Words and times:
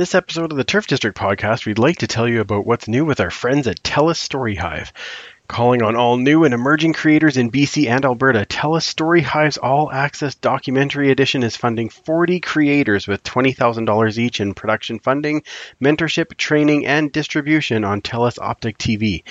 This 0.00 0.14
episode 0.14 0.50
of 0.50 0.56
the 0.56 0.64
Turf 0.64 0.86
District 0.86 1.14
podcast, 1.14 1.66
we'd 1.66 1.78
like 1.78 1.98
to 1.98 2.06
tell 2.06 2.26
you 2.26 2.40
about 2.40 2.64
what's 2.64 2.88
new 2.88 3.04
with 3.04 3.20
our 3.20 3.28
friends 3.28 3.66
at 3.66 3.82
TELUS 3.82 4.16
Story 4.16 4.54
Hive. 4.54 4.94
Calling 5.50 5.82
on 5.82 5.96
all 5.96 6.16
new 6.16 6.44
and 6.44 6.54
emerging 6.54 6.92
creators 6.92 7.36
in 7.36 7.50
BC 7.50 7.88
and 7.88 8.04
Alberta, 8.04 8.46
TELUS 8.46 8.84
Story 8.84 9.20
Hive's 9.20 9.58
All 9.58 9.90
Access 9.90 10.36
Documentary 10.36 11.10
Edition 11.10 11.42
is 11.42 11.56
funding 11.56 11.88
40 11.88 12.38
creators 12.38 13.08
with 13.08 13.24
$20,000 13.24 14.18
each 14.18 14.40
in 14.40 14.54
production 14.54 15.00
funding, 15.00 15.42
mentorship, 15.82 16.36
training, 16.36 16.86
and 16.86 17.10
distribution 17.10 17.84
on 17.84 18.00
TELUS 18.00 18.38
Optic 18.40 18.78
TV. 18.78 19.24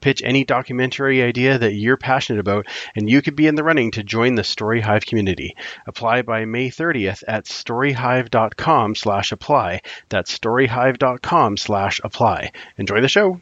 Pitch 0.00 0.22
any 0.24 0.44
documentary 0.44 1.24
idea 1.24 1.58
that 1.58 1.74
you're 1.74 1.96
passionate 1.96 2.38
about, 2.38 2.68
and 2.94 3.10
you 3.10 3.20
could 3.20 3.34
be 3.34 3.48
in 3.48 3.56
the 3.56 3.64
running 3.64 3.90
to 3.90 4.04
join 4.04 4.36
the 4.36 4.44
Story 4.44 4.80
Hive 4.80 5.04
community. 5.04 5.56
Apply 5.88 6.22
by 6.22 6.44
May 6.44 6.70
30th 6.70 7.24
at 7.26 7.46
storyhive.com 7.46 8.94
slash 8.94 9.32
apply. 9.32 9.80
That's 10.08 10.38
storyhive.com 10.38 11.56
slash 11.56 12.00
apply. 12.04 12.52
Enjoy 12.78 13.00
the 13.00 13.08
show. 13.08 13.40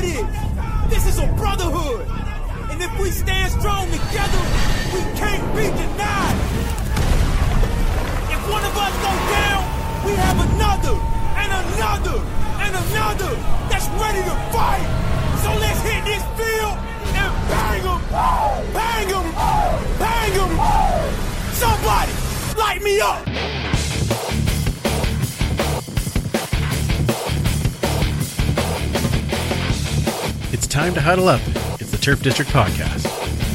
Who 0.00 0.06
it 0.06 0.14
is. 0.14 0.90
This 0.90 1.06
is 1.06 1.18
a 1.18 1.26
brotherhood. 1.34 2.06
And 2.70 2.82
if 2.82 2.98
we 2.98 3.10
stand 3.10 3.52
strong 3.52 3.86
together, 3.86 4.42
we 4.94 5.00
can't 5.18 5.44
be 5.54 5.66
denied. 5.66 6.38
If 8.30 8.40
one 8.50 8.64
of 8.64 8.76
us 8.76 8.94
go 9.04 9.12
down, 9.30 9.62
we 10.04 10.12
have 10.12 10.38
another, 10.54 10.96
and 11.36 11.50
another, 11.52 12.18
and 12.64 12.72
another 12.74 13.34
that's 13.68 13.88
ready 14.00 14.22
to 14.22 14.36
fight. 14.52 14.86
So 15.42 15.50
let's 15.58 15.80
hit 15.82 16.04
this 16.04 16.24
field 16.38 16.76
and 17.16 17.32
bang 17.48 17.82
them, 17.82 18.00
bang 18.72 19.08
them, 19.08 19.26
bang 19.98 20.32
them. 20.34 20.52
Somebody, 21.52 22.12
light 22.56 22.82
me 22.82 23.00
up. 23.00 23.79
Time 30.70 30.94
to 30.94 31.00
huddle 31.00 31.28
up. 31.28 31.40
It's 31.80 31.90
the 31.90 31.98
Turf 31.98 32.22
District 32.22 32.48
Podcast. 32.52 33.49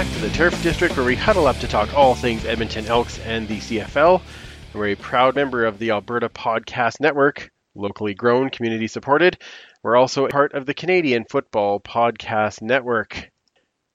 Back 0.00 0.12
to 0.14 0.20
the 0.20 0.30
Turf 0.30 0.62
District, 0.62 0.96
where 0.96 1.04
we 1.04 1.14
huddle 1.14 1.46
up 1.46 1.58
to 1.58 1.68
talk 1.68 1.92
all 1.92 2.14
things 2.14 2.46
Edmonton 2.46 2.86
Elks 2.86 3.18
and 3.18 3.46
the 3.46 3.58
CFL. 3.58 4.22
We're 4.72 4.86
a 4.86 4.94
proud 4.94 5.34
member 5.34 5.66
of 5.66 5.78
the 5.78 5.90
Alberta 5.90 6.30
Podcast 6.30 7.00
Network, 7.00 7.50
locally 7.74 8.14
grown, 8.14 8.48
community 8.48 8.86
supported. 8.86 9.36
We're 9.82 9.96
also 9.96 10.26
part 10.28 10.54
of 10.54 10.64
the 10.64 10.72
Canadian 10.72 11.26
Football 11.28 11.80
Podcast 11.80 12.62
Network. 12.62 13.30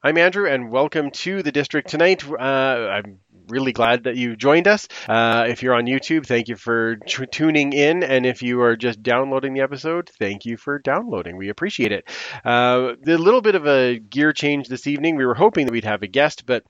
I'm 0.03 0.19
Andrew, 0.19 0.47
and 0.47 0.69
welcome 0.69 1.09
to 1.09 1.41
the 1.41 1.51
district 1.51 1.89
tonight. 1.89 2.23
Uh, 2.29 2.35
I'm 2.35 3.17
really 3.49 3.71
glad 3.71 4.03
that 4.03 4.15
you 4.15 4.35
joined 4.35 4.67
us. 4.67 4.87
Uh, 5.07 5.45
if 5.47 5.63
you're 5.63 5.73
on 5.73 5.85
YouTube, 5.85 6.25
thank 6.25 6.47
you 6.47 6.55
for 6.55 6.95
t- 6.97 7.25
tuning 7.27 7.73
in, 7.73 8.03
and 8.03 8.25
if 8.25 8.41
you 8.41 8.61
are 8.61 8.75
just 8.75 9.01
downloading 9.03 9.53
the 9.53 9.61
episode, 9.61 10.09
thank 10.19 10.45
you 10.45 10.57
for 10.57 10.79
downloading. 10.79 11.37
We 11.37 11.49
appreciate 11.49 11.91
it. 11.91 12.09
Uh, 12.43 12.93
a 13.05 13.17
little 13.17 13.41
bit 13.41 13.55
of 13.55 13.67
a 13.67 13.99
gear 13.99 14.33
change 14.33 14.67
this 14.67 14.87
evening. 14.87 15.15
We 15.15 15.25
were 15.25 15.35
hoping 15.35 15.65
that 15.65 15.71
we'd 15.71 15.85
have 15.85 16.03
a 16.03 16.07
guest, 16.07 16.45
but 16.45 16.63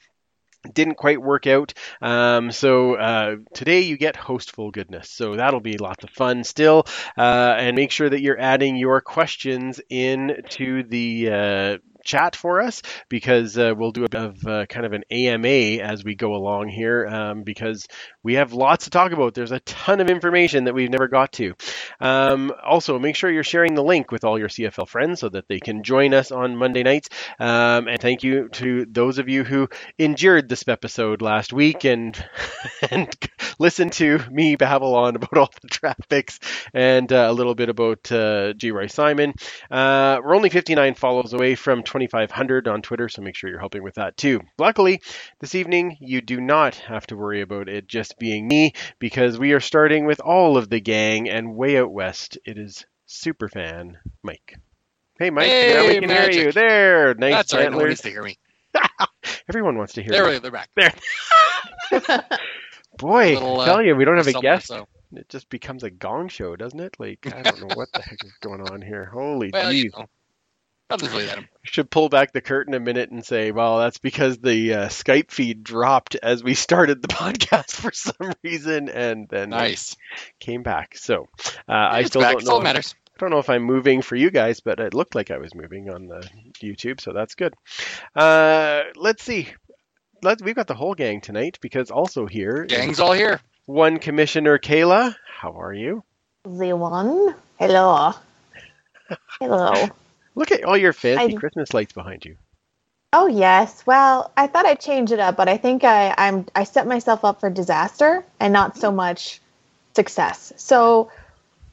didn't 0.74 0.96
quite 0.96 1.22
work 1.22 1.48
out. 1.48 1.74
Um, 2.02 2.52
so 2.52 2.96
uh, 2.96 3.36
today 3.54 3.82
you 3.82 3.98
get 3.98 4.16
hostful 4.16 4.72
goodness. 4.72 5.10
So 5.12 5.36
that'll 5.36 5.60
be 5.60 5.78
lots 5.78 6.04
of 6.04 6.10
fun 6.10 6.44
still. 6.44 6.86
Uh, 7.18 7.56
and 7.58 7.76
make 7.76 7.92
sure 7.92 8.10
that 8.10 8.22
you're 8.22 8.40
adding 8.40 8.76
your 8.76 9.02
questions 9.02 9.80
in 9.90 10.42
to 10.50 10.84
the 10.84 11.30
uh, 11.30 11.78
chat 12.06 12.36
for 12.36 12.62
us 12.62 12.82
because 13.10 13.58
uh, 13.58 13.74
we'll 13.76 13.92
do 13.92 14.06
a 14.06 14.10
bit 14.10 14.22
of 14.22 14.48
uh, 14.48 14.66
kind 14.68 14.86
of 14.86 14.94
an 14.94 15.04
AMA 15.12 15.84
as 15.84 16.04
we 16.04 16.16
go 16.16 16.36
along 16.36 16.70
here 16.70 17.06
um, 17.06 17.44
because 17.44 17.88
we 18.24 18.36
have 18.36 18.54
lots 18.54 18.86
to 18.86 18.90
talk 18.92 19.12
about. 19.12 19.34
There's 19.34 19.52
a 19.52 19.60
ton 19.62 20.00
of 20.00 20.10
information 20.10 20.66
that 20.66 20.74
we've 20.74 20.90
never 20.90 21.08
got 21.08 21.34
to. 21.34 21.54
Um, 22.00 22.54
also, 22.66 22.98
make 22.98 23.16
sure 23.16 23.30
you're 23.30 23.44
sharing 23.44 23.76
the 23.76 23.84
link 23.84 24.12
with 24.12 24.24
all 24.24 24.40
your 24.40 24.50
CFL 24.50 24.88
friends 24.88 25.20
so 25.20 25.30
that 25.30 25.48
they 25.48 25.60
can 25.60 25.84
join 25.84 26.14
us 26.14 26.32
on 26.32 26.56
Monday 26.56 26.84
nights. 26.84 27.10
Um, 27.40 27.88
and 27.88 28.00
thank 28.00 28.24
you 28.24 28.50
to 28.50 28.86
those 28.86 29.18
of 29.18 29.28
you 29.28 29.44
who 29.44 29.68
endured 29.98 30.48
this 30.48 30.68
episode 30.68 31.22
last 31.22 31.54
week 31.54 31.86
and 31.86 32.24
and 32.92 33.14
listened 33.60 33.94
to 33.94 34.20
me 34.30 34.56
babble 34.56 34.96
on 34.96 35.16
about 35.16 35.38
all 35.38 35.52
the 35.62 35.68
draft 35.68 36.08
picks 36.10 36.40
and 36.74 37.12
uh, 37.12 37.28
a 37.30 37.34
little 37.34 37.56
bit 37.56 37.70
about 37.70 38.12
uh, 38.12 38.54
G. 38.54 38.72
Roy 38.72 38.88
Simon. 38.88 39.34
Uh, 39.70 40.20
we're 40.24 40.36
only 40.36 40.50
59 40.50 40.96
follows 40.96 41.34
away 41.34 41.56
from 41.56 41.84
2500 42.00 42.68
on 42.68 42.82
Twitter, 42.82 43.08
so 43.08 43.22
make 43.22 43.36
sure 43.38 43.50
you're 43.50 43.60
helping 43.60 43.82
with 43.84 43.96
that 43.96 44.18
too. 44.18 44.42
Luckily, 44.60 45.02
this 45.40 45.56
evening 45.56 45.96
you 46.02 46.20
do 46.20 46.42
not 46.42 46.76
have 46.76 47.08
to 47.08 47.16
worry 47.16 47.40
about 47.42 47.70
it 47.70 47.88
just 47.88 48.20
being 48.20 48.46
me 48.50 48.74
because 49.00 49.40
we 49.40 49.54
are 49.54 49.62
starting 49.62 50.06
with 50.06 50.20
all 50.20 50.58
of 50.58 50.70
the 50.70 50.82
gang 50.82 51.30
and 51.30 51.56
way 51.56 51.78
out 51.80 51.90
west 51.94 52.38
it 52.46 52.58
is 52.58 52.86
superfan 53.08 53.94
Mike. 54.24 54.56
Hey 55.18 55.30
Mike, 55.30 55.48
Hey, 55.48 55.74
now 55.74 55.88
we 55.88 56.00
can 56.00 56.08
magic. 56.10 56.34
hear 56.34 56.46
you. 56.48 56.52
There, 56.52 57.14
nice 57.14 57.34
That's 57.34 57.54
all 57.54 57.60
right. 57.62 57.72
Nobody 57.72 57.84
antlers. 57.86 57.90
needs 57.90 58.02
to 58.02 58.10
hear 58.10 58.24
me. 58.24 58.38
Everyone 59.50 59.78
wants 59.78 59.94
to 59.94 60.04
hear. 60.04 60.12
There, 60.12 60.26
you. 60.26 60.32
we- 60.32 60.40
they're 60.40 60.52
back. 60.52 60.70
There. 60.76 60.94
Boy, 62.98 63.34
Little, 63.36 63.62
I 63.62 63.64
uh, 63.64 63.66
tell 63.68 63.82
you, 63.86 63.96
we 63.96 64.04
don't 64.06 64.18
have 64.18 64.28
a 64.28 64.34
guest. 64.34 64.68
so- 64.68 64.88
It 65.14 65.30
just 65.30 65.50
becomes 65.50 65.84
a 65.84 65.90
gong 65.90 66.28
show, 66.28 66.56
doesn't 66.58 66.80
it? 66.80 66.96
Like 67.00 67.26
I 67.34 67.42
don't 67.42 67.62
know 67.62 67.76
what 67.76 67.90
the 67.94 68.02
heck 68.04 68.24
is 68.26 68.34
going 68.42 68.62
on 68.70 68.82
here. 68.82 69.06
Holy 69.06 69.50
Well, 69.54 69.72
jeez. 69.72 69.84
you 69.84 69.92
know, 69.98 70.06
nothing's 70.90 71.12
really 71.12 71.26
that. 71.26 71.40
should 71.64 71.90
pull 71.90 72.10
back 72.10 72.32
the 72.32 72.42
curtain 72.42 72.74
a 72.74 72.80
minute 72.80 73.10
and 73.12 73.26
say, 73.26 73.52
well, 73.52 73.80
that's 73.80 73.98
because 73.98 74.38
the 74.38 74.74
uh, 74.74 74.88
Skype 74.90 75.32
feed 75.32 75.64
dropped 75.64 76.16
as 76.16 76.44
we 76.44 76.54
started 76.56 77.02
the 77.02 77.08
podcast 77.08 77.72
for 77.76 77.92
some 77.92 78.32
reason, 78.44 78.90
and 78.90 79.28
then 79.30 79.52
it 79.54 79.56
Nice. 79.58 79.96
came 80.40 80.64
back. 80.64 80.96
So 80.98 81.28
uh, 81.68 81.74
I 81.74 82.04
still 82.04 82.22
back. 82.22 82.34
don't 82.38 82.46
know. 82.46 82.52
that 82.54 82.58
If, 82.58 82.64
matters. 82.64 82.96
I 83.16 83.18
don't 83.20 83.30
know 83.30 83.40
if 83.40 83.50
I'm 83.50 83.64
moving 83.64 84.02
for 84.02 84.16
you 84.16 84.30
guys, 84.30 84.60
but 84.60 84.80
it 84.80 84.94
looked 84.94 85.16
like 85.16 85.32
I 85.32 85.38
was 85.38 85.56
moving 85.56 85.90
on 85.90 86.08
the 86.08 86.28
YouTube, 86.62 87.00
so 87.00 87.14
that's 87.14 87.36
good. 87.36 87.54
Uh, 88.16 88.82
let's 88.96 89.24
see. 89.24 89.48
Let's, 90.22 90.42
we've 90.44 90.56
got 90.56 90.68
the 90.68 90.74
whole 90.74 90.96
gang 90.96 91.22
tonight 91.22 91.58
because 91.62 91.92
also 91.92 92.26
here 92.26 92.64
is 92.64 92.72
Gang's 92.76 93.00
all 93.00 93.14
here. 93.14 93.40
one 93.68 94.00
Commissioner 94.00 94.58
Kayla. 94.60 95.16
How 95.40 95.60
are 95.62 95.74
you? 95.74 96.04
The 96.44 96.74
one? 96.74 97.36
Hello. 97.58 98.14
Hello. 99.40 99.88
Look 100.36 100.52
at 100.52 100.64
all 100.64 100.78
your 100.78 100.94
fancy 100.94 101.36
I- 101.36 101.40
Christmas 101.40 101.74
lights 101.74 101.94
behind 101.94 102.26
you. 102.26 102.36
Oh 103.14 103.28
yes. 103.28 103.86
Well, 103.86 104.32
I 104.36 104.48
thought 104.48 104.66
I'd 104.66 104.82
change 104.82 105.12
it 105.14 105.20
up, 105.20 105.38
but 105.38 105.48
I 105.48 105.56
think 105.56 105.86
I, 105.86 106.14
I'm 106.18 106.46
I 106.54 106.66
set 106.66 106.86
myself 106.86 107.24
up 107.24 107.40
for 107.40 107.50
disaster 107.50 108.26
and 108.42 108.52
not 108.52 108.78
so 108.78 108.92
much 108.92 109.40
success. 109.96 110.52
So 110.58 111.10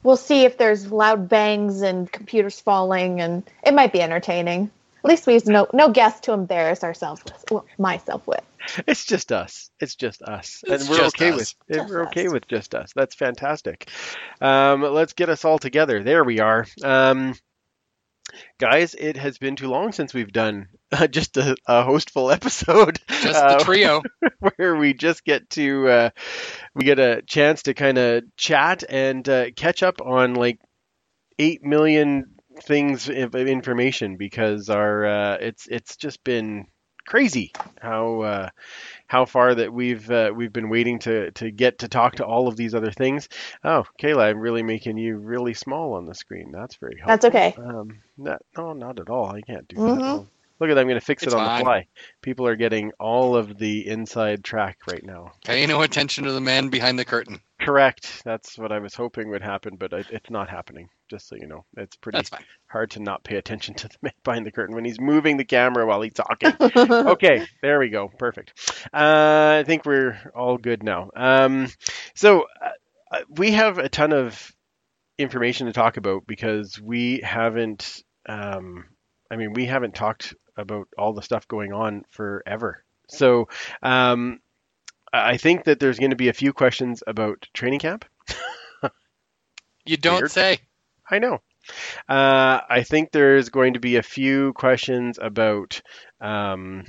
we'll 0.03 0.15
see 0.15 0.45
if 0.45 0.57
there's 0.57 0.89
loud 0.89 1.27
bangs 1.27 1.81
and 1.81 2.09
computers 2.09 2.61
falling, 2.61 3.19
and 3.19 3.43
it 3.65 3.73
might 3.73 3.91
be 3.91 4.01
entertaining. 4.01 4.71
At 5.03 5.09
least 5.09 5.27
we 5.27 5.33
have 5.33 5.45
no 5.45 5.67
no 5.73 5.89
guests 5.89 6.21
to 6.21 6.31
embarrass 6.31 6.81
ourselves 6.81 7.21
with, 7.25 7.43
well, 7.51 7.65
myself 7.77 8.25
with. 8.25 8.39
It's 8.87 9.03
just 9.05 9.33
us. 9.33 9.69
It's 9.81 9.95
just 9.95 10.21
us, 10.21 10.63
It's 10.65 10.83
and 10.83 10.89
we're 10.89 10.97
just 10.99 11.15
okay 11.21 11.31
us. 11.31 11.35
with 11.67 11.77
Just 11.77 11.89
we're 11.89 12.03
okay 12.05 12.27
us. 12.27 12.31
with 12.33 12.47
just 12.47 12.73
us. 12.73 12.93
That's 12.95 13.15
fantastic. 13.15 13.89
Um, 14.39 14.81
let's 14.81 15.11
get 15.11 15.27
us 15.27 15.43
all 15.43 15.59
together. 15.59 16.01
There 16.01 16.23
we 16.23 16.39
are. 16.39 16.65
Um, 16.81 17.35
guys, 18.59 18.95
it 18.95 19.17
has 19.17 19.37
been 19.37 19.55
too 19.55 19.69
long 19.69 19.91
since 19.91 20.13
we've 20.13 20.31
done 20.31 20.67
uh, 20.91 21.07
just 21.07 21.37
a, 21.37 21.55
a 21.67 21.83
hostful 21.83 22.31
episode. 22.31 22.99
Just 23.07 23.41
uh, 23.41 23.57
the 23.57 23.63
trio. 23.63 24.01
where 24.55 24.75
we 24.75 24.93
just 24.93 25.23
get 25.23 25.49
to 25.51 25.87
uh, 25.87 26.09
we 26.75 26.83
get 26.85 26.99
a 26.99 27.21
chance 27.23 27.63
to 27.63 27.73
kind 27.73 27.97
of 27.97 28.23
chat 28.37 28.83
and 28.87 29.27
uh, 29.27 29.51
catch 29.51 29.83
up 29.83 30.01
on 30.01 30.35
like 30.35 30.59
eight 31.39 31.63
million 31.63 32.35
things 32.63 33.09
of 33.09 33.35
of 33.35 33.47
information 33.47 34.17
because 34.17 34.69
our 34.69 35.05
uh, 35.05 35.37
it's 35.39 35.67
it's 35.67 35.97
just 35.97 36.23
been 36.23 36.65
crazy 37.07 37.51
how 37.81 38.21
uh, 38.21 38.49
how 39.07 39.25
far 39.25 39.55
that 39.55 39.71
we've 39.73 40.09
uh, 40.09 40.31
we've 40.35 40.53
been 40.53 40.69
waiting 40.69 40.99
to 40.99 41.31
to 41.31 41.51
get 41.51 41.79
to 41.79 41.87
talk 41.87 42.15
to 42.15 42.25
all 42.25 42.47
of 42.47 42.55
these 42.57 42.73
other 42.73 42.91
things. 42.91 43.29
Oh, 43.63 43.85
Kayla, 44.01 44.23
I'm 44.29 44.39
really 44.39 44.63
making 44.63 44.97
you 44.97 45.17
really 45.17 45.53
small 45.53 45.93
on 45.93 46.05
the 46.05 46.15
screen. 46.15 46.51
That's 46.51 46.75
very 46.77 46.97
helpful. 46.97 47.07
That's 47.07 47.25
okay. 47.25 47.55
Um, 47.57 47.99
not, 48.17 48.41
no, 48.57 48.73
not 48.73 48.99
at 48.99 49.09
all. 49.09 49.27
I 49.35 49.41
can't 49.41 49.67
do 49.67 49.75
that. 49.77 49.81
Mhm. 49.83 49.99
Well, 49.99 50.27
Look 50.59 50.69
at 50.69 50.75
that. 50.75 50.81
I'm 50.81 50.87
going 50.87 50.99
to 50.99 51.05
fix 51.05 51.23
It's 51.23 51.33
it 51.33 51.37
on 51.37 51.45
fine. 51.45 51.59
the 51.59 51.63
fly. 51.65 51.87
People 52.21 52.47
are 52.47 52.55
getting 52.55 52.91
all 52.99 53.35
of 53.35 53.57
the 53.57 53.85
inside 53.87 54.43
track 54.45 54.77
right 54.87 55.03
now. 55.03 55.31
Pay 55.43 55.65
no 55.65 55.81
attention 55.81 56.23
to 56.25 56.31
the 56.31 56.39
man 56.39 56.69
behind 56.69 56.97
the 56.97 57.03
curtain. 57.03 57.41
Correct. 57.65 58.21
That's 58.25 58.57
what 58.57 58.71
I 58.71 58.79
was 58.79 58.93
hoping 58.93 59.29
would 59.29 59.41
happen, 59.41 59.75
but 59.77 59.93
it- 59.93 60.09
it's 60.11 60.29
not 60.29 60.49
happening. 60.49 60.89
Just 61.09 61.27
so 61.27 61.35
you 61.35 61.47
know, 61.47 61.65
it's 61.77 61.95
pretty 61.95 62.17
hard 62.67 62.91
to 62.91 62.99
not 62.99 63.23
pay 63.23 63.35
attention 63.37 63.75
to 63.75 63.87
the 63.87 63.97
man 64.01 64.13
behind 64.23 64.45
the 64.45 64.51
curtain 64.51 64.75
when 64.75 64.85
he's 64.85 64.99
moving 64.99 65.37
the 65.37 65.45
camera 65.45 65.85
while 65.85 66.01
he's 66.01 66.13
talking. 66.13 66.53
okay, 66.59 67.45
there 67.61 67.79
we 67.79 67.89
go. 67.89 68.09
Perfect. 68.17 68.53
Uh, 68.93 69.59
I 69.59 69.63
think 69.65 69.85
we're 69.85 70.17
all 70.35 70.57
good 70.57 70.83
now. 70.83 71.09
Um, 71.15 71.69
so 72.15 72.41
uh, 72.61 72.69
uh, 73.11 73.21
we 73.29 73.51
have 73.51 73.77
a 73.77 73.89
ton 73.89 74.11
of 74.13 74.51
information 75.17 75.67
to 75.67 75.73
talk 75.73 75.97
about 75.97 76.25
because 76.27 76.79
we 76.81 77.19
haven't. 77.23 78.03
Um, 78.27 78.85
I 79.31 79.35
mean, 79.35 79.53
we 79.53 79.65
haven't 79.65 79.95
talked 79.95 80.33
about 80.57 80.87
all 80.97 81.13
the 81.13 81.21
stuff 81.21 81.47
going 81.47 81.73
on 81.73 82.03
forever. 82.11 82.83
So 83.09 83.47
um, 83.81 84.39
I 85.13 85.37
think 85.37 85.65
that 85.65 85.79
there's 85.79 85.99
going 85.99 86.09
to 86.09 86.15
be 86.17 86.29
a 86.29 86.33
few 86.33 86.53
questions 86.53 87.03
about 87.05 87.47
training 87.53 87.79
camp. 87.79 88.05
You 89.85 89.97
don't 89.97 90.21
Weird. 90.21 90.31
say. 90.31 90.59
I 91.09 91.19
know. 91.19 91.39
Uh, 92.07 92.59
I 92.69 92.83
think 92.83 93.11
there's 93.11 93.49
going 93.49 93.73
to 93.73 93.79
be 93.79 93.97
a 93.97 94.03
few 94.03 94.53
questions 94.53 95.19
about 95.21 95.81
um, 96.21 96.85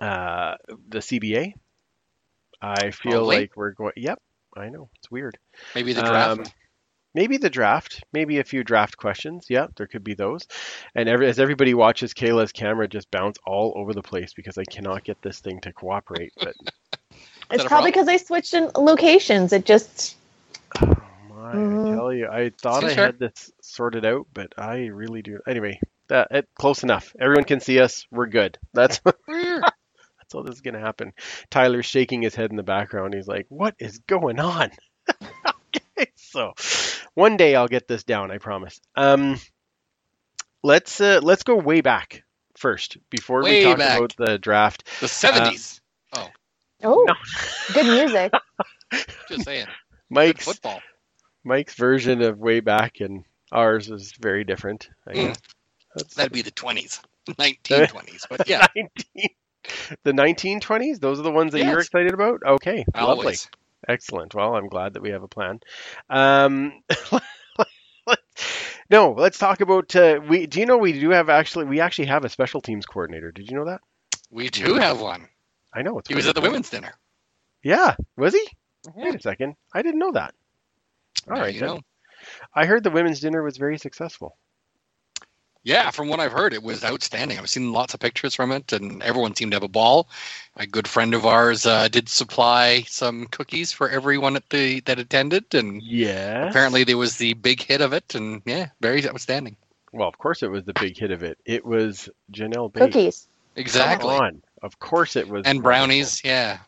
uh, 0.00 0.54
the 0.88 0.98
CBA. 0.98 1.52
I 2.60 2.90
feel 2.90 3.24
like 3.24 3.52
we're 3.54 3.72
going. 3.72 3.92
Yep, 3.96 4.20
I 4.56 4.68
know 4.70 4.88
it's 4.96 5.10
weird. 5.10 5.38
Maybe 5.74 5.92
the 5.92 6.02
draft. 6.02 6.40
Um, 6.40 6.46
maybe 7.18 7.36
the 7.36 7.50
draft. 7.50 8.04
Maybe 8.12 8.38
a 8.38 8.44
few 8.44 8.62
draft 8.62 8.96
questions. 8.96 9.46
Yeah, 9.48 9.66
there 9.76 9.88
could 9.88 10.04
be 10.04 10.14
those. 10.14 10.46
And 10.94 11.08
every, 11.08 11.28
as 11.28 11.40
everybody 11.40 11.74
watches 11.74 12.14
Kayla's 12.14 12.52
camera 12.52 12.86
just 12.86 13.10
bounce 13.10 13.38
all 13.44 13.72
over 13.76 13.92
the 13.92 14.02
place 14.02 14.32
because 14.34 14.56
I 14.56 14.62
cannot 14.62 15.02
get 15.02 15.20
this 15.20 15.40
thing 15.40 15.60
to 15.62 15.72
cooperate. 15.72 16.32
But 16.38 16.54
it's 17.50 17.64
probably 17.64 17.90
because 17.90 18.06
I 18.06 18.18
switched 18.18 18.54
in 18.54 18.70
locations. 18.76 19.52
It 19.52 19.64
just 19.64 20.14
oh 20.80 20.86
my. 21.28 21.50
I 21.50 21.54
mm-hmm. 21.54 21.96
tell 21.96 22.12
you, 22.12 22.28
I 22.28 22.52
thought 22.62 22.84
I 22.84 22.94
sure. 22.94 23.04
had 23.06 23.18
this 23.18 23.50
sorted 23.62 24.06
out, 24.06 24.28
but 24.32 24.52
I 24.56 24.86
really 24.86 25.22
do. 25.22 25.40
Anyway, 25.48 25.80
that 26.08 26.28
it, 26.30 26.48
close 26.54 26.84
enough. 26.84 27.16
Everyone 27.20 27.44
can 27.44 27.58
see 27.58 27.80
us. 27.80 28.06
We're 28.12 28.26
good. 28.26 28.58
That's 28.74 29.00
that's 29.26 30.34
all 30.34 30.44
this 30.44 30.56
is 30.56 30.60
gonna 30.60 30.78
happen. 30.78 31.14
Tyler's 31.50 31.86
shaking 31.86 32.22
his 32.22 32.34
head 32.36 32.50
in 32.50 32.56
the 32.56 32.62
background. 32.62 33.14
He's 33.14 33.26
like, 33.26 33.46
"What 33.48 33.74
is 33.78 33.98
going 34.06 34.38
on?" 34.38 34.70
okay, 35.10 36.12
so 36.16 36.52
one 37.18 37.36
day 37.36 37.56
I'll 37.56 37.66
get 37.68 37.88
this 37.88 38.04
down. 38.04 38.30
I 38.30 38.38
promise. 38.38 38.80
Um, 38.96 39.40
let's 40.62 41.00
uh, 41.00 41.18
let's 41.22 41.42
go 41.42 41.56
way 41.56 41.80
back 41.80 42.22
first 42.56 42.96
before 43.10 43.42
Way 43.42 43.58
we 43.58 43.62
talk 43.64 43.78
back. 43.78 43.98
about 43.98 44.14
the 44.16 44.38
draft. 44.38 44.88
the 45.00 45.08
seventies. 45.08 45.80
oh, 46.12 46.28
No. 46.82 47.06
good 47.74 47.86
music. 47.86 48.32
Just 49.28 49.44
saying. 49.44 49.66
Good 49.66 49.74
Mike's 50.10 50.44
football. 50.44 50.80
Mike's 51.44 51.74
version 51.74 52.22
of 52.22 52.38
way 52.38 52.60
back 52.60 53.00
and 53.00 53.24
ours 53.50 53.90
is 53.90 54.12
very 54.20 54.44
different. 54.44 54.88
I 55.06 55.10
Mm. 55.12 55.14
guess. 55.14 55.38
That's 55.96 56.14
That'd 56.14 56.32
be 56.32 56.42
the 56.42 56.50
twenties. 56.52 57.00
Nineteen 57.38 57.86
twenties. 57.88 58.24
But 58.30 58.48
yeah, 58.48 58.66
19, 58.76 59.28
the 60.04 60.12
1920s. 60.12 61.00
Those 61.00 61.18
are 61.18 61.22
the 61.22 61.32
ones 61.32 61.52
that 61.52 61.64
you're 61.64 61.80
excited 61.80 62.14
about. 62.14 62.40
Okay, 62.46 62.84
lovely, 62.94 63.10
always. 63.24 63.48
Excellent. 63.86 64.34
Well, 64.34 64.56
I'm 64.56 64.68
glad 64.68 64.94
that 64.94 65.02
we 65.02 65.10
have 65.10 65.22
a 65.22 65.28
plan. 65.28 65.60
Um, 66.08 66.82
no, 68.90 69.12
let's 69.12 69.38
talk 69.38 69.60
about. 69.60 69.94
Uh, 69.94 70.20
we 70.26 70.46
do 70.46 70.60
you 70.60 70.66
know 70.66 70.78
we 70.78 70.98
do 70.98 71.10
have 71.10 71.28
actually 71.28 71.66
we 71.66 71.80
actually 71.80 72.06
have 72.06 72.24
a 72.24 72.28
special 72.28 72.60
teams 72.60 72.86
coordinator. 72.86 73.30
Did 73.32 73.50
you 73.50 73.56
know 73.56 73.66
that? 73.66 73.80
We 74.30 74.48
do 74.48 74.74
have 74.74 75.00
one. 75.00 75.28
I 75.72 75.82
know 75.82 75.98
it's 75.98 76.08
He 76.08 76.14
was 76.14 76.26
at 76.26 76.34
the 76.34 76.40
women's 76.40 76.70
dinner. 76.70 76.94
Yeah, 77.62 77.96
was 78.16 78.34
he? 78.34 78.46
Yeah. 78.96 79.04
Wait 79.04 79.14
a 79.14 79.20
second, 79.20 79.56
I 79.74 79.82
didn't 79.82 79.98
know 80.00 80.12
that. 80.12 80.34
All 81.28 81.34
There 81.34 81.44
right, 81.44 81.54
you 81.54 81.60
know. 81.60 81.80
I 82.54 82.66
heard 82.66 82.82
the 82.82 82.90
women's 82.90 83.20
dinner 83.20 83.42
was 83.42 83.56
very 83.56 83.78
successful. 83.78 84.36
Yeah, 85.64 85.90
from 85.90 86.08
what 86.08 86.20
I've 86.20 86.32
heard, 86.32 86.54
it 86.54 86.62
was 86.62 86.84
outstanding. 86.84 87.38
I've 87.38 87.50
seen 87.50 87.72
lots 87.72 87.92
of 87.92 88.00
pictures 88.00 88.34
from 88.34 88.52
it, 88.52 88.72
and 88.72 89.02
everyone 89.02 89.34
seemed 89.34 89.52
to 89.52 89.56
have 89.56 89.62
a 89.64 89.68
ball. 89.68 90.08
A 90.56 90.66
good 90.66 90.88
friend 90.88 91.14
of 91.14 91.26
ours 91.26 91.66
uh, 91.66 91.88
did 91.88 92.08
supply 92.08 92.82
some 92.86 93.26
cookies 93.26 93.70
for 93.72 93.88
everyone 93.90 94.36
at 94.36 94.48
the 94.50 94.80
that 94.80 94.98
attended, 94.98 95.54
and 95.54 95.82
Yeah. 95.82 96.48
apparently 96.48 96.84
there 96.84 96.96
was 96.96 97.16
the 97.18 97.34
big 97.34 97.60
hit 97.62 97.80
of 97.80 97.92
it, 97.92 98.14
and 98.14 98.40
yeah, 98.46 98.68
very 98.80 99.06
outstanding. 99.06 99.56
Well, 99.92 100.08
of 100.08 100.16
course 100.16 100.42
it 100.42 100.48
was 100.50 100.64
the 100.64 100.74
big 100.74 100.96
hit 100.96 101.10
of 101.10 101.22
it. 101.22 101.38
It 101.44 101.64
was 101.66 102.08
Janelle 102.32 102.72
Bates. 102.72 102.86
Cookies. 102.86 103.28
Exactly. 103.56 104.10
Come 104.14 104.20
on. 104.24 104.42
Of 104.62 104.78
course 104.78 105.16
it 105.16 105.28
was. 105.28 105.44
And 105.44 105.62
brownies, 105.62 106.22
yeah, 106.24 106.58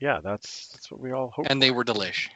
Yeah, 0.00 0.20
that's 0.22 0.68
that's 0.68 0.90
what 0.90 1.00
we 1.00 1.12
all 1.12 1.30
hope. 1.30 1.46
and 1.48 1.62
they 1.62 1.70
were 1.70 1.84
delish. 1.84 2.28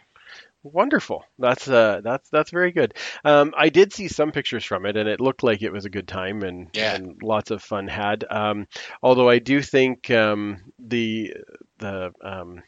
Wonderful. 0.73 1.25
That's 1.39 1.69
uh 1.69 2.01
that's 2.03 2.29
that's 2.31 2.51
very 2.51 2.73
good. 2.73 2.95
Um, 3.25 3.55
I 3.57 3.69
did 3.69 3.93
see 3.93 4.09
some 4.09 4.33
pictures 4.33 4.65
from 4.65 4.85
it, 4.85 4.97
and 4.97 5.09
it 5.09 5.21
looked 5.21 5.45
like 5.45 5.63
it 5.63 5.71
was 5.73 5.85
a 5.85 5.91
good 5.91 6.09
time 6.09 6.43
and 6.43 6.71
Yeah. 6.75 6.95
and 6.95 7.23
lots 7.23 7.53
of 7.53 7.63
fun 7.63 7.87
had. 7.87 8.25
Um, 8.29 8.67
although 9.01 9.29
I 9.29 9.39
do 9.39 9.63
think 9.63 10.11
um, 10.11 10.73
the 10.79 11.35
the 11.79 12.13
um, 12.21 12.63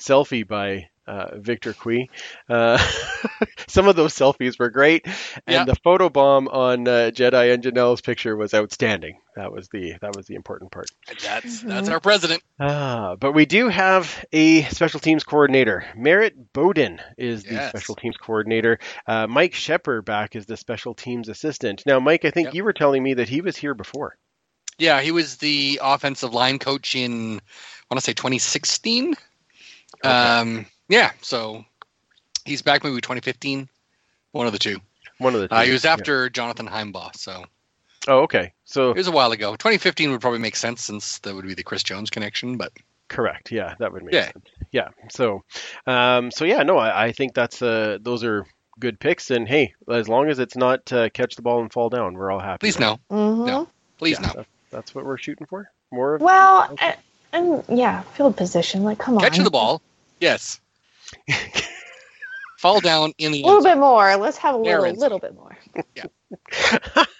selfie 0.00 0.46
by 0.46 0.88
uh, 1.06 1.36
Victor 1.38 1.72
Cui, 1.74 2.08
uh, 2.48 2.78
some 3.68 3.88
of 3.88 3.96
those 3.96 4.14
selfies 4.14 4.58
were 4.58 4.70
great, 4.70 5.06
and 5.06 5.14
Yeah. 5.48 5.64
the 5.64 5.76
photo 5.82 6.08
bomb 6.08 6.48
on 6.48 6.86
uh, 6.88 7.10
Jedi 7.12 7.52
and 7.52 7.62
Janelle's 7.62 8.00
picture 8.00 8.36
was 8.36 8.54
outstanding. 8.54 9.20
That 9.36 9.52
was 9.52 9.68
the 9.68 9.94
that 10.00 10.14
was 10.14 10.26
the 10.26 10.34
important 10.34 10.70
part. 10.70 10.88
That's 11.22 11.62
Mhm. 11.62 11.68
that's 11.68 11.88
our 11.88 12.00
president. 12.00 12.42
Ah, 12.60 13.16
but 13.16 13.32
we 13.32 13.46
do 13.46 13.68
have 13.68 14.24
a 14.32 14.62
special 14.62 15.00
teams 15.00 15.24
coordinator. 15.24 15.84
Merritt 15.96 16.52
Bowden 16.52 17.00
is 17.18 17.42
the 17.44 17.54
Yes. 17.54 17.68
special 17.68 17.96
teams 17.96 18.16
coordinator. 18.16 18.78
Uh, 19.06 19.26
Mike 19.26 19.54
Shepper 19.54 20.02
back 20.02 20.36
is 20.36 20.46
the 20.46 20.56
special 20.56 20.94
teams 20.94 21.28
assistant. 21.28 21.82
Now, 21.84 21.98
Mike, 21.98 22.24
I 22.24 22.30
think 22.30 22.46
Yep. 22.46 22.54
you 22.54 22.64
were 22.64 22.72
telling 22.72 23.02
me 23.02 23.14
that 23.14 23.28
he 23.28 23.40
was 23.40 23.56
here 23.56 23.74
before. 23.74 24.16
Yeah, 24.78 25.00
he 25.00 25.10
was 25.10 25.36
the 25.36 25.80
offensive 25.82 26.32
line 26.32 26.58
coach 26.58 26.94
in 26.94 27.38
I 27.38 27.84
want 27.90 27.98
to 27.98 28.00
say 28.00 28.12
2016. 28.12 29.14
Um, 30.02 30.66
yeah, 30.88 31.10
so 31.22 31.64
he's 32.44 32.62
back 32.62 32.84
maybe 32.84 32.96
2015, 33.00 33.68
one 34.32 34.46
of 34.46 34.52
the 34.52 34.58
two. 34.58 34.78
One 35.18 35.34
of 35.34 35.40
the 35.40 35.48
two. 35.48 35.54
Uh, 35.54 35.62
he 35.62 35.70
was 35.72 35.84
Yeah. 35.84 35.92
after 35.92 36.28
Jonathan 36.30 36.66
Heimbaugh, 36.66 37.16
so 37.16 37.44
Oh, 38.06 38.18
okay. 38.24 38.52
So 38.66 38.90
it 38.90 38.96
was 38.98 39.06
a 39.06 39.12
while 39.12 39.32
ago. 39.32 39.52
2015 39.52 40.10
would 40.10 40.20
probably 40.20 40.40
make 40.40 40.56
sense 40.56 40.84
since 40.84 41.18
that 41.20 41.34
would 41.34 41.46
be 41.46 41.54
the 41.54 41.62
Chris 41.62 41.82
Jones 41.82 42.10
connection. 42.10 42.58
But 42.58 42.70
correct. 43.08 43.50
Yeah, 43.50 43.74
that 43.78 43.92
would 43.92 44.02
make 44.02 44.12
Yeah. 44.14 44.30
sense. 44.30 44.44
Yeah. 44.72 44.88
So, 45.10 45.42
um, 45.86 46.30
so 46.30 46.44
yeah, 46.44 46.62
no, 46.64 46.76
I, 46.76 47.04
I 47.06 47.12
think 47.12 47.32
that's 47.34 47.62
uh, 47.62 47.96
those 48.02 48.22
are 48.22 48.44
good 48.78 49.00
picks. 49.00 49.30
And 49.30 49.48
hey, 49.48 49.72
as 49.88 50.06
long 50.06 50.28
as 50.28 50.38
it's 50.38 50.54
not 50.56 50.92
uh, 50.92 51.08
catch 51.10 51.36
the 51.36 51.40
ball 51.42 51.62
and 51.62 51.72
fall 51.72 51.88
down, 51.88 52.12
we're 52.12 52.30
all 52.30 52.40
happy. 52.40 52.58
please 52.58 52.78
right? 52.78 52.98
no, 53.10 53.34
hmm 53.36 53.44
No. 53.46 53.68
please 53.96 54.18
Yeah, 54.20 54.26
no. 54.26 54.32
That's, 54.34 54.48
that's 54.70 54.94
what 54.94 55.06
we're 55.06 55.16
shooting 55.16 55.46
for. 55.46 55.70
More 55.90 56.16
of 56.16 56.20
Well, 56.20 56.76
and, 56.82 56.96
and 57.32 57.64
yeah, 57.78 58.02
field 58.02 58.36
position. 58.36 58.82
Like, 58.82 58.98
come 58.98 59.14
on. 59.16 59.22
catch 59.22 59.38
the 59.38 59.50
ball, 59.50 59.80
yes. 60.20 60.60
Fall 62.58 62.80
down 62.80 63.12
in 63.18 63.32
the 63.32 63.42
A 63.42 63.46
little 63.46 63.62
bit 63.62 63.78
more. 63.78 64.16
Let's 64.16 64.38
have 64.38 64.54
a 64.54 64.58
little, 64.58 64.84
is. 64.84 64.98
little 64.98 65.18
bit 65.18 65.34
more. 65.34 65.56
Yeah. 65.94 66.06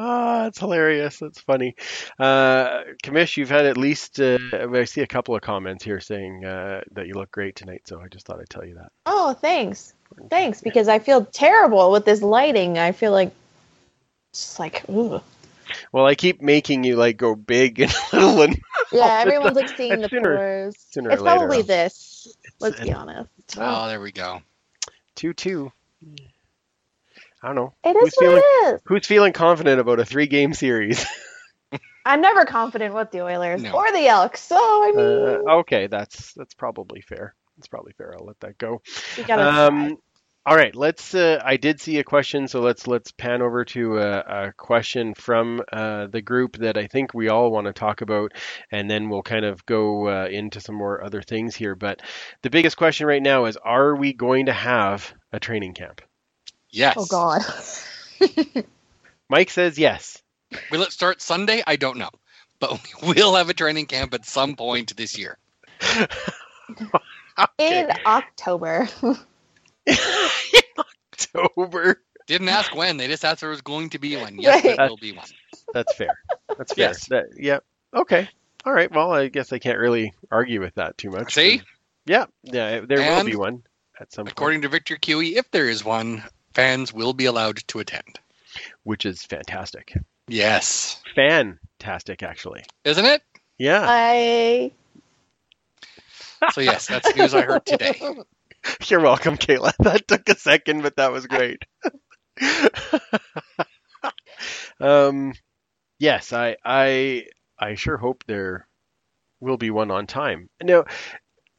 Ah, 0.00 0.46
it's 0.46 0.60
hilarious. 0.60 1.18
That's 1.18 1.40
funny. 1.40 1.74
Uh, 2.20 2.82
Kamish, 3.02 3.36
you've 3.36 3.50
had 3.50 3.66
at 3.66 3.76
least, 3.76 4.20
uh, 4.20 4.38
I 4.52 4.84
see 4.84 5.00
a 5.00 5.08
couple 5.08 5.34
of 5.34 5.42
comments 5.42 5.82
here 5.82 5.98
saying 5.98 6.44
uh, 6.44 6.82
that 6.92 7.08
you 7.08 7.14
look 7.14 7.32
great 7.32 7.56
tonight, 7.56 7.82
so 7.86 8.00
I 8.00 8.06
just 8.06 8.24
thought 8.24 8.38
I'd 8.38 8.48
tell 8.48 8.64
you 8.64 8.76
that. 8.76 8.92
Oh, 9.06 9.32
thanks. 9.32 9.92
Thanks, 10.30 10.60
because 10.60 10.86
I 10.86 11.00
feel 11.00 11.24
terrible 11.24 11.90
with 11.90 12.04
this 12.04 12.22
lighting. 12.22 12.78
I 12.78 12.92
feel 12.92 13.10
like 13.10 13.32
just 14.32 14.60
like, 14.60 14.88
ooh. 14.88 15.20
Well, 15.90 16.06
I 16.06 16.14
keep 16.14 16.40
making 16.40 16.84
you 16.84 16.94
like 16.94 17.16
go 17.16 17.34
big 17.34 17.80
and 17.80 17.92
little 18.12 18.42
and 18.42 18.60
Yeah, 18.92 19.18
everyone's 19.20 19.56
like 19.56 19.68
seeing 19.76 20.00
the 20.00 20.08
sooner- 20.08 20.36
pores. 20.36 20.74
sooner 20.90 21.10
It's 21.10 21.20
or 21.20 21.24
later, 21.24 21.36
probably 21.38 21.56
I'll- 21.58 21.62
this. 21.64 22.36
Let's 22.60 22.80
be 22.80 22.90
it- 22.90 22.94
honest. 22.96 23.28
Oh, 23.58 23.88
there 23.88 24.00
we 24.00 24.12
go. 24.12 24.40
2 25.16 25.32
2. 25.34 25.72
I 27.42 27.46
don't 27.46 27.54
know. 27.54 27.74
It 27.84 27.92
Who's 27.94 28.12
what 28.16 28.24
feeling- 28.24 28.42
it 28.44 28.74
is. 28.74 28.80
Who's 28.84 29.06
feeling 29.06 29.32
confident 29.32 29.80
about 29.80 30.00
a 30.00 30.04
three 30.04 30.26
game 30.26 30.54
series? 30.54 31.04
I'm 32.04 32.20
never 32.22 32.44
confident 32.46 32.94
with 32.94 33.10
the 33.10 33.20
Oilers 33.22 33.62
No. 33.62 33.72
or 33.72 33.92
the 33.92 34.06
Elks, 34.08 34.40
so 34.40 34.56
I 34.56 34.92
mean, 34.96 35.06
Uh, 35.46 35.56
okay, 35.58 35.86
that's 35.88 36.32
that's 36.32 36.54
probably 36.54 37.00
fair. 37.02 37.34
That's 37.56 37.68
probably 37.68 37.92
fair. 37.92 38.14
I'll 38.18 38.24
let 38.24 38.40
that 38.40 38.56
go. 38.58 38.80
we 39.16 39.24
gotta 39.24 39.42
try. 39.42 39.64
Um, 39.66 39.98
all 40.48 40.56
right, 40.56 40.74
let's. 40.74 41.14
Uh, 41.14 41.42
I 41.44 41.58
did 41.58 41.78
see 41.78 41.98
a 41.98 42.04
question, 42.04 42.48
so 42.48 42.62
let's 42.62 42.86
let's 42.86 43.12
pan 43.12 43.42
over 43.42 43.66
to 43.66 43.98
a, 43.98 44.46
a 44.46 44.52
question 44.56 45.12
from 45.12 45.60
uh, 45.70 46.06
the 46.06 46.22
group 46.22 46.56
that 46.56 46.78
I 46.78 46.86
think 46.86 47.12
we 47.12 47.28
all 47.28 47.50
want 47.50 47.66
to 47.66 47.74
talk 47.74 48.00
about, 48.00 48.32
and 48.72 48.90
then 48.90 49.10
we'll 49.10 49.20
kind 49.20 49.44
of 49.44 49.66
go 49.66 50.08
uh, 50.08 50.26
into 50.26 50.62
some 50.62 50.74
more 50.74 51.04
other 51.04 51.20
things 51.20 51.54
here. 51.54 51.74
But 51.74 52.00
the 52.40 52.48
biggest 52.48 52.78
question 52.78 53.06
right 53.06 53.20
now 53.20 53.44
is: 53.44 53.58
Are 53.58 53.94
we 53.94 54.14
going 54.14 54.46
to 54.46 54.54
have 54.54 55.12
a 55.34 55.38
training 55.38 55.74
camp? 55.74 56.00
Yes. 56.70 56.94
Oh 56.96 57.04
God. 57.04 57.44
Mike 59.28 59.50
says 59.50 59.78
yes. 59.78 60.22
Will 60.70 60.80
it 60.80 60.92
start 60.92 61.20
Sunday? 61.20 61.62
I 61.66 61.76
don't 61.76 61.98
know, 61.98 62.10
but 62.58 62.80
we 63.02 63.12
will 63.12 63.36
have 63.36 63.50
a 63.50 63.54
training 63.54 63.84
camp 63.84 64.14
at 64.14 64.24
some 64.24 64.56
point 64.56 64.96
this 64.96 65.18
year. 65.18 65.36
Okay. 65.92 66.06
In 67.58 67.90
October. 68.06 68.88
October. 71.12 72.02
Didn't 72.26 72.48
ask 72.48 72.74
when. 72.74 72.96
They 72.98 73.06
just 73.06 73.24
asked 73.24 73.40
there 73.40 73.50
was 73.50 73.62
going 73.62 73.90
to 73.90 73.98
be 73.98 74.16
one. 74.16 74.38
Yes, 74.38 74.64
Right. 74.64 74.76
there 74.76 74.88
will 74.88 74.96
be 74.98 75.12
one. 75.12 75.26
That's 75.72 75.94
fair. 75.94 76.18
That's 76.56 76.74
fair. 76.74 76.88
Yes. 76.88 77.06
That, 77.08 77.26
yeah. 77.36 77.58
Okay. 77.94 78.28
All 78.66 78.72
right. 78.72 78.90
Well, 78.92 79.12
I 79.12 79.28
guess 79.28 79.52
I 79.52 79.58
can't 79.58 79.78
really 79.78 80.12
argue 80.30 80.60
with 80.60 80.74
that 80.74 80.98
too 80.98 81.10
much. 81.10 81.32
See, 81.34 81.62
Yeah. 82.06 82.26
Yeah. 82.42 82.80
There 82.80 82.98
will 82.98 83.24
be 83.24 83.36
one 83.36 83.62
at 84.00 84.12
some 84.12 84.24
point, 84.26 84.32
according 84.32 84.62
to 84.62 84.68
Victor 84.68 84.96
Cui, 84.96 85.36
if 85.36 85.50
there 85.50 85.68
is 85.68 85.84
one, 85.84 86.22
fans 86.54 86.92
will 86.92 87.12
be 87.14 87.24
allowed 87.26 87.56
to 87.68 87.78
attend. 87.80 88.18
which 88.84 89.06
is 89.06 89.22
fantastic. 89.24 89.94
Yes, 90.26 91.00
Fantastic, 91.14 92.22
actually. 92.22 92.62
isn't 92.84 93.04
it? 93.04 93.22
Yeah. 93.58 93.82
I 93.86 94.70
So 96.52 96.60
yes, 96.60 96.86
that's 96.86 97.14
news 97.16 97.32
I 97.34 97.42
heard 97.42 97.64
today. 97.64 97.98
You're 98.88 99.00
welcome, 99.00 99.36
Kayla. 99.36 99.72
That 99.78 100.06
took 100.08 100.28
a 100.28 100.36
second, 100.38 100.82
but 100.82 100.96
that 100.96 101.12
was 101.12 101.26
great. 101.26 101.62
um, 104.80 105.32
yes, 105.98 106.32
I, 106.32 106.56
I, 106.64 107.26
I 107.58 107.74
sure 107.74 107.96
hope 107.96 108.24
there 108.26 108.66
will 109.40 109.56
be 109.58 109.70
one 109.70 109.90
on 109.90 110.06
time. 110.06 110.48
Now, 110.62 110.84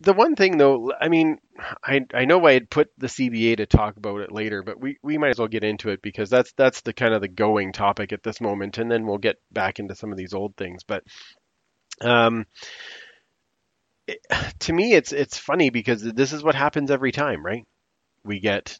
the 0.01 0.13
one 0.13 0.35
thing 0.35 0.57
though, 0.57 0.91
I 0.99 1.09
mean, 1.09 1.37
I, 1.83 2.01
I 2.13 2.25
know 2.25 2.45
I 2.45 2.53
had 2.53 2.69
put 2.69 2.89
the 2.97 3.09
CBA 3.09 3.55
to 3.55 3.65
talk 3.65 3.97
about 3.97 4.21
it 4.21 4.31
later, 4.31 4.63
but 4.63 4.79
we, 4.79 4.97
we 5.03 5.17
might 5.17 5.29
as 5.31 5.39
well 5.39 5.47
get 5.49 5.63
into 5.63 5.89
it 5.89 6.01
because 6.01 6.29
that's 6.29 6.51
that's 6.53 6.81
the 6.81 6.93
kind 6.93 7.13
of 7.13 7.21
the 7.21 7.27
going 7.29 7.71
topic 7.73 8.11
at 8.13 8.23
this 8.23 8.41
moment, 8.41 8.77
and 8.77 8.91
then 8.91 9.05
we'll 9.07 9.17
get 9.19 9.37
back 9.51 9.79
into 9.79 9.95
some 9.95 10.11
of 10.11 10.17
these 10.17 10.33
old 10.33 10.55
things. 10.57 10.83
But, 10.83 11.03
um, 12.01 12.45
it- 14.13 14.25
to 14.59 14.73
me, 14.73 14.93
it's 14.93 15.11
it's 15.11 15.37
funny 15.37 15.69
because 15.69 16.01
this 16.03 16.33
is 16.33 16.43
what 16.43 16.55
happens 16.55 16.91
every 16.91 17.11
time, 17.11 17.45
right? 17.45 17.65
We 18.23 18.39
get 18.39 18.79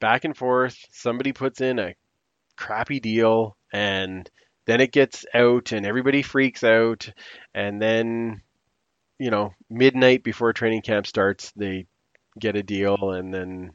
back 0.00 0.24
and 0.24 0.36
forth. 0.36 0.76
Somebody 0.92 1.32
puts 1.32 1.60
in 1.60 1.78
a 1.78 1.94
crappy 2.56 3.00
deal, 3.00 3.56
and 3.72 4.28
then 4.66 4.80
it 4.80 4.92
gets 4.92 5.24
out, 5.34 5.72
and 5.72 5.84
everybody 5.84 6.22
freaks 6.22 6.62
out, 6.64 7.10
and 7.54 7.80
then 7.80 8.42
you 9.18 9.30
know 9.30 9.52
midnight 9.70 10.22
before 10.24 10.52
training 10.52 10.82
camp 10.82 11.06
starts, 11.06 11.52
they 11.56 11.86
get 12.38 12.56
a 12.56 12.62
deal, 12.62 13.10
and 13.12 13.32
then 13.32 13.70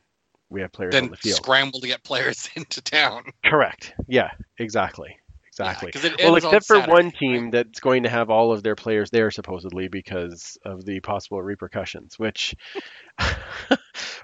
we 0.49 0.61
have 0.61 0.71
players 0.71 0.95
on 0.95 1.01
Then 1.03 1.11
the 1.11 1.17
field. 1.17 1.37
scramble 1.37 1.79
to 1.81 1.87
get 1.87 2.03
players 2.03 2.49
into 2.55 2.81
town. 2.81 3.23
Correct. 3.45 3.93
Yeah. 4.07 4.31
Exactly. 4.57 5.15
Exactly. 5.59 5.91
'cause 5.91 6.05
it 6.05 6.17
well, 6.19 6.33
ends 6.35 6.45
on 6.45 6.53
except 6.55 6.67
for 6.67 6.75
Saturday, 6.77 6.91
one 6.91 7.05
right? 7.05 7.17
team 7.17 7.51
that's 7.51 7.79
going 7.79 8.03
to 8.03 8.09
have 8.09 8.29
all 8.29 8.51
of 8.51 8.63
their 8.63 8.75
players 8.75 9.09
there 9.09 9.29
supposedly 9.31 9.87
because 9.87 10.57
of 10.63 10.85
the 10.85 10.99
possible 11.01 11.41
repercussions. 11.41 12.17
Which, 12.17 12.55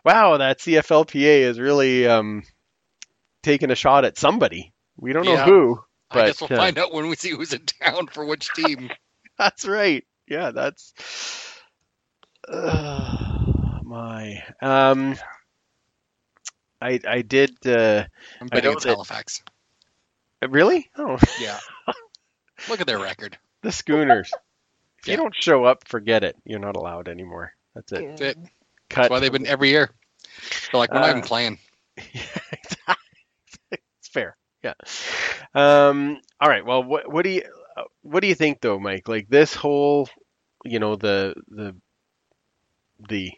wow, 0.06 0.38
that 0.38 0.60
CFLPA 0.60 1.42
is 1.42 1.60
really 1.60 2.08
um, 2.08 2.44
taking 3.44 3.72
a 3.72 3.76
shot 3.76 4.06
at 4.06 4.18
somebody. 4.18 4.74
We 4.98 5.14
don't 5.14 5.26
know 5.26 5.34
Yeah. 5.34 5.46
who, 5.46 5.80
I 6.12 6.28
guess 6.28 6.40
but 6.40 6.50
we'll 6.50 6.60
uh, 6.60 6.62
find 6.64 6.78
out 6.78 6.94
when 6.94 7.08
we 7.08 7.16
see 7.16 7.32
who's 7.32 7.52
in 7.54 7.66
town 7.66 8.08
for 8.08 8.24
which 8.26 8.50
team. 8.54 8.90
that's 9.38 9.66
right. 9.68 10.06
Yeah, 10.28 10.52
that's. 10.52 10.94
Uh, 12.48 13.80
my. 13.84 14.42
Um, 14.62 15.16
I 16.82 17.00
I 17.08 17.22
did. 17.22 17.52
Uh, 17.66 18.06
I'm 18.40 18.48
I 18.48 18.56
betting 18.56 18.64
know 18.66 18.72
it's 18.74 18.84
that- 18.84 18.92
Halifax. 18.92 19.44
Really? 20.52 20.90
Oh, 20.98 21.18
Yeah. 21.40 21.60
Look 22.70 22.82
at 22.82 22.88
their 22.88 23.00
record. 23.00 23.38
the 23.62 23.72
Schooners. 23.72 24.32
If 25.02 25.10
you 25.12 25.18
don't 25.18 25.36
show 25.36 25.64
up, 25.66 25.88
forget 25.88 26.24
it. 26.24 26.36
You're 26.46 26.58
not 26.58 26.76
allowed 26.76 27.08
anymore. 27.10 27.54
That's 27.76 27.92
it. 27.92 28.08
That's 28.10 28.22
it. 28.22 28.38
Cut. 28.90 29.02
That's 29.04 29.10
why 29.12 29.20
they've 29.20 29.32
been 29.32 29.46
every 29.46 29.70
year. 29.70 29.92
They're 30.72 30.80
like, 30.80 30.92
we're 30.92 31.00
not 31.00 31.10
Uh, 31.10 31.18
even 31.18 31.22
playing. 31.22 31.60
it's 33.72 34.08
fair. 34.12 34.36
Yeah. 34.64 34.74
Um. 35.54 36.20
All 36.40 36.50
right. 36.50 36.66
Well, 36.66 36.84
what 36.84 37.12
what 37.12 37.24
do 37.24 37.30
you 37.30 37.44
uh, 37.78 37.84
what 38.02 38.22
do 38.22 38.28
you 38.28 38.34
think 38.34 38.62
though, 38.62 38.80
Mike? 38.80 39.08
Like 39.08 39.30
this 39.30 39.54
whole, 39.54 40.10
you 40.64 40.80
know, 40.80 40.96
the 40.96 41.36
the 41.50 41.76
the 43.08 43.32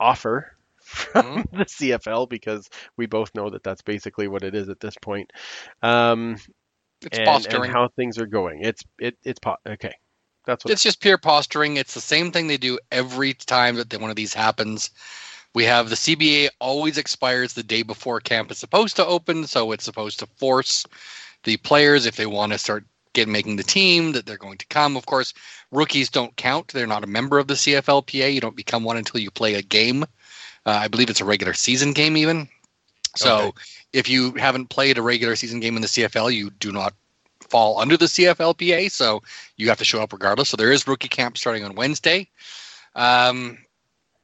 offer 0.00 0.53
from 0.94 1.44
Mhm. 1.44 1.50
the 1.52 1.64
CFL 1.64 2.28
because 2.28 2.68
we 2.96 3.06
both 3.06 3.34
know 3.34 3.50
that 3.50 3.62
that's 3.62 3.82
basically 3.82 4.28
what 4.28 4.42
it 4.42 4.54
is 4.54 4.68
at 4.68 4.80
this 4.80 4.94
point. 5.00 5.30
Um. 5.82 6.36
It's 7.04 7.18
and, 7.18 7.26
posturing. 7.26 7.64
and 7.64 7.72
how 7.72 7.88
things 7.96 8.18
are 8.18 8.26
going. 8.26 8.60
It's 8.62 8.82
it 8.98 9.16
it's 9.24 9.38
po- 9.38 9.56
okay. 9.66 9.92
That's 10.46 10.64
what 10.64 10.72
It's 10.72 10.82
just 10.82 11.00
pure 11.00 11.18
posturing. 11.18 11.76
It's 11.76 11.94
the 11.94 12.00
same 12.00 12.30
thing 12.30 12.46
they 12.46 12.56
do 12.56 12.78
every 12.90 13.34
time 13.34 13.76
that 13.76 14.00
one 14.00 14.10
of 14.10 14.16
these 14.16 14.34
happens. 14.34 14.90
We 15.54 15.64
have 15.64 15.88
the 15.88 15.96
CBA 15.96 16.48
always 16.60 16.98
expires 16.98 17.52
the 17.52 17.62
day 17.62 17.82
before 17.82 18.20
camp 18.20 18.50
is 18.50 18.58
supposed 18.58 18.96
to 18.96 19.06
open, 19.06 19.46
so 19.46 19.72
it's 19.72 19.84
supposed 19.84 20.18
to 20.20 20.26
force 20.36 20.84
the 21.44 21.56
players 21.58 22.06
if 22.06 22.16
they 22.16 22.26
want 22.26 22.52
to 22.52 22.58
start 22.58 22.84
get 23.12 23.28
making 23.28 23.56
the 23.56 23.62
team 23.62 24.12
that 24.12 24.26
they're 24.26 24.36
going 24.36 24.58
to 24.58 24.66
come. 24.66 24.96
Of 24.96 25.06
course, 25.06 25.32
rookies 25.70 26.10
don't 26.10 26.36
count; 26.36 26.68
they're 26.68 26.86
not 26.86 27.04
a 27.04 27.08
member 27.08 27.38
of 27.38 27.46
the 27.46 27.54
CFLPA. 27.54 28.34
You 28.34 28.40
don't 28.40 28.56
become 28.56 28.82
one 28.82 28.96
until 28.96 29.20
you 29.20 29.30
play 29.30 29.54
a 29.54 29.62
game. 29.62 30.04
Uh, 30.66 30.70
I 30.82 30.88
believe 30.88 31.10
it's 31.10 31.20
a 31.20 31.24
regular 31.24 31.52
season 31.54 31.92
game, 31.92 32.16
even. 32.16 32.48
So, 33.16 33.48
Okay. 33.48 33.52
if 33.92 34.08
you 34.08 34.32
haven't 34.32 34.66
played 34.70 34.98
a 34.98 35.02
regular 35.02 35.36
season 35.36 35.60
game 35.60 35.76
in 35.76 35.82
the 35.82 35.88
CFL, 35.88 36.32
you 36.34 36.50
do 36.50 36.72
not 36.72 36.94
fall 37.48 37.78
under 37.78 37.96
the 37.96 38.06
CFLPA. 38.06 38.90
So 38.90 39.22
you 39.56 39.68
have 39.68 39.78
to 39.78 39.84
show 39.84 40.00
up 40.02 40.12
regardless. 40.12 40.48
So 40.48 40.56
there 40.56 40.72
is 40.72 40.86
rookie 40.88 41.08
camp 41.08 41.36
starting 41.38 41.64
on 41.64 41.74
Wednesday. 41.76 42.28
Um, 42.96 43.58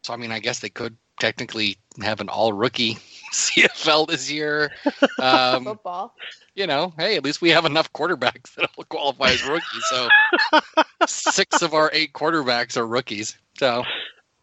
so 0.02 0.12
I 0.12 0.16
mean, 0.16 0.32
I 0.32 0.40
guess 0.40 0.60
they 0.60 0.70
could 0.70 0.96
technically 1.20 1.76
have 2.02 2.20
an 2.20 2.28
all 2.30 2.52
rookie 2.52 2.94
CFL 3.32 4.08
this 4.08 4.30
year. 4.30 4.70
Um, 5.20 5.64
football. 5.64 6.14
you 6.54 6.66
know, 6.66 6.94
hey, 6.96 7.14
at 7.16 7.22
least 7.24 7.42
we 7.42 7.50
have 7.50 7.66
enough 7.66 7.92
quarterbacks 7.92 8.54
that'll 8.56 8.84
qualify 8.84 9.28
as 9.28 9.46
rookies. 9.46 9.84
So 9.90 10.08
six 11.06 11.60
of 11.60 11.74
our 11.74 11.90
eight 11.92 12.14
quarterbacks 12.14 12.78
are 12.78 12.86
rookies. 12.86 13.36
So 13.58 13.84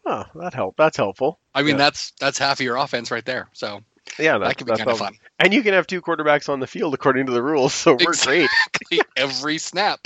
oh, 0.08 0.24
that 0.40 0.54
help. 0.54 0.76
That's 0.76 0.96
helpful. 0.96 1.38
I 1.54 1.62
mean, 1.62 1.72
Yeah. 1.72 1.76
that's 1.78 2.12
that's 2.20 2.38
half 2.38 2.58
of 2.60 2.64
your 2.64 2.76
offense 2.76 3.10
right 3.10 3.24
there. 3.24 3.48
So 3.52 3.80
Yeah, 4.18 4.38
that's, 4.38 4.50
that 4.50 4.56
could 4.58 4.66
be 4.66 4.70
that's 4.72 4.80
kind 4.80 4.90
of 4.90 4.98
fun. 4.98 5.14
And 5.38 5.52
you 5.54 5.62
can 5.62 5.74
have 5.74 5.86
two 5.86 6.00
quarterbacks 6.02 6.48
on 6.48 6.60
the 6.60 6.66
field 6.66 6.94
according 6.94 7.26
to 7.26 7.32
the 7.32 7.42
rules, 7.42 7.74
so 7.74 7.92
we're 7.94 8.14
great. 8.24 8.48
Every 9.16 9.58
snap. 9.58 10.00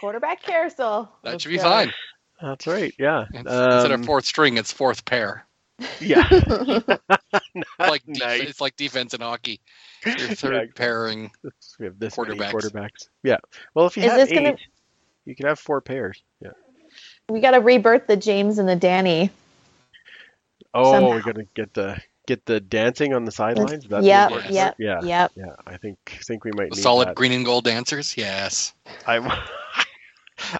Quarterback 0.00 0.42
carousel. 0.42 1.16
That 1.22 1.30
Let's 1.32 1.42
should 1.44 1.50
be 1.50 1.56
go. 1.58 1.62
fine. 1.62 1.92
That's 2.40 2.66
right. 2.66 2.92
Yeah. 2.98 3.22
It's- 3.32 3.44
Instead 3.44 3.92
of 3.92 4.00
Um, 4.00 4.02
fourth 4.04 4.24
string, 4.24 4.56
it's 4.58 4.72
fourth 4.72 5.04
pair. 5.04 5.46
yeah. 6.00 6.28
like 7.78 8.02
def- 8.06 8.18
Nice. 8.18 8.40
it's 8.42 8.60
like 8.60 8.76
defense 8.76 9.14
in 9.14 9.20
hockey. 9.20 9.60
Your 10.04 10.16
third 10.16 10.54
Yeah. 10.54 10.72
pairing. 10.74 11.30
We 11.78 11.86
have 11.86 11.98
this 11.98 12.18
many 12.18 12.36
Quarterbacks. 12.36 12.52
quarterbacks. 12.52 13.08
Yeah. 13.22 13.38
Well, 13.74 13.86
if 13.86 13.96
you 13.96 14.02
Is 14.04 14.10
have 14.10 14.18
this 14.20 14.30
eight, 14.32 14.34
gonna- 14.44 14.56
you 15.24 15.36
can 15.36 15.46
have 15.46 15.58
four 15.60 15.80
pairs. 15.80 16.20
Yeah. 16.40 16.50
We 17.28 17.40
got 17.40 17.52
to 17.52 17.60
rebirth 17.60 18.06
the 18.06 18.16
James 18.16 18.58
and 18.58 18.68
the 18.68 18.76
Danny. 18.76 19.30
Oh, 20.74 20.92
Somehow. 20.92 21.10
we're 21.10 21.20
gonna 21.22 21.44
get 21.54 21.74
the 21.74 22.00
get 22.26 22.46
the 22.46 22.58
dancing 22.60 23.12
on 23.12 23.24
the 23.26 23.32
sidelines. 23.32 23.84
That's 23.86 24.06
Yep, 24.06 24.30
yep, 24.50 24.76
Yeah. 24.78 25.00
Yep. 25.02 25.32
Yeah. 25.36 25.54
I 25.66 25.76
think 25.76 25.98
think 26.24 26.44
we 26.44 26.52
might 26.52 26.70
The 26.70 26.76
need 26.76 26.82
solid 26.82 27.08
that. 27.08 27.14
green 27.14 27.32
and 27.32 27.44
gold 27.44 27.64
dancers. 27.64 28.16
Yes. 28.16 28.72
I. 29.06 29.18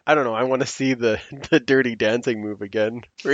I 0.07 0.15
don't 0.15 0.25
know. 0.25 0.35
I 0.35 0.45
want 0.45 0.61
to 0.63 0.67
see 0.67 0.95
the 0.95 1.19
the 1.51 1.59
dirty 1.59 1.97
dancing 1.97 2.41
move 2.43 2.61
again. 2.63 3.01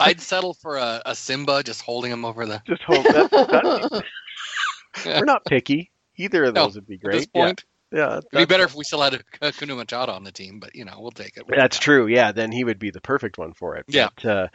I'd 0.00 0.20
settle 0.20 0.54
for 0.54 0.76
a, 0.76 1.02
a 1.06 1.14
Simba 1.14 1.62
just 1.62 1.82
holding 1.82 2.10
him 2.10 2.24
over 2.24 2.46
the. 2.46 2.62
Just 2.66 2.82
hope 2.82 3.04
that, 3.04 3.30
that 3.30 4.04
Yeah. 5.04 5.18
we're 5.20 5.24
not 5.24 5.44
picky. 5.44 5.90
Either 6.16 6.44
of 6.44 6.54
No, 6.54 6.64
those 6.64 6.74
would 6.76 6.86
be 6.86 6.94
At 6.94 7.00
great. 7.02 7.12
this 7.18 7.26
point, 7.26 7.64
yeah. 7.64 7.77
Yeah. 7.92 8.18
it'd 8.18 8.30
be 8.32 8.44
better 8.44 8.64
if 8.64 8.74
we 8.74 8.84
still 8.84 9.00
had 9.02 9.22
a 9.40 9.52
Kuna 9.52 9.74
Machado 9.74 10.12
on 10.12 10.24
the 10.24 10.32
team, 10.32 10.60
but 10.60 10.74
you 10.74 10.84
know, 10.84 10.96
we'll 10.98 11.10
take 11.10 11.36
it. 11.36 11.44
That's 11.48 11.78
true. 11.78 12.06
Yeah, 12.06 12.32
then 12.32 12.52
he 12.52 12.64
would 12.64 12.78
be 12.78 12.90
the 12.90 13.00
perfect 13.00 13.38
one 13.38 13.54
for 13.54 13.76
it. 13.76 13.84
Yeah. 13.88 14.08
But, 14.22 14.24
uh, 14.24 14.48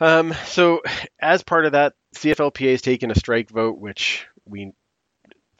um, 0.00 0.34
so 0.46 0.80
as 1.20 1.42
part 1.42 1.66
of 1.66 1.72
that, 1.72 1.94
CFLPA 2.16 2.70
has 2.72 2.82
taken 2.82 3.10
a 3.10 3.14
strike 3.14 3.50
vote, 3.50 3.78
which 3.78 4.26
we 4.44 4.72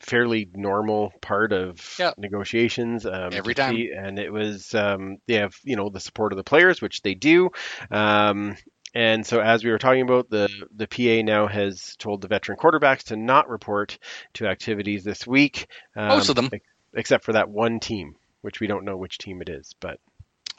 fairly 0.00 0.48
normal 0.52 1.12
part 1.20 1.52
of 1.52 1.94
Yep. 1.98 2.14
negotiations 2.18 3.06
um, 3.06 3.30
Every 3.32 3.54
time. 3.54 3.76
see, 3.76 3.92
and 3.96 4.18
it 4.18 4.32
was 4.32 4.74
um, 4.74 5.18
they 5.28 5.34
have 5.34 5.54
you 5.62 5.76
know 5.76 5.90
the 5.90 6.00
support 6.00 6.32
of 6.32 6.36
the 6.38 6.42
players, 6.44 6.82
which 6.82 7.02
they 7.02 7.14
do. 7.14 7.50
Um, 7.90 8.56
and 8.94 9.26
so, 9.26 9.40
as 9.40 9.64
we 9.64 9.70
were 9.70 9.78
talking 9.78 10.02
about, 10.02 10.28
the 10.30 10.48
the 10.74 10.86
PA 10.86 11.24
now 11.24 11.46
has 11.46 11.96
told 11.98 12.20
the 12.20 12.28
veteran 12.28 12.58
quarterbacks 12.58 13.04
to 13.04 13.16
not 13.16 13.48
report 13.48 13.98
to 14.34 14.46
activities 14.46 15.04
this 15.04 15.26
week. 15.26 15.66
Um, 15.96 16.08
Most 16.08 16.28
of 16.28 16.36
them. 16.36 16.48
ex- 16.52 16.64
except 16.94 17.24
for 17.24 17.32
that 17.32 17.48
one 17.48 17.80
team, 17.80 18.16
which 18.42 18.60
we 18.60 18.66
don't 18.66 18.84
know 18.84 18.96
which 18.96 19.18
team 19.18 19.40
it 19.42 19.48
is. 19.48 19.74
But 19.80 19.98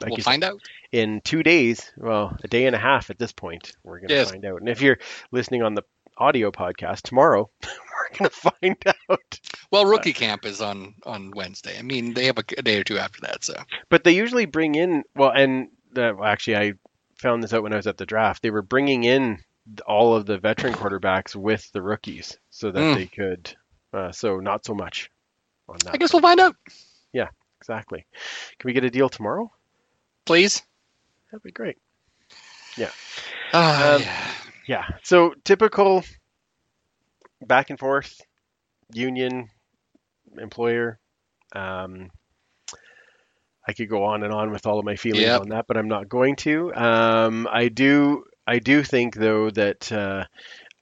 we'll 0.06 0.16
find 0.18 0.42
out. 0.44 0.60
in 0.92 1.20
two 1.22 1.42
days, 1.42 1.92
well, 1.96 2.36
a 2.42 2.48
day 2.48 2.66
and 2.66 2.74
a 2.74 2.78
half 2.78 3.10
at 3.10 3.18
this 3.18 3.32
point, 3.32 3.72
we're 3.84 4.00
going 4.00 4.08
to 4.08 4.14
Yes. 4.14 4.30
find 4.30 4.44
out. 4.44 4.58
And 4.60 4.68
if 4.68 4.82
you're 4.82 4.98
listening 5.30 5.62
on 5.62 5.74
the 5.74 5.82
audio 6.18 6.50
podcast 6.50 7.02
tomorrow, 7.02 7.48
we're 7.62 8.16
gonna 8.18 8.30
find 8.30 8.76
out. 9.10 9.40
Well, 9.70 9.86
rookie 9.86 10.12
camp 10.12 10.44
is 10.44 10.60
on 10.60 10.94
on 11.04 11.30
Wednesday. 11.34 11.78
I 11.78 11.82
mean, 11.82 12.14
they 12.14 12.26
have 12.26 12.38
a, 12.38 12.44
a 12.58 12.62
day 12.62 12.78
or 12.80 12.84
two 12.84 12.98
after 12.98 13.20
that. 13.22 13.44
So 13.44 13.54
But 13.88 14.04
they 14.04 14.12
usually 14.12 14.46
bring 14.46 14.74
in 14.74 15.04
well, 15.16 15.30
and 15.30 15.68
uh, 15.96 16.12
well, 16.18 16.24
actually, 16.24 16.56
I 16.56 16.72
found 17.24 17.42
this 17.42 17.52
out 17.54 17.62
when 17.62 17.72
I 17.72 17.76
was 17.76 17.86
at 17.86 17.96
the 17.96 18.04
draft. 18.06 18.42
They 18.42 18.50
were 18.50 18.62
bringing 18.62 19.04
in 19.04 19.38
all 19.86 20.14
of 20.14 20.26
the 20.26 20.36
veteran 20.38 20.74
quarterbacks 20.74 21.34
with 21.34 21.72
the 21.72 21.80
rookies 21.80 22.38
so 22.50 22.70
that 22.70 22.78
Mm. 22.80 22.94
they 22.94 23.06
could. 23.06 23.56
Uh, 23.94 24.12
so 24.12 24.38
not 24.40 24.64
so 24.64 24.74
much 24.74 25.10
on 25.68 25.76
that. 25.84 25.94
I 25.94 25.96
guess 25.96 26.12
we'll 26.12 26.20
find 26.20 26.38
out. 26.38 26.54
Yeah, 27.14 27.28
exactly. 27.60 28.04
Can 28.58 28.68
we 28.68 28.74
get 28.74 28.84
a 28.84 28.90
deal 28.90 29.08
tomorrow? 29.08 29.50
Please. 30.26 30.62
That'd 31.30 31.42
be 31.42 31.50
great. 31.50 31.78
Uh, 32.78 33.94
Um, 33.96 34.02
yeah. 34.02 34.30
Yeah. 34.66 34.84
So 35.04 35.34
typical 35.44 36.04
back 37.40 37.70
and 37.70 37.78
forth, 37.78 38.20
union, 38.92 39.48
employer. 40.36 40.98
Um, 41.54 42.10
I 43.66 43.72
could 43.72 43.88
go 43.88 44.04
on 44.04 44.22
and 44.22 44.32
on 44.32 44.50
with 44.50 44.66
all 44.66 44.78
of 44.78 44.84
my 44.84 44.96
feelings 44.96 45.22
Yep. 45.22 45.42
on 45.42 45.48
that, 45.50 45.66
but 45.66 45.76
I'm 45.76 45.88
not 45.88 46.08
going 46.08 46.36
to. 46.36 46.74
Um, 46.74 47.48
I 47.50 47.68
do. 47.68 48.24
I 48.46 48.58
do 48.58 48.82
think 48.82 49.14
though 49.16 49.50
that 49.50 49.90
uh, 49.90 50.24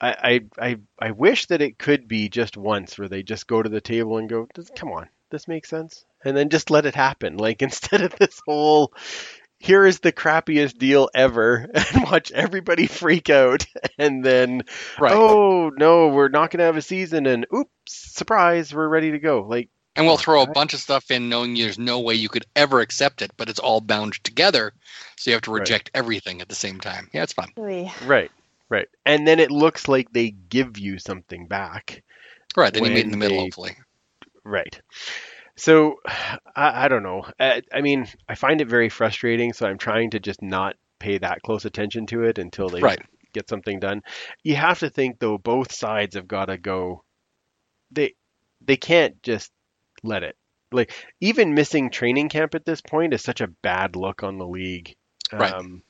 I, 0.00 0.40
I 0.58 0.70
I 0.70 0.76
I 0.98 1.10
wish 1.12 1.46
that 1.46 1.62
it 1.62 1.78
could 1.78 2.08
be 2.08 2.28
just 2.28 2.56
once 2.56 2.98
where 2.98 3.08
they 3.08 3.22
just 3.22 3.46
go 3.46 3.62
to 3.62 3.68
the 3.68 3.80
table 3.80 4.18
and 4.18 4.28
go, 4.28 4.48
"Does- 4.54 4.70
"Come 4.76 4.90
on, 4.92 5.08
this 5.30 5.46
makes 5.46 5.68
sense," 5.68 6.04
and 6.24 6.36
then 6.36 6.48
just 6.48 6.70
let 6.70 6.86
it 6.86 6.94
happen. 6.96 7.36
Like 7.36 7.62
instead 7.62 8.02
of 8.02 8.14
this 8.16 8.40
whole 8.46 8.92
here 9.58 9.86
is 9.86 10.00
the 10.00 10.12
crappiest 10.12 10.76
deal 10.78 11.08
ever 11.14 11.68
and 11.74 12.04
watch 12.04 12.32
everybody 12.32 12.86
freak 12.86 13.30
out 13.30 13.64
and 13.98 14.24
then 14.24 14.62
Right. 14.98 15.12
oh 15.14 15.70
no 15.76 16.08
we're 16.08 16.28
not 16.28 16.50
going 16.50 16.58
to 16.58 16.64
have 16.64 16.76
a 16.76 16.82
season 16.82 17.26
and 17.26 17.46
oops 17.54 17.70
surprise 17.86 18.74
we're 18.74 18.88
ready 18.88 19.12
to 19.12 19.18
go 19.20 19.42
like 19.42 19.70
And 19.94 20.06
we'll 20.06 20.16
throw 20.16 20.42
a 20.42 20.50
bunch 20.50 20.72
of 20.74 20.80
stuff 20.80 21.10
in 21.10 21.28
knowing 21.28 21.54
there's 21.54 21.78
no 21.78 22.00
way 22.00 22.14
you 22.14 22.28
could 22.30 22.46
ever 22.56 22.80
accept 22.80 23.20
it, 23.20 23.30
but 23.36 23.48
it's 23.50 23.58
all 23.58 23.80
bound 23.80 24.14
together. 24.24 24.72
So 25.16 25.30
you 25.30 25.34
have 25.34 25.42
to 25.42 25.50
Right. 25.52 25.60
reject 25.60 25.90
everything 25.94 26.40
at 26.40 26.48
the 26.48 26.54
same 26.54 26.80
time. 26.80 27.08
Yeah, 27.12 27.22
it's 27.24 27.34
fun. 27.34 27.50
Right 28.02 28.30
right 28.70 28.88
and 29.04 29.28
then 29.28 29.38
it 29.38 29.50
looks 29.50 29.86
like 29.86 30.10
they 30.12 30.30
give 30.30 30.78
you 30.78 30.98
something 30.98 31.46
back 31.46 32.02
Right. 32.56 32.72
Then 32.72 32.84
you 32.86 32.90
meet 32.90 33.04
in 33.04 33.10
the 33.10 33.18
middle, 33.18 33.36
they- 33.36 33.42
hopefully. 33.42 33.76
right 34.44 34.80
so 35.56 35.96
I, 36.56 36.84
I 36.84 36.88
don't 36.88 37.02
know 37.02 37.26
I, 37.38 37.60
I 37.70 37.82
mean 37.82 38.06
i 38.30 38.34
find 38.34 38.62
it 38.62 38.68
very 38.68 38.88
frustrating 38.88 39.52
so 39.52 39.66
i'm 39.66 39.76
trying 39.76 40.08
to 40.12 40.20
just 40.20 40.40
not 40.40 40.76
pay 40.98 41.18
that 41.18 41.42
close 41.42 41.66
attention 41.66 42.06
to 42.06 42.22
it 42.22 42.38
until 42.38 42.70
they 42.70 42.80
Right. 42.80 43.02
get 43.34 43.46
something 43.50 43.78
done 43.78 44.00
you 44.42 44.54
have 44.56 44.78
to 44.78 44.88
think 44.88 45.18
though 45.18 45.36
both 45.36 45.72
sides 45.72 46.14
have 46.14 46.26
got 46.26 46.46
to 46.46 46.56
go 46.56 47.04
they 47.90 48.14
they 48.62 48.78
can't 48.78 49.22
just 49.22 49.50
let 50.02 50.22
it. 50.22 50.36
Like 50.70 50.92
even 51.20 51.54
missing 51.54 51.90
training 51.90 52.28
camp 52.30 52.54
at 52.54 52.64
this 52.64 52.80
point 52.80 53.12
is 53.14 53.22
such 53.22 53.40
a 53.40 53.46
bad 53.46 53.94
look 53.96 54.22
on 54.22 54.38
the 54.38 54.46
league. 54.46 54.94
Right. 55.32 55.52
um 55.52 55.82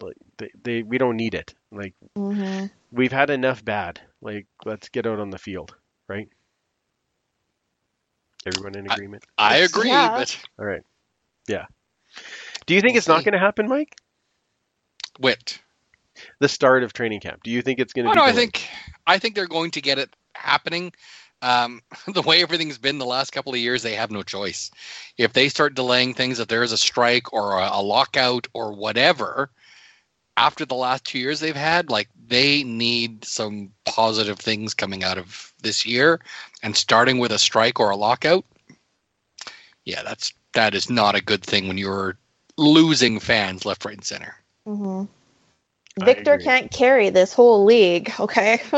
like 0.00 0.16
they, 0.38 0.50
they 0.62 0.82
we 0.82 0.98
don't 0.98 1.16
need 1.16 1.34
it. 1.34 1.54
Like 1.70 1.94
Mhm. 2.16 2.70
we've 2.90 3.12
had 3.12 3.30
enough 3.30 3.64
bad. 3.64 4.00
Like 4.20 4.46
let's 4.64 4.88
get 4.88 5.06
out 5.06 5.18
on 5.20 5.30
the 5.30 5.38
field 5.38 5.74
right? 6.08 6.28
Everyone 8.44 8.76
in 8.76 8.90
agreement? 8.90 9.24
I 9.38 9.58
agree, 9.58 9.88
Yeah. 9.88 10.10
but 10.18 10.36
all 10.58 10.66
right. 10.66 10.82
Yeah. 11.48 11.66
Do 12.66 12.74
you 12.74 12.80
think 12.80 12.92
We'll 12.94 12.98
it's 12.98 13.08
not 13.08 13.24
going 13.24 13.32
to 13.34 13.38
happen 13.38 13.68
mike? 13.68 13.96
Wit. 15.20 15.60
the 16.40 16.48
start 16.48 16.82
of 16.82 16.92
training 16.92 17.20
camp. 17.20 17.42
Do 17.42 17.50
you 17.50 17.62
think 17.62 17.78
it's 17.78 17.92
going 17.92 18.04
to 18.04 18.10
Oh, 18.10 18.14
be 18.14 18.18
no, 18.20 18.24
I 18.24 18.32
think 18.32 18.68
I 19.06 19.18
think 19.18 19.34
they're 19.34 19.46
going 19.46 19.70
to 19.72 19.80
get 19.80 19.98
it 19.98 20.14
happening. 20.34 20.92
Um, 21.42 21.82
the 22.06 22.22
way 22.22 22.40
everything's 22.42 22.78
been 22.78 22.98
the 22.98 23.04
last 23.04 23.32
couple 23.32 23.52
of 23.52 23.58
years, 23.58 23.82
they 23.82 23.94
have 23.94 24.10
no 24.10 24.22
choice. 24.22 24.70
If 25.18 25.34
they 25.34 25.48
start 25.48 25.74
delaying 25.74 26.14
things, 26.14 26.38
if 26.38 26.48
there 26.48 26.62
is 26.62 26.72
a 26.72 26.78
strike 26.78 27.32
or 27.32 27.58
a, 27.58 27.70
a 27.74 27.82
lockout 27.82 28.46
or 28.54 28.72
whatever, 28.72 29.50
after 30.36 30.64
the 30.64 30.74
last 30.74 31.04
two 31.04 31.18
years 31.18 31.40
they've 31.40 31.54
had, 31.54 31.90
like 31.90 32.08
they 32.28 32.62
need 32.64 33.24
some 33.24 33.70
positive 33.84 34.38
things 34.38 34.72
coming 34.72 35.04
out 35.04 35.18
of 35.18 35.52
this 35.62 35.84
year, 35.84 36.20
and 36.62 36.76
starting 36.76 37.18
with 37.18 37.32
a 37.32 37.38
strike 37.38 37.78
or 37.78 37.90
a 37.90 37.96
lockout, 37.96 38.44
yeah, 39.84 40.02
that's 40.02 40.32
that 40.54 40.74
is 40.74 40.88
not 40.88 41.14
a 41.14 41.22
good 41.22 41.42
thing 41.42 41.68
when 41.68 41.78
you're 41.78 42.16
losing 42.56 43.18
fans 43.18 43.64
left, 43.64 43.84
right, 43.84 43.94
and 43.94 44.04
center. 44.04 44.36
Mhm. 44.66 45.08
Victor 45.98 46.38
can't 46.38 46.70
carry 46.70 47.10
this 47.10 47.34
whole 47.34 47.64
league. 47.64 48.12
Okay, 48.18 48.62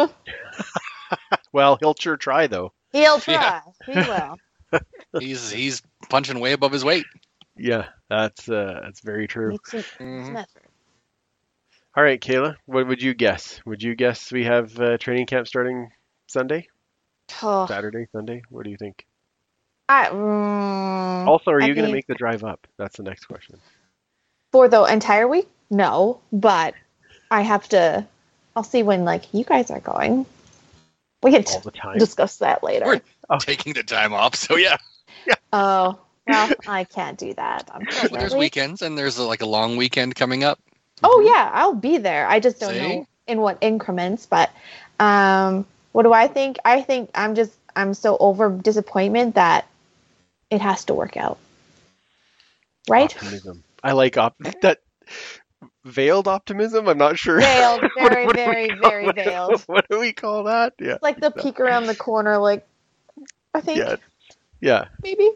well 1.55 1.77
he'll 1.81 1.95
sure 1.99 2.19
try 2.19 2.47
though 2.47 2.73
he'll 2.93 3.19
try. 3.21 3.35
Yeah. 3.35 3.61
He 3.87 3.95
will. 4.03 4.39
He's 5.19 5.51
he's 5.51 5.83
punching 6.11 6.39
way 6.41 6.53
above 6.53 6.73
his 6.73 6.85
weight. 6.85 7.07
yeah 7.57 7.87
that's 8.11 8.49
uh 8.49 8.81
that's 8.83 9.01
very 9.01 9.27
true 9.29 9.55
It's, 9.55 9.73
it's 9.73 9.89
Mhm. 10.01 10.45
all 11.97 12.03
right 12.03 12.21
kayla 12.21 12.57
what 12.67 12.87
would 12.89 13.01
you 13.01 13.15
guess 13.15 13.61
would 13.65 13.83
you 13.83 13.95
guess 13.95 14.33
we 14.33 14.45
have 14.45 14.79
uh, 14.81 14.99
training 14.99 15.27
camp 15.27 15.47
starting 15.47 15.91
sunday 16.27 16.67
Oh, 17.43 17.67
saturday 17.67 18.07
sunday 18.13 18.43
what 18.51 18.65
do 18.65 18.71
you 18.71 18.77
think 18.77 19.07
I, 19.89 20.09
mm, 20.09 21.27
also 21.29 21.51
are 21.53 21.61
I 21.63 21.67
you 21.67 21.75
going 21.75 21.87
to 21.87 21.93
make 21.93 22.07
the 22.07 22.15
drive 22.15 22.43
up 22.43 22.67
that's 22.79 22.97
the 22.97 23.03
next 23.05 23.27
question 23.27 23.61
for 24.51 24.67
the 24.69 24.83
entire 24.85 25.29
week? 25.29 25.49
No, 25.71 26.21
but 26.33 26.75
I 27.31 27.43
have 27.43 27.69
to. 27.71 28.07
I'll 28.57 28.63
see 28.65 28.83
when 28.83 29.05
like 29.05 29.35
you 29.35 29.45
guys 29.45 29.71
are 29.71 29.81
going. 29.81 30.27
We 31.25 31.33
can 31.33 31.45
all 31.49 31.61
the 31.61 31.71
time 31.71 31.99
discuss 31.99 32.37
that 32.39 32.63
later. 32.63 32.87
We're- 32.87 33.01
Oh. 33.31 33.39
Taking 33.39 33.73
the 33.73 33.83
time 33.83 34.13
off, 34.13 34.35
so 34.35 34.57
yeah. 34.57 34.77
Oh 35.51 35.99
well, 36.27 36.51
I 36.67 36.85
can't 36.85 37.19
do 37.19 37.33
that. 37.35 37.71
But 38.03 38.13
there's 38.13 38.35
weekends, 38.35 38.83
and 38.83 38.99
there's 38.99 39.19
like 39.19 39.41
a 39.41 39.47
long 39.47 39.79
weekend 39.79 40.15
coming 40.15 40.45
up. 40.45 40.61
Oh 41.03 41.21
yeah, 41.21 41.51
I'll 41.55 41.75
be 41.75 41.97
there. 41.97 42.27
I 42.27 42.39
just 42.39 42.61
don't 42.61 42.75
See? 42.75 42.79
know 42.81 43.07
in 43.27 43.41
what 43.41 43.57
increments. 43.63 44.27
But 44.27 44.51
um, 45.01 45.65
what 45.93 46.03
do 46.03 46.13
I 46.13 46.29
think? 46.29 46.59
I 46.67 46.83
think 46.83 47.09
I'm 47.15 47.35
just 47.35 47.53
I'm 47.75 47.95
so 47.95 48.19
over 48.19 48.51
disappointment 48.51 49.37
that 49.37 49.67
it 50.51 50.61
has 50.61 50.85
to 50.85 50.95
work 50.95 51.17
out. 51.17 51.39
Right? 52.91 53.17
optimism 53.17 53.65
i 53.83 53.93
like 53.93 54.19
op 54.19 54.35
that 54.61 54.81
veiled 55.85 56.29
optimism 56.29 56.89
i'm 56.89 56.99
not 56.99 57.19
sure 57.19 57.41
Veiled, 57.41 57.83
What- 57.97 58.13
very, 58.13 58.27
what 58.27 58.37
we 58.37 58.43
very, 58.45 58.71
very 58.81 59.07
what- 59.07 59.15
veiled. 59.17 59.61
what 59.67 59.87
do 59.91 59.99
we 60.01 60.13
call 60.13 60.45
that 60.45 60.75
yeah 60.81 60.99
Like 61.03 61.21
the 61.21 61.31
peek 61.31 61.61
around 61.61 61.87
the 61.87 61.95
corner, 61.97 62.39
like 62.39 62.67
I 63.55 63.61
think 63.61 63.79
yeah 63.79 63.97
yeah 64.61 64.87
maybe. 65.03 65.31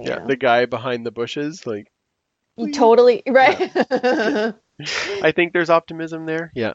yeah 0.00 0.20
the 0.26 0.36
guy 0.36 0.66
behind 0.66 1.04
the 1.06 1.10
bushes 1.12 1.66
like 1.66 1.90
You 2.56 2.72
totally 2.72 3.22
right. 3.26 3.70
I 5.22 5.32
think 5.32 5.52
there's 5.52 5.70
optimism 5.70 6.26
there. 6.26 6.50
Yeah. 6.54 6.72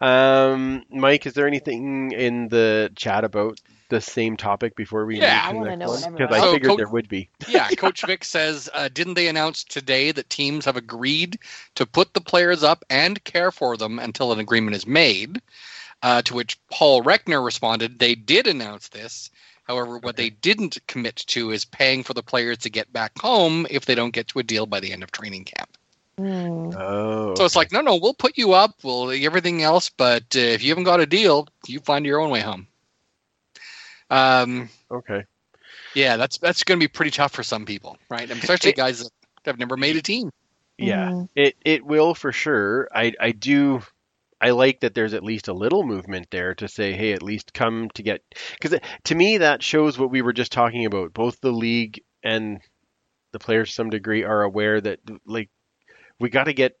Um, 0.00 0.82
Mike, 0.90 1.26
is 1.26 1.32
there 1.34 1.46
anything 1.46 2.12
in 2.12 2.48
the 2.48 2.90
chat 2.94 3.24
about 3.24 3.58
the 3.88 4.00
same 4.00 4.36
topic 4.36 4.74
before 4.76 5.06
we 5.06 5.20
Yeah, 5.20 5.42
I 5.44 5.52
move 5.52 5.64
to 5.64 5.68
wanna 5.68 5.70
the 5.70 5.76
know 5.76 5.86
next 5.92 6.02
what 6.02 6.10
one? 6.10 6.12
Because 6.18 6.32
I 6.32 6.36
everyone- 6.38 6.54
figured 6.54 6.70
So, 6.72 6.76
there 6.76 6.88
would 6.88 7.08
be. 7.08 7.28
Yeah, 7.48 7.68
Coach 7.70 8.04
Vic 8.06 8.24
says, 8.24 8.68
uh, 8.72 8.88
didn't 8.92 9.14
they 9.14 9.28
announce 9.28 9.64
today 9.64 10.12
that 10.12 10.30
teams 10.30 10.64
have 10.64 10.76
agreed 10.76 11.38
to 11.76 11.86
put 11.86 12.14
the 12.14 12.20
players 12.20 12.62
up 12.62 12.84
and 12.90 13.22
care 13.24 13.50
for 13.50 13.76
them 13.76 13.98
until 13.98 14.32
an 14.32 14.40
agreement 14.40 14.76
is 14.76 14.86
made? 14.86 15.40
Uh, 16.02 16.22
to 16.22 16.34
which 16.34 16.58
Paul 16.70 17.02
Reckner 17.02 17.44
responded, 17.44 17.98
they 17.98 18.14
did 18.14 18.46
announce 18.46 18.88
this. 18.88 19.30
However, 19.64 19.98
what 19.98 20.16
they 20.16 20.30
didn't 20.30 20.78
commit 20.86 21.16
to 21.28 21.50
is 21.50 21.64
paying 21.64 22.04
for 22.04 22.14
the 22.14 22.22
players 22.22 22.58
to 22.58 22.70
get 22.70 22.92
back 22.92 23.18
home 23.18 23.66
if 23.70 23.84
they 23.86 23.94
don't 23.96 24.12
get 24.12 24.28
to 24.28 24.38
a 24.38 24.42
deal 24.42 24.66
by 24.66 24.78
the 24.78 24.92
end 24.92 25.02
of 25.02 25.10
training 25.10 25.44
camp. 25.44 25.76
Hmm. 26.18 26.70
Oh. 26.76 27.34
So 27.36 27.44
it's 27.44 27.56
like, 27.56 27.72
no, 27.72 27.80
no, 27.80 27.96
we'll 27.96 28.14
put 28.14 28.38
you 28.38 28.52
up, 28.52 28.74
we'll 28.82 29.10
everything 29.10 29.62
else, 29.62 29.90
but 29.90 30.22
uh, 30.36 30.38
if 30.38 30.62
you 30.62 30.70
haven't 30.70 30.84
got 30.84 31.00
a 31.00 31.06
deal, 31.06 31.48
you 31.66 31.80
find 31.80 32.06
your 32.06 32.20
own 32.20 32.30
way 32.30 32.40
home. 32.40 32.66
Um, 34.10 34.68
okay. 34.90 35.24
yeah, 35.94 36.16
that's 36.16 36.38
that's 36.38 36.64
going 36.64 36.78
to 36.78 36.84
be 36.84 36.88
pretty 36.88 37.10
tough 37.10 37.32
for 37.32 37.42
some 37.42 37.64
people, 37.64 37.96
right? 38.10 38.30
And 38.30 38.38
especially 38.38 38.72
guys 38.72 39.00
that 39.00 39.10
have 39.46 39.58
never 39.58 39.76
made 39.76 39.96
a 39.96 40.02
team. 40.02 40.30
Yeah. 40.78 41.12
Mhm. 41.12 41.28
It 41.34 41.56
it 41.64 41.84
will 41.84 42.14
for 42.14 42.32
sure. 42.32 42.88
I 42.94 43.12
I 43.20 43.32
do. 43.32 43.82
I 44.40 44.50
like 44.50 44.80
that 44.80 44.94
there's 44.94 45.14
at 45.14 45.24
least 45.24 45.48
a 45.48 45.54
little 45.54 45.84
movement 45.84 46.28
there 46.30 46.54
to 46.56 46.68
say, 46.68 46.92
hey, 46.92 47.12
at 47.12 47.22
least 47.22 47.54
come 47.54 47.88
to 47.94 48.02
get 48.02 48.22
because 48.60 48.78
to 49.04 49.14
me 49.14 49.38
that 49.38 49.62
shows 49.62 49.98
what 49.98 50.10
we 50.10 50.22
were 50.22 50.32
just 50.32 50.52
talking 50.52 50.84
about. 50.86 51.14
Both 51.14 51.40
the 51.40 51.52
league 51.52 52.02
and 52.22 52.60
the 53.32 53.38
players, 53.38 53.68
to 53.70 53.74
some 53.74 53.90
degree, 53.90 54.24
are 54.24 54.42
aware 54.42 54.80
that 54.80 55.00
like 55.26 55.50
we 56.20 56.28
got 56.30 56.44
to 56.44 56.52
get 56.54 56.72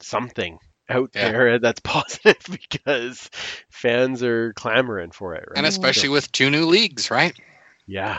something 0.00 0.58
out 0.88 1.10
Yeah. 1.14 1.30
there 1.30 1.58
that's 1.60 1.80
positive 1.80 2.36
because 2.50 3.30
fans 3.70 4.22
are 4.22 4.52
clamoring 4.54 5.10
for 5.10 5.34
it. 5.34 5.44
Right? 5.48 5.56
and 5.58 5.66
especially 5.66 6.08
with 6.08 6.30
two 6.32 6.50
new 6.50 6.66
leagues, 6.66 7.10
right? 7.10 7.34
yeah, 7.86 8.18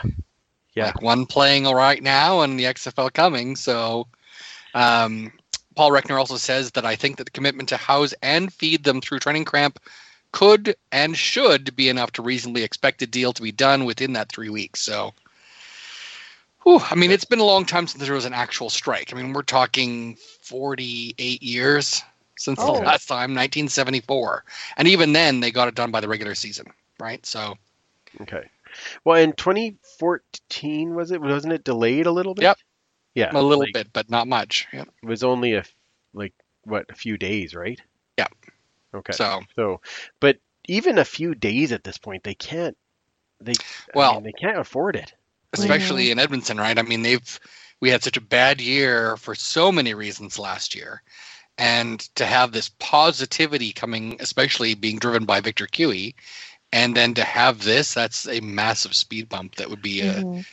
yeah, 0.74 0.86
Like 0.86 1.02
one 1.02 1.26
playing 1.26 1.64
right 1.64 2.02
now 2.02 2.42
and 2.42 2.58
the 2.58 2.64
XFL 2.66 3.12
coming. 3.12 3.56
So, 3.56 4.06
um, 4.74 5.32
Paul 5.74 5.90
Reckner 5.90 6.18
also 6.18 6.36
says 6.36 6.70
that 6.72 6.84
I 6.86 6.96
think 6.96 7.16
that 7.16 7.24
the 7.24 7.30
commitment 7.30 7.68
to 7.70 7.76
house 7.76 8.14
and 8.22 8.52
feed 8.52 8.84
them 8.84 9.00
through 9.00 9.18
training 9.20 9.44
camp 9.44 9.78
could 10.32 10.76
and 10.92 11.16
should 11.16 11.74
be 11.76 11.88
enough 11.88 12.12
to 12.12 12.22
reasonably 12.22 12.62
expect 12.62 13.02
a 13.02 13.06
deal 13.06 13.32
to 13.32 13.42
be 13.42 13.52
done 13.52 13.84
within 13.84 14.12
that 14.14 14.28
three 14.30 14.48
weeks. 14.50 14.82
So, 14.82 15.14
whew, 16.62 16.80
I 16.80 16.94
mean, 16.94 17.10
it's 17.10 17.24
been 17.24 17.40
a 17.40 17.44
long 17.44 17.64
time 17.64 17.86
since 17.86 18.04
there 18.04 18.14
was 18.14 18.24
an 18.24 18.34
actual 18.34 18.70
strike. 18.70 19.12
I 19.12 19.16
mean, 19.16 19.32
we're 19.32 19.42
talking 19.42 20.16
48 20.42 21.42
years 21.42 22.02
since 22.38 22.58
Oh. 22.60 22.74
the 22.74 22.80
last 22.84 23.06
time, 23.06 23.34
1974. 23.34 24.44
And 24.76 24.88
even 24.88 25.12
then, 25.12 25.40
they 25.40 25.50
got 25.50 25.68
it 25.68 25.74
done 25.74 25.90
by 25.90 26.00
the 26.00 26.08
regular 26.08 26.34
season, 26.34 26.66
right? 27.00 27.24
So, 27.26 27.56
Okay. 28.20 28.48
Well, 29.04 29.16
in 29.22 29.32
2014 29.34 30.94
was 30.94 31.10
it? 31.10 31.20
Wasn't 31.20 31.52
it 31.52 31.64
delayed 31.64 32.06
a 32.06 32.10
little 32.12 32.34
bit? 32.34 32.42
Yep. 32.42 32.58
Yeah, 33.14 33.30
a 33.32 33.40
little 33.40 33.60
like, 33.64 33.72
bit, 33.72 33.92
but 33.92 34.10
not 34.10 34.28
much. 34.28 34.66
Yep. 34.72 34.88
It 35.02 35.06
was 35.06 35.22
only 35.24 35.54
a, 35.54 35.64
like 36.12 36.34
what 36.64 36.84
a 36.90 36.94
few 36.94 37.16
days, 37.16 37.54
right? 37.54 37.80
Yeah. 38.18 38.26
Okay. 38.94 39.12
So, 39.14 39.40
So, 39.54 39.80
but 40.20 40.38
even 40.68 40.98
a 40.98 41.04
few 41.04 41.34
days 41.34 41.72
at 41.72 41.84
this 41.84 41.96
point, 41.98 42.22
they 42.24 42.34
can't. 42.34 42.76
They 43.40 43.52
I 43.52 43.54
Well- 43.94 44.14
mean, 44.14 44.24
they 44.24 44.32
can't 44.32 44.58
afford 44.58 44.96
it. 44.96 45.14
especially 45.52 46.10
in 46.10 46.18
Edmonton, 46.18 46.58
right? 46.58 46.78
I 46.78 46.82
mean, 46.82 47.02
they've 47.02 47.40
we 47.80 47.90
had 47.90 48.02
such 48.02 48.16
a 48.18 48.22
bad 48.22 48.60
year 48.60 49.16
for 49.16 49.34
so 49.34 49.70
many 49.72 49.94
reasons 49.94 50.38
last 50.38 50.74
year, 50.74 51.02
and 51.58 52.00
to 52.16 52.26
have 52.26 52.52
this 52.52 52.70
positivity 52.78 53.72
coming, 53.72 54.16
especially 54.20 54.74
being 54.74 54.98
driven 54.98 55.24
by 55.24 55.40
Victor 55.40 55.66
Cui, 55.66 56.14
and 56.72 56.96
then 56.96 57.14
to 57.14 57.24
have 57.24 57.62
this, 57.62 57.94
that's 57.94 58.28
a 58.28 58.40
massive 58.40 58.94
speed 58.94 59.28
bump 59.28 59.54
that 59.56 59.70
would 59.70 59.82
be 59.82 60.00
a 60.02 60.14
Mhm. 60.22 60.44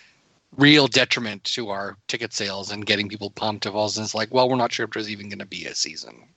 real 0.57 0.87
detriment 0.87 1.43
to 1.43 1.69
our 1.69 1.97
ticket 2.07 2.33
sales 2.33 2.71
and 2.71 2.85
getting 2.85 3.09
people 3.09 3.31
pumped. 3.31 3.65
If 3.65 3.73
all 3.73 3.87
of 3.87 3.97
it's 3.97 4.15
like, 4.15 4.33
well, 4.33 4.47
we're 4.47 4.55
not 4.55 4.71
sure 4.71 4.85
if 4.85 4.91
there's 4.91 5.09
even 5.09 5.29
going 5.29 5.39
to 5.39 5.45
be 5.45 5.65
a 5.65 5.75
season. 5.75 6.29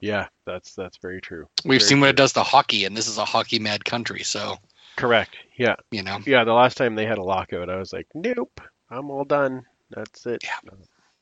Yeah, 0.00 0.28
that's 0.44 0.74
that's 0.74 0.96
very 0.96 1.20
true. 1.20 1.48
We've 1.64 1.80
Very 1.80 1.88
seen 1.88 2.00
what 2.00 2.10
it 2.10 2.16
does 2.16 2.32
to 2.32 2.42
hockey, 2.42 2.84
and 2.84 2.96
this 2.96 3.06
is 3.06 3.18
a 3.18 3.24
hockey 3.24 3.58
mad 3.60 3.84
country, 3.84 4.24
so 4.24 4.58
Correct. 4.96 5.36
Yeah, 5.56 5.76
you 5.90 6.02
know. 6.02 6.18
yeah. 6.26 6.44
The 6.44 6.52
last 6.52 6.76
time 6.76 6.94
they 6.94 7.06
had 7.06 7.18
a 7.18 7.22
lockout, 7.22 7.70
I 7.70 7.76
was 7.76 7.92
like, 7.92 8.08
nope, 8.14 8.60
I'm 8.90 9.10
all 9.10 9.24
done. 9.24 9.64
That's 9.90 10.26
it. 10.26 10.42
Yeah. 10.44 10.70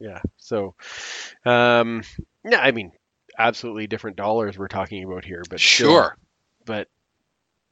Yeah. 0.00 0.20
So, 0.38 0.74
um, 1.44 2.02
yeah. 2.44 2.60
I 2.60 2.72
mean, 2.72 2.92
absolutely 3.38 3.86
different 3.86 4.16
dollars 4.16 4.58
we're 4.58 4.68
talking 4.68 5.04
about 5.04 5.24
here, 5.24 5.42
but 5.48 5.60
still- 5.60 5.90
Sure. 5.90 6.16
but 6.64 6.88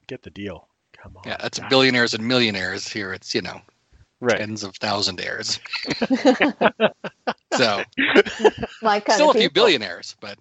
get 0.06 0.22
the 0.22 0.30
deal. 0.30 0.68
Come 1.02 1.16
on. 1.16 1.22
Yeah, 1.26 1.36
that's 1.40 1.58
God. 1.58 1.70
billionaires 1.70 2.14
and 2.14 2.26
millionaires. 2.26 2.88
Here 2.88 3.12
it's, 3.12 3.34
you 3.34 3.42
know, 3.42 3.60
right. 4.20 4.38
tens 4.38 4.64
of 4.64 4.72
thousandaires. 4.74 5.60
so 7.54 7.82
My 8.82 9.00
kind 9.00 9.14
still 9.14 9.30
a 9.30 9.34
few 9.34 9.50
billionaires, 9.50 10.16
but 10.20 10.38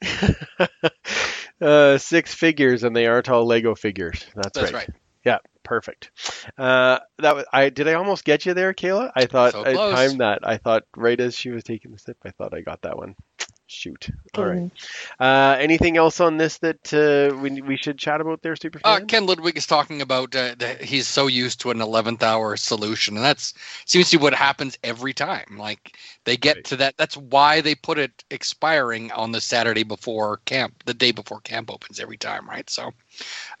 uh, 1.60 1.98
six 1.98 2.34
figures, 2.34 2.82
and 2.82 2.96
they 2.96 3.06
aren't 3.06 3.28
all 3.28 3.46
Lego 3.46 3.74
figures. 3.74 4.26
That's, 4.34 4.58
that's 4.58 4.72
right. 4.72 4.88
right. 4.88 4.96
Yeah, 5.24 5.38
perfect. 5.62 6.10
Uh, 6.58 6.98
that 7.18 7.36
was 7.36 7.44
I. 7.52 7.68
Did 7.68 7.88
I 7.88 7.94
almost 7.94 8.24
get 8.24 8.44
you 8.44 8.54
there, 8.54 8.74
Kayla? 8.74 9.12
I 9.14 9.26
thought 9.26 9.52
So 9.52 9.64
I 9.64 9.74
timed 9.74 10.20
that. 10.20 10.40
I 10.42 10.56
thought 10.56 10.82
right 10.96 11.20
as 11.20 11.36
she 11.36 11.50
was 11.50 11.62
taking 11.62 11.92
the 11.92 11.98
sip, 11.98 12.16
I 12.24 12.30
thought 12.30 12.54
I 12.54 12.60
got 12.60 12.82
that 12.82 12.96
one. 12.96 13.14
Shoot. 13.72 14.10
All 14.34 14.44
right. 14.46 14.70
Uh, 15.18 15.56
anything 15.58 15.96
else 15.96 16.20
on 16.20 16.36
this 16.36 16.58
that 16.58 16.92
uh, 16.92 17.36
we 17.36 17.60
we 17.62 17.76
should 17.76 17.98
chat 17.98 18.20
about 18.20 18.42
there, 18.42 18.54
Superfan? 18.54 18.82
Uh, 18.84 19.00
Ken 19.06 19.26
Ludwig 19.26 19.56
is 19.56 19.66
talking 19.66 20.02
about 20.02 20.34
uh, 20.34 20.54
that 20.58 20.82
he's 20.82 21.08
so 21.08 21.26
used 21.26 21.60
to 21.60 21.70
an 21.70 21.80
11th 21.80 22.22
hour 22.22 22.56
solution, 22.56 23.16
and 23.16 23.24
that's 23.24 23.54
seems 23.86 24.10
to 24.10 24.18
be 24.18 24.22
what 24.22 24.34
happens 24.34 24.78
every 24.84 25.12
time. 25.14 25.56
Like 25.58 25.96
they 26.24 26.36
get 26.36 26.56
Right. 26.56 26.64
to 26.66 26.76
that. 26.76 26.96
That's 26.98 27.16
why 27.16 27.60
they 27.60 27.74
put 27.74 27.98
it 27.98 28.24
expiring 28.30 29.10
on 29.12 29.32
the 29.32 29.40
Saturday 29.40 29.84
before 29.84 30.38
camp, 30.44 30.82
the 30.84 30.94
day 30.94 31.12
before 31.12 31.40
camp 31.40 31.70
opens 31.70 32.00
every 32.00 32.18
time, 32.18 32.48
right? 32.48 32.68
So, 32.70 32.92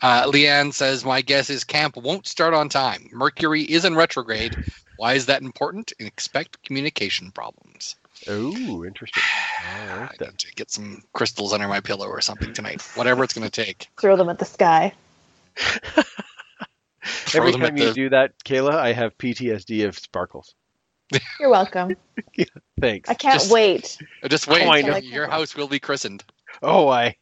uh, 0.02 0.24
Leanne 0.30 0.72
says, 0.74 1.04
"My 1.04 1.22
guess 1.22 1.50
is 1.50 1.64
camp 1.64 1.96
won't 1.96 2.26
start 2.26 2.54
on 2.54 2.68
time. 2.68 3.08
Mercury 3.12 3.62
is 3.62 3.84
in 3.84 3.94
retrograde. 3.94 4.58
Why 4.96 5.14
is 5.14 5.26
that 5.26 5.42
important? 5.42 5.92
And 5.98 6.08
expect 6.08 6.62
communication 6.64 7.30
problems." 7.32 7.96
Oh, 8.28 8.84
interesting. 8.84 9.22
All 9.90 9.98
I 9.98 10.00
right 10.02 10.16
then. 10.18 10.28
need 10.30 10.38
to 10.38 10.54
get 10.54 10.70
some 10.70 11.02
crystals 11.12 11.52
under 11.52 11.68
my 11.68 11.80
pillow 11.80 12.06
or 12.06 12.20
something 12.20 12.52
tonight. 12.52 12.82
Whatever 12.94 13.24
it's 13.24 13.34
going 13.34 13.48
to 13.48 13.64
take. 13.64 13.88
Throw 14.00 14.16
them 14.16 14.28
at 14.28 14.38
the 14.38 14.44
sky. 14.44 14.92
Every 17.34 17.52
time 17.52 17.76
you 17.76 17.86
the- 17.86 17.92
do 17.94 18.08
that, 18.10 18.32
Kayla, 18.44 18.74
I 18.74 18.92
have 18.92 19.16
PTSD 19.18 19.86
of 19.86 19.98
sparkles. 19.98 20.54
You're 21.40 21.50
welcome. 21.50 21.96
Thanks. 22.80 23.08
I 23.10 23.14
can't 23.14 23.40
Just- 23.40 23.50
wait. 23.52 23.98
Just 24.28 24.46
wait. 24.48 24.66
Oh, 24.66 24.70
I 24.70 24.78
your- 24.78 24.98
Your 24.98 25.26
house 25.28 25.54
will 25.56 25.68
be 25.68 25.80
christened. 25.80 26.24
Oh, 26.62 26.88
I. 26.88 27.16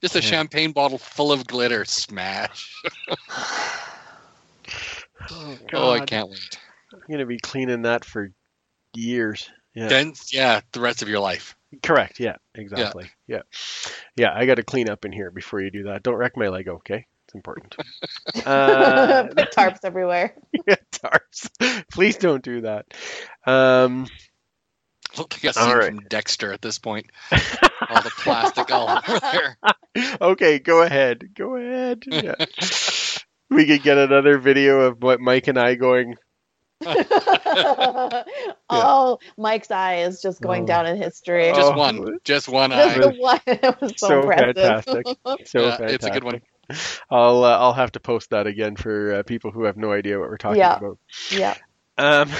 Just 0.00 0.16
a 0.16 0.20
Yeah. 0.20 0.26
champagne 0.30 0.72
bottle 0.72 0.98
full 0.98 1.30
of 1.30 1.46
glitter. 1.46 1.84
Smash. 1.84 2.74
Oh, 5.30 5.56
Oh, 5.72 5.90
I 5.90 6.04
can't 6.04 6.28
wait. 6.28 6.58
I'm 6.92 7.00
gonna 7.10 7.26
be 7.26 7.38
cleaning 7.38 7.82
that 7.82 8.04
for 8.04 8.30
years. 8.94 9.48
Yeah. 9.74 9.88
Then, 9.88 10.12
yeah, 10.30 10.60
the 10.72 10.80
rest 10.80 11.02
of 11.02 11.08
your 11.08 11.20
life. 11.20 11.56
Correct. 11.82 12.20
Yeah. 12.20 12.36
Exactly. 12.54 13.10
Yeah. 13.26 13.42
Yeah. 14.16 14.32
I 14.34 14.44
got 14.46 14.56
to 14.56 14.62
clean 14.62 14.90
up 14.90 15.04
in 15.04 15.12
here 15.12 15.30
before 15.30 15.60
you 15.60 15.70
do 15.70 15.84
that. 15.84 16.02
Don't 16.02 16.16
wreck 16.16 16.36
my 16.36 16.48
Lego. 16.48 16.74
Okay. 16.76 17.06
It's 17.26 17.34
important. 17.34 17.76
Uh, 18.46 19.24
Put 19.24 19.52
tarps 19.52 19.84
everywhere. 19.84 20.34
yeah, 20.66 20.76
tarps. 20.90 21.48
Please 21.92 22.16
don't 22.16 22.42
do 22.42 22.62
that. 22.62 22.86
Um, 23.46 24.06
Look 25.16 25.34
like 25.34 25.44
a 25.44 25.52
scene 25.52 25.76
right. 25.76 25.94
from 25.94 26.00
Dexter 26.08 26.52
at 26.52 26.62
this 26.62 26.78
point. 26.78 27.06
all 27.30 28.02
the 28.02 28.10
plastic 28.16 28.72
all 28.72 28.88
over 29.08 29.20
there. 29.20 29.58
okay. 30.20 30.58
Go 30.58 30.82
ahead. 30.82 31.34
Go 31.34 31.56
ahead. 31.56 32.04
Yeah. 32.06 32.34
we 33.50 33.66
could 33.66 33.82
get 33.82 33.98
another 33.98 34.38
video 34.38 34.80
of 34.80 35.02
what 35.02 35.20
Mike 35.20 35.46
and 35.46 35.58
I 35.58 35.74
going. 35.74 36.16
oh, 38.70 39.18
Mike's 39.36 39.70
eye 39.70 39.96
is 39.96 40.20
just 40.22 40.40
going 40.40 40.64
Oh. 40.64 40.66
down 40.66 40.86
in 40.86 40.96
history. 40.96 41.50
Oh. 41.50 41.54
Just 41.54 41.74
one. 41.76 42.18
Just 42.24 42.48
one 42.48 42.70
Just 42.70 42.96
eye. 42.96 43.00
the 43.00 43.10
one. 43.18 43.40
It 43.46 43.80
was 43.80 43.92
so, 43.96 44.08
So 44.08 44.20
impressive. 44.20 44.54
fantastic. 44.56 45.06
So 45.46 45.60
Yeah, 45.62 45.70
fantastic. 45.76 45.90
it's 45.94 46.06
a 46.06 46.10
good 46.10 46.24
one. 46.24 46.42
I'll 47.10 47.44
uh, 47.44 47.58
I'll 47.58 47.72
have 47.74 47.92
to 47.92 48.00
post 48.00 48.30
that 48.30 48.46
again 48.46 48.76
for 48.76 49.14
uh, 49.14 49.22
people 49.24 49.50
who 49.50 49.64
have 49.64 49.76
no 49.76 49.92
idea 49.92 50.18
what 50.18 50.28
we're 50.30 50.36
talking 50.38 50.58
Yeah. 50.60 50.76
about. 50.76 50.98
yeah. 51.30 51.56
Um, 51.98 52.30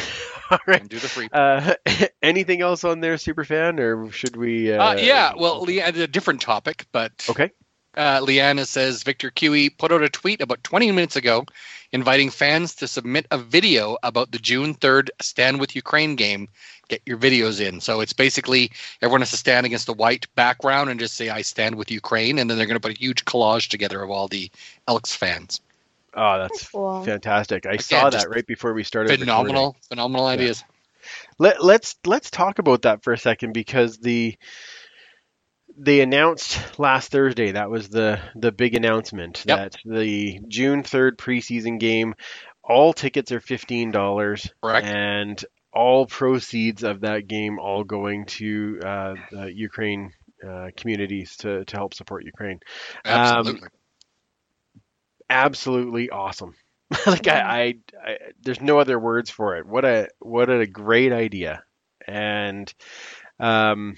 all 0.50 0.58
right. 0.66 0.80
And 0.80 0.88
do 0.88 0.98
the 0.98 1.08
free. 1.08 1.28
Uh, 1.30 1.74
anything 2.22 2.62
else 2.62 2.84
on 2.84 3.00
there, 3.00 3.16
superfan, 3.16 3.78
or 3.80 4.10
should 4.12 4.36
we? 4.36 4.72
Uh, 4.72 4.82
Uh, 4.92 4.96
yeah, 4.98 5.32
well, 5.36 5.60
Le- 5.62 5.82
a 5.84 6.06
different 6.06 6.40
topic, 6.40 6.86
but 6.92 7.12
Okay. 7.28 7.50
Uh, 7.96 8.20
Leanna 8.22 8.64
says 8.66 9.02
Victor 9.02 9.30
Cui 9.30 9.70
put 9.70 9.92
out 9.92 10.02
a 10.02 10.08
tweet 10.08 10.40
about 10.40 10.62
20 10.64 10.90
minutes 10.92 11.16
ago 11.16 11.44
inviting 11.92 12.30
fans 12.30 12.74
to 12.76 12.88
submit 12.88 13.26
a 13.30 13.38
video 13.38 13.96
about 14.02 14.30
the 14.32 14.38
June 14.38 14.74
3rd 14.74 15.10
Stand 15.20 15.60
with 15.60 15.76
Ukraine 15.76 16.16
game. 16.16 16.48
Get 16.88 17.02
your 17.06 17.18
videos 17.18 17.60
in. 17.60 17.80
So 17.80 18.00
it's 18.00 18.12
basically 18.14 18.70
everyone 19.02 19.20
has 19.20 19.30
to 19.30 19.36
stand 19.36 19.66
against 19.66 19.88
a 19.88 19.92
white 19.92 20.26
background 20.34 20.90
and 20.90 20.98
just 21.00 21.14
say, 21.14 21.28
I 21.28 21.42
stand 21.42 21.74
with 21.76 21.90
Ukraine. 21.90 22.38
And 22.38 22.48
then 22.50 22.56
they're 22.58 22.66
going 22.66 22.76
to 22.76 22.80
put 22.80 22.96
a 22.96 22.98
huge 22.98 23.24
collage 23.24 23.68
together 23.68 24.02
of 24.02 24.10
all 24.10 24.28
the 24.28 24.50
Elks 24.88 25.14
fans. 25.14 25.60
Oh, 26.14 26.38
that's 26.38 26.68
Cool. 26.70 27.02
fantastic. 27.04 27.64
I 27.66 27.70
Again, 27.72 27.80
saw 27.80 28.10
that 28.10 28.28
right 28.28 28.46
before 28.46 28.74
we 28.74 28.84
started. 28.84 29.18
Phenomenal, 29.18 29.68
recording. 29.68 29.80
phenomenal 29.88 30.26
ideas. 30.26 30.64
Let, 31.38 31.64
let's 31.64 31.96
let's 32.04 32.30
talk 32.30 32.58
about 32.58 32.82
that 32.82 33.02
for 33.02 33.12
a 33.12 33.18
second 33.18 33.52
because 33.52 33.98
the 33.98 34.36
they 35.76 36.00
announced 36.00 36.78
last 36.78 37.10
Thursday 37.10 37.52
that 37.52 37.70
was 37.70 37.88
the 37.88 38.20
the 38.34 38.52
big 38.52 38.74
announcement 38.74 39.44
Yep. 39.46 39.58
that 39.58 39.76
the 39.84 40.40
June 40.48 40.82
3rd 40.82 41.16
preseason 41.16 41.78
game 41.80 42.14
all 42.64 42.92
tickets 42.92 43.32
are 43.32 43.40
$15 43.40 44.50
Correct. 44.62 44.86
and 44.86 45.44
all 45.72 46.06
proceeds 46.06 46.84
of 46.84 47.00
that 47.00 47.26
game 47.26 47.58
all 47.58 47.82
going 47.84 48.26
to 48.26 48.78
uh, 48.84 49.14
the 49.30 49.52
Ukraine 49.52 50.12
uh, 50.46 50.68
communities 50.76 51.36
to, 51.38 51.64
to 51.64 51.76
help 51.76 51.94
support 51.94 52.24
Ukraine. 52.24 52.60
Absolutely. 53.04 53.68
Absolutely 55.30 56.10
awesome. 56.10 56.54
like 57.06 57.26
I, 57.26 57.40
I, 57.40 57.74
I, 58.06 58.16
there's 58.42 58.60
no 58.60 58.78
other 58.78 58.98
words 58.98 59.30
for 59.30 59.56
it. 59.56 59.66
What 59.66 59.84
a 59.84 60.08
what 60.18 60.50
a 60.50 60.66
great 60.66 61.10
idea, 61.12 61.64
and 62.06 62.72
um, 63.40 63.96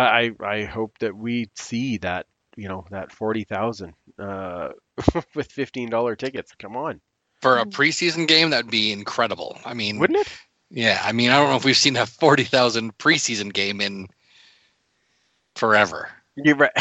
I 0.00 0.30
I 0.44 0.64
hope 0.64 0.98
that 0.98 1.16
we 1.16 1.50
see 1.54 1.98
that 1.98 2.26
you 2.56 2.68
know 2.68 2.86
that 2.90 3.12
forty 3.12 3.44
thousand 3.44 3.94
uh, 4.18 4.70
with 5.34 5.50
fifteen 5.50 5.90
dollar 5.90 6.16
tickets. 6.16 6.52
Come 6.58 6.76
on, 6.76 7.00
For 7.40 7.58
a 7.58 7.64
preseason 7.64 8.26
game, 8.26 8.50
that'd 8.50 8.70
be 8.70 8.92
incredible. 8.92 9.58
I 9.64 9.74
mean, 9.74 9.98
wouldn't 9.98 10.20
it? 10.20 10.32
Yeah, 10.70 11.00
I 11.04 11.12
mean, 11.12 11.30
I 11.30 11.36
don't 11.36 11.50
know 11.50 11.56
if 11.56 11.64
we've 11.64 11.76
seen 11.76 11.96
a 11.96 12.06
forty 12.06 12.44
thousand 12.44 12.96
preseason 12.98 13.52
game 13.52 13.80
in 13.80 14.08
forever. 15.56 16.08
You're 16.36 16.56
right. 16.56 16.72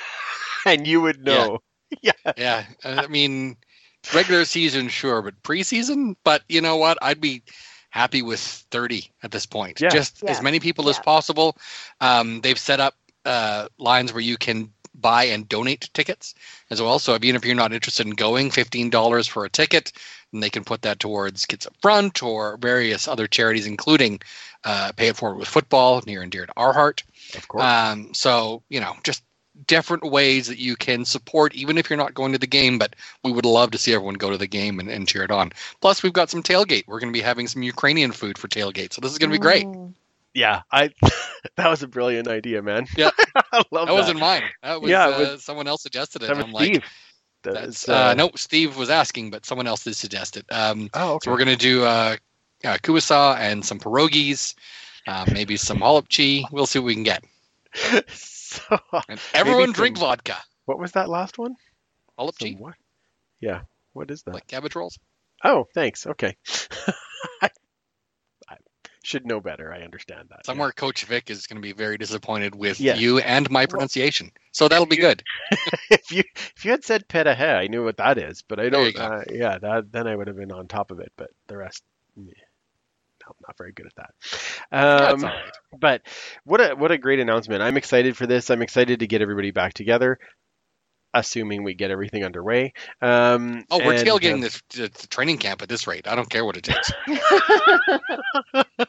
and 0.66 0.86
you 0.86 1.00
would 1.00 1.24
know. 1.24 1.58
Yeah. 2.02 2.32
Yeah, 2.36 2.64
I 2.82 3.06
mean, 3.06 3.56
regular 4.12 4.44
season, 4.46 4.88
sure, 4.88 5.22
but 5.22 5.40
preseason. 5.44 6.16
But 6.24 6.42
you 6.48 6.60
know 6.60 6.74
what? 6.76 6.98
I'd 7.00 7.20
be 7.20 7.44
happy 7.94 8.22
with 8.22 8.40
thirty 8.72 9.08
at 9.22 9.30
this 9.30 9.46
point. 9.46 9.80
Yeah. 9.80 9.88
Just 9.88 10.20
Yeah. 10.22 10.32
as 10.32 10.42
many 10.42 10.58
people 10.58 10.88
as 10.88 10.98
possible. 10.98 11.56
Um, 12.00 12.40
they've 12.40 12.58
set 12.58 12.80
up 12.80 12.96
uh, 13.24 13.68
lines 13.78 14.12
where 14.12 14.20
you 14.20 14.36
can 14.36 14.72
buy 14.96 15.24
and 15.24 15.48
donate 15.48 15.88
tickets 15.94 16.34
as 16.70 16.82
well. 16.82 16.98
So 16.98 17.14
even 17.14 17.36
if 17.36 17.44
you're 17.44 17.54
not 17.54 17.72
interested 17.72 18.04
in 18.06 18.14
going, 18.14 18.50
fifteen 18.50 18.90
dollars 18.90 19.28
for 19.28 19.44
a 19.44 19.48
ticket, 19.48 19.92
and 20.32 20.42
they 20.42 20.50
can 20.50 20.64
put 20.64 20.82
that 20.82 20.98
towards 20.98 21.46
Kids 21.46 21.66
Up 21.66 21.74
Front 21.80 22.20
or 22.22 22.56
various 22.56 23.06
other 23.06 23.28
charities, 23.28 23.66
including 23.66 24.20
uh, 24.64 24.90
Pay 24.96 25.08
It 25.08 25.16
Forward 25.16 25.38
with 25.38 25.48
Football, 25.48 26.02
near 26.04 26.20
and 26.22 26.32
dear 26.32 26.46
to 26.46 26.52
our 26.56 26.72
heart. 26.72 27.04
Of 27.36 27.46
course. 27.46 27.62
Um, 27.62 28.12
so 28.12 28.64
you 28.68 28.80
know, 28.80 28.94
just 29.04 29.22
different 29.66 30.02
ways 30.04 30.46
that 30.48 30.58
you 30.58 30.76
can 30.76 31.04
support, 31.04 31.54
even 31.54 31.78
if 31.78 31.88
you're 31.88 31.96
not 31.96 32.14
going 32.14 32.32
to 32.32 32.38
the 32.38 32.46
game. 32.46 32.78
But 32.78 32.96
we 33.22 33.32
would 33.32 33.44
love 33.44 33.70
to 33.72 33.78
see 33.78 33.94
everyone 33.94 34.14
go 34.14 34.30
to 34.30 34.38
the 34.38 34.46
game 34.46 34.80
and, 34.80 34.90
and 34.90 35.06
cheer 35.08 35.22
it 35.22 35.30
on. 35.30 35.52
Plus, 35.80 36.02
we've 36.02 36.12
got 36.12 36.30
some 36.30 36.42
tailgate. 36.42 36.84
We're 36.86 37.00
going 37.00 37.12
to 37.12 37.16
be 37.16 37.22
having 37.22 37.46
some 37.48 37.62
Ukrainian 37.62 38.12
food 38.12 38.38
for 38.38 38.48
tailgate, 38.48 38.92
so 38.92 39.00
this 39.00 39.12
is 39.12 39.18
going 39.18 39.30
to 39.30 39.34
be 39.34 39.42
great. 39.42 39.66
Yeah, 40.34 40.62
I 40.72 40.90
that 41.56 41.68
was 41.68 41.82
a 41.82 41.88
brilliant 41.88 42.26
idea, 42.28 42.60
man. 42.62 42.86
Yeah. 42.96 43.10
I 43.52 43.58
love 43.58 43.64
That 43.70 43.86
that. 43.86 43.92
wasn't 43.92 44.18
mine. 44.18 44.42
That 44.62 44.80
was, 44.82 44.90
Yeah, 44.90 45.08
it 45.20 45.28
uh, 45.28 45.38
someone 45.38 45.68
else 45.68 45.82
suggested 45.82 46.22
it. 46.24 46.30
I'm 46.30 46.50
like, 46.52 46.66
Steve. 46.74 46.84
that's, 47.44 47.84
That's, 47.84 47.88
uh, 47.88 48.14
no, 48.14 48.30
Steve 48.34 48.76
was 48.76 48.90
asking, 48.90 49.30
but 49.30 49.46
someone 49.46 49.66
else 49.68 49.84
did 49.84 49.94
suggest 49.94 50.36
it. 50.36 50.44
Um, 50.50 50.90
Oh, 50.94 51.14
okay. 51.14 51.26
So 51.26 51.30
we're 51.30 51.38
gonna 51.38 51.54
do 51.56 51.84
uh, 51.84 52.16
uh, 52.64 52.78
kuasa 52.82 53.36
and 53.38 53.64
some 53.64 53.78
pierogies, 53.78 54.54
uh, 55.06 55.24
maybe 55.32 55.56
some 55.56 55.78
holopchi. 55.78 56.44
We'll 56.50 56.66
see 56.66 56.80
what 56.80 56.86
we 56.86 56.94
can 56.94 57.04
get. 57.04 57.22
so, 58.68 58.78
And 59.08 59.20
everyone 59.34 59.72
drink 59.72 59.96
some- 59.96 60.06
vodka. 60.08 60.36
what 60.66 60.78
was 60.78 60.92
that 60.92 61.08
last 61.08 61.38
one? 61.38 61.54
Some 62.18 62.26
Holopchi, 62.28 62.58
what? 62.58 62.74
Yeah. 63.40 63.62
What 63.92 64.10
is 64.10 64.22
that? 64.22 64.34
like 64.34 64.46
cabbage 64.46 64.74
rolls. 64.76 64.98
Oh, 65.42 65.66
thanks. 65.74 66.06
Okay. 66.06 66.36
I, 67.42 67.50
I 68.48 68.56
should 69.02 69.26
know 69.26 69.40
better. 69.40 69.72
I 69.72 69.82
understand 69.82 70.28
that. 70.30 70.46
Somewhere 70.46 70.72
Coach 70.72 71.04
Vic 71.04 71.28
is 71.30 71.46
going 71.46 71.60
to 71.60 71.62
be 71.66 71.72
very 71.72 71.98
disappointed 71.98 72.54
with 72.54 72.80
Yes. 72.80 72.98
you 73.00 73.18
and 73.18 73.50
my 73.50 73.66
pronunciation. 73.66 74.30
So 74.52 74.68
that'll 74.68 74.86
be 74.86 74.96
good. 74.96 75.22
if 75.90 76.10
you 76.12 76.22
if 76.56 76.64
you 76.64 76.70
had 76.70 76.84
said 76.84 77.06
petahe, 77.08 77.56
I 77.56 77.66
knew 77.66 77.84
what 77.84 77.98
that 77.98 78.16
is, 78.18 78.42
but 78.42 78.58
I 78.60 78.68
don't. 78.68 78.94
go. 78.94 79.02
Uh, 79.02 79.22
yeah, 79.30 79.58
that 79.58 79.92
then 79.92 80.06
I 80.06 80.14
would 80.16 80.28
have 80.28 80.36
been 80.36 80.52
on 80.52 80.66
top 80.68 80.90
of 80.90 81.00
it. 81.00 81.12
But 81.16 81.30
the 81.48 81.56
rest, 81.56 81.82
yeah. 82.16 82.32
No, 83.26 83.34
not 83.46 83.56
very 83.56 83.72
good 83.72 83.86
at 83.86 83.94
that. 83.96 84.10
Um, 85.12 85.20
right. 85.22 85.50
but 85.78 86.02
what 86.44 86.60
a 86.60 86.74
what 86.74 86.90
a 86.90 86.98
great 86.98 87.20
announcement! 87.20 87.62
I'm 87.62 87.76
excited 87.76 88.16
for 88.16 88.26
this. 88.26 88.50
I'm 88.50 88.62
excited 88.62 89.00
to 89.00 89.06
get 89.06 89.22
everybody 89.22 89.50
back 89.50 89.74
together, 89.74 90.18
assuming 91.12 91.62
we 91.64 91.74
get 91.74 91.90
everything 91.90 92.24
underway. 92.24 92.72
Um, 93.00 93.64
Oh, 93.70 93.78
we're 93.78 93.94
and, 93.94 94.06
tailgating 94.06 94.38
uh, 94.38 94.42
this 94.42 94.62
the 94.70 95.06
training 95.08 95.38
camp 95.38 95.62
at 95.62 95.68
this 95.68 95.86
rate. 95.86 96.08
I 96.08 96.14
don't 96.14 96.30
care 96.30 96.44
what 96.44 96.56
it 96.56 96.64
takes. 96.64 96.92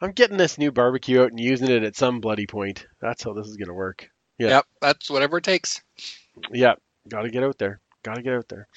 I'm 0.00 0.12
getting 0.12 0.36
this 0.36 0.58
new 0.58 0.70
barbecue 0.70 1.22
out 1.22 1.30
and 1.30 1.40
using 1.40 1.70
it 1.70 1.82
at 1.82 1.96
some 1.96 2.20
bloody 2.20 2.46
point. 2.46 2.86
That's 3.00 3.24
how 3.24 3.32
this 3.32 3.46
is 3.46 3.56
gonna 3.56 3.74
work. 3.74 4.08
Yeah. 4.38 4.48
Yep, 4.48 4.64
that's 4.80 5.10
whatever 5.10 5.38
it 5.38 5.44
takes. 5.44 5.82
Yeah, 6.52 6.74
got 7.08 7.22
to 7.22 7.30
get 7.30 7.42
out 7.42 7.58
there. 7.58 7.80
Got 8.04 8.14
to 8.14 8.22
get 8.22 8.34
out 8.34 8.48
there. 8.48 8.68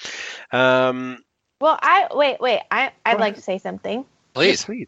Um, 0.51 1.19
Well, 1.61 1.77
I 1.81 2.07
wait, 2.11 2.41
wait. 2.41 2.61
I 2.71 2.91
I'd 3.05 3.19
like 3.19 3.35
to 3.35 3.41
say 3.41 3.59
something. 3.59 4.05
Please. 4.33 4.61
yeah, 4.61 4.65
please. 4.65 4.87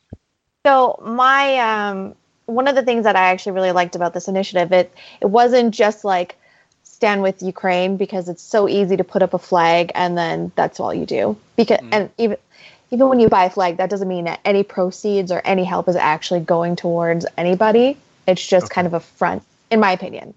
So 0.66 1.00
my 1.06 1.58
um 1.60 2.16
one 2.46 2.68
of 2.68 2.76
the 2.76 2.84
things 2.84 3.04
that 3.04 3.16
I 3.16 3.30
actually 3.32 3.54
really 3.54 3.72
liked 3.72 3.96
about 3.96 4.14
this 4.14 4.28
initiative, 4.28 4.72
it 4.72 4.94
it 5.22 5.28
wasn't 5.28 5.74
just 5.74 6.04
like 6.04 6.36
stand 6.84 7.22
with 7.22 7.42
Ukraine 7.42 7.98
because 7.98 8.28
it's 8.30 8.42
so 8.42 8.68
easy 8.68 8.98
to 8.98 9.04
put 9.04 9.22
up 9.22 9.34
a 9.34 9.40
flag 9.40 9.92
and 9.94 10.18
then 10.18 10.52
that's 10.56 10.80
all 10.80 10.94
you 10.94 11.06
do. 11.06 11.38
Because 11.56 11.80
Mhm. 11.80 11.90
and 11.92 12.10
even 12.18 12.38
even 12.92 13.10
when 13.10 13.20
you 13.20 13.30
buy 13.30 13.46
a 13.46 13.50
flag, 13.50 13.78
that 13.78 13.90
doesn't 13.90 14.08
mean 14.08 14.26
that 14.26 14.40
any 14.46 14.64
proceeds 14.64 15.32
or 15.32 15.42
any 15.46 15.64
help 15.64 15.88
is 15.88 15.96
actually 15.96 16.42
going 16.42 16.76
towards 16.76 17.26
anybody. 17.38 17.98
It's 18.28 18.46
just 18.46 18.66
Okay. 18.66 18.74
kind 18.76 18.88
of 18.88 18.94
a 18.94 19.00
front, 19.00 19.44
in 19.70 19.80
my 19.80 19.92
opinion. 19.92 20.34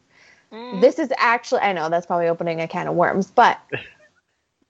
Mm. 0.53 0.81
This 0.81 0.99
is 0.99 1.11
actually 1.17 1.61
I 1.61 1.73
know 1.73 1.89
that's 1.89 2.07
probably 2.07 2.29
opening 2.29 2.61
a 2.61 2.69
can 2.69 2.89
of 2.89 2.95
worms, 2.95 3.27
but 3.27 3.59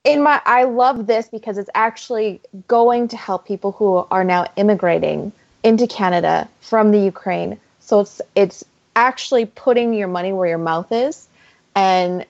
in 0.07 0.23
my 0.23 0.41
I 0.45 0.63
love 0.63 1.05
this 1.05 1.27
because 1.27 1.57
it's 1.59 1.69
actually 1.75 2.41
going 2.67 3.09
to 3.09 3.17
help 3.17 3.45
people 3.45 3.73
who 3.73 4.07
are 4.09 4.23
now 4.23 4.47
immigrating 4.55 5.33
into 5.63 5.85
Canada 5.85 6.49
from 6.61 6.91
the 6.91 6.99
Ukraine. 6.99 7.59
So 7.81 7.99
it's 7.99 8.21
it's 8.35 8.65
actually 8.95 9.45
putting 9.45 9.93
your 9.93 10.07
money 10.07 10.33
where 10.33 10.47
your 10.47 10.59
mouth 10.59 10.91
is 10.91 11.27
and 11.75 12.25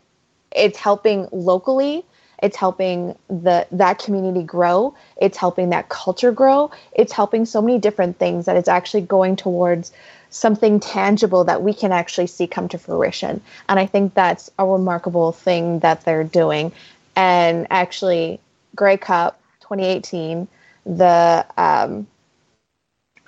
it's 0.52 0.80
helping 0.80 1.30
locally. 1.32 2.04
It's 2.42 2.58
helping 2.58 3.16
the 3.30 3.68
that 3.72 4.00
community 4.00 4.44
grow. 4.44 4.96
It's 5.22 5.38
helping 5.38 5.70
that 5.70 5.90
culture 5.90 6.32
grow. 6.32 6.72
It's 6.94 7.14
helping 7.14 7.46
so 7.46 7.62
many 7.62 7.78
different 7.78 8.18
things 8.18 8.46
that 8.46 8.58
it's 8.58 8.68
actually 8.68 9.02
going 9.02 9.36
towards 9.36 9.94
something 10.32 10.80
tangible 10.80 11.44
that 11.46 11.62
we 11.62 11.74
can 11.74 11.92
actually 11.92 12.28
see 12.28 12.48
come 12.48 12.68
to 12.70 12.78
fruition. 12.78 13.42
And 13.70 13.80
i 13.80 13.86
think 13.86 14.14
that's 14.16 14.52
a 14.60 14.66
remarkable 14.66 15.32
thing 15.32 15.80
that 15.80 16.04
they're 16.06 16.24
doing 16.26 16.72
and 17.18 17.68
actually 17.72 18.40
grey 18.76 18.98
cup 18.98 19.42
2018 19.62 20.48
the 20.86 21.46
um 21.58 22.08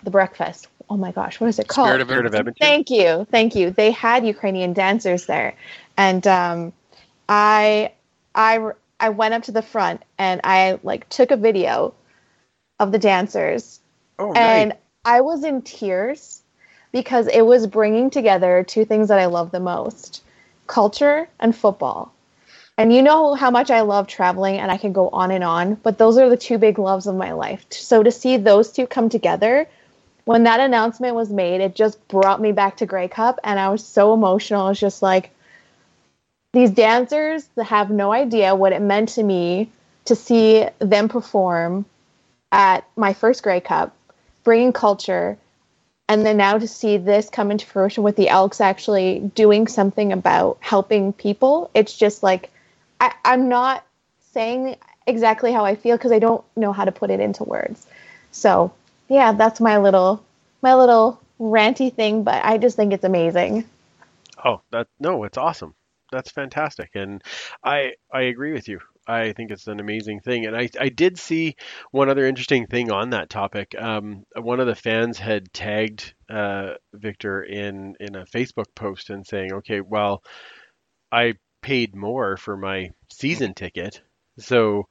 the 0.03 0.11
breakfast 0.11 0.67
oh 0.89 0.97
my 0.97 1.11
gosh 1.11 1.41
what 1.41 1.47
is 1.47 1.59
it 1.59 1.67
called 1.67 1.89
Spirit 1.89 2.01
of 2.01 2.09
Spirit 2.09 2.27
of 2.27 2.35
Edmonton. 2.35 2.35
Edmonton. 2.35 2.55
Thank 2.59 2.91
you, 2.91 3.27
thank 3.31 3.55
you. 3.55 3.71
They 3.71 3.91
had 3.91 4.25
Ukrainian 4.25 4.73
dancers 4.73 5.27
there, 5.27 5.55
and 5.97 6.25
um, 6.27 6.73
I, 7.29 7.93
I, 8.35 8.71
I 8.99 9.09
went 9.09 9.33
up 9.35 9.43
to 9.43 9.51
the 9.53 9.63
front 9.63 10.03
and 10.17 10.41
I 10.43 10.79
like 10.83 11.09
took 11.09 11.31
a 11.31 11.37
video 11.37 11.95
of 12.79 12.91
the 12.91 12.99
dancers, 12.99 13.81
Oh, 14.19 14.33
and 14.35 14.71
nice. 14.71 14.79
I 15.05 15.21
was 15.21 15.43
in 15.43 15.63
tears 15.63 16.43
because 16.91 17.27
it 17.27 17.45
was 17.45 17.67
bringing 17.67 18.09
together 18.09 18.63
two 18.63 18.85
things 18.85 19.09
that 19.09 19.19
I 19.19 19.27
love 19.27 19.51
the 19.51 19.61
most: 19.61 20.23
culture 20.67 21.29
and 21.39 21.55
football. 21.55 22.13
And 22.79 22.93
you 22.93 23.01
know 23.01 23.33
how 23.33 23.51
much 23.51 23.71
I 23.71 23.81
love 23.81 24.07
traveling, 24.07 24.57
and 24.57 24.71
I 24.71 24.77
can 24.77 24.93
go 24.93 25.09
on 25.09 25.31
and 25.31 25.43
on, 25.43 25.75
but 25.75 25.97
those 25.97 26.17
are 26.17 26.29
the 26.29 26.37
two 26.37 26.57
big 26.57 26.79
loves 26.79 27.07
of 27.07 27.15
my 27.17 27.33
life. 27.33 27.65
So 27.71 28.03
to 28.03 28.09
see 28.09 28.37
those 28.37 28.71
two 28.71 28.87
come 28.87 29.09
together 29.09 29.67
when 30.23 30.43
that 30.43 30.61
announcement 30.61 31.13
was 31.13 31.29
made, 31.29 31.59
it 31.59 31.75
just 31.75 32.07
brought 32.07 32.39
me 32.39 32.53
back 32.53 32.77
to 32.77 32.85
Grey 32.85 33.09
Cup, 33.09 33.37
and 33.43 33.59
I 33.59 33.67
was 33.67 33.85
so 33.85 34.13
emotional. 34.13 34.65
I 34.65 34.69
was 34.69 34.79
just 34.79 35.01
like, 35.01 35.31
these 36.53 36.71
dancers 36.71 37.49
have 37.61 37.89
no 37.89 38.13
idea 38.13 38.55
what 38.55 38.71
it 38.71 38.81
meant 38.81 39.09
to 39.09 39.23
me 39.23 39.69
to 40.05 40.15
see 40.15 40.65
them 40.79 41.09
perform 41.09 41.83
at 42.53 42.87
my 42.95 43.11
first 43.11 43.43
Grey 43.43 43.59
Cup, 43.59 43.93
bringing 44.45 44.71
culture, 44.71 45.37
and 46.07 46.25
then 46.25 46.37
now 46.37 46.57
to 46.57 46.65
see 46.65 46.95
this 46.95 47.29
come 47.29 47.51
into 47.51 47.65
fruition 47.65 48.03
with 48.03 48.15
the 48.15 48.29
Elks 48.29 48.61
actually 48.61 49.19
doing 49.35 49.67
something 49.67 50.13
about 50.13 50.59
helping 50.61 51.11
people. 51.11 51.69
It's 51.73 51.97
just 51.97 52.23
like, 52.23 52.49
I, 52.99 53.13
I'm 53.25 53.49
not 53.49 53.85
saying 54.33 54.77
exactly 55.07 55.51
how 55.51 55.65
I 55.65 55.75
feel 55.75 55.97
because 55.97 56.11
I 56.11 56.19
don't 56.19 56.43
know 56.55 56.73
how 56.73 56.85
to 56.85 56.91
put 56.91 57.09
it 57.09 57.19
into 57.19 57.43
words. 57.43 57.87
So 58.31 58.71
yeah, 59.09 59.31
that's 59.33 59.59
my 59.59 59.77
little 59.77 60.23
my 60.61 60.75
little 60.75 61.19
ranty 61.39 61.93
thing, 61.93 62.23
but 62.23 62.43
I 62.43 62.57
just 62.57 62.75
think 62.75 62.93
it's 62.93 63.03
amazing. 63.03 63.65
Oh, 64.43 64.61
that 64.71 64.87
no, 64.99 65.23
it's 65.23 65.37
awesome. 65.37 65.75
That's 66.11 66.31
fantastic, 66.31 66.91
and 66.95 67.21
I 67.63 67.93
I 68.13 68.21
agree 68.23 68.53
with 68.53 68.67
you. 68.67 68.79
I 69.07 69.33
think 69.33 69.51
it's 69.51 69.67
an 69.67 69.79
amazing 69.79 70.21
thing, 70.21 70.45
and 70.45 70.55
I 70.55 70.69
I 70.79 70.89
did 70.89 71.17
see 71.19 71.55
one 71.91 72.09
other 72.09 72.25
interesting 72.25 72.67
thing 72.67 72.91
on 72.91 73.11
that 73.11 73.29
topic. 73.29 73.75
Um, 73.79 74.23
one 74.35 74.59
of 74.59 74.67
the 74.67 74.75
fans 74.75 75.17
had 75.19 75.51
tagged 75.53 76.13
uh, 76.29 76.75
Victor 76.93 77.43
in 77.43 77.95
in 77.99 78.15
a 78.15 78.25
Facebook 78.25 78.67
post 78.75 79.09
and 79.09 79.25
saying, 79.25 79.53
okay, 79.53 79.81
well, 79.81 80.23
I 81.11 81.35
paid 81.61 81.95
more 81.95 82.37
for 82.37 82.57
my 82.57 82.91
season 83.11 83.53
ticket, 83.53 84.01
so 84.39 84.87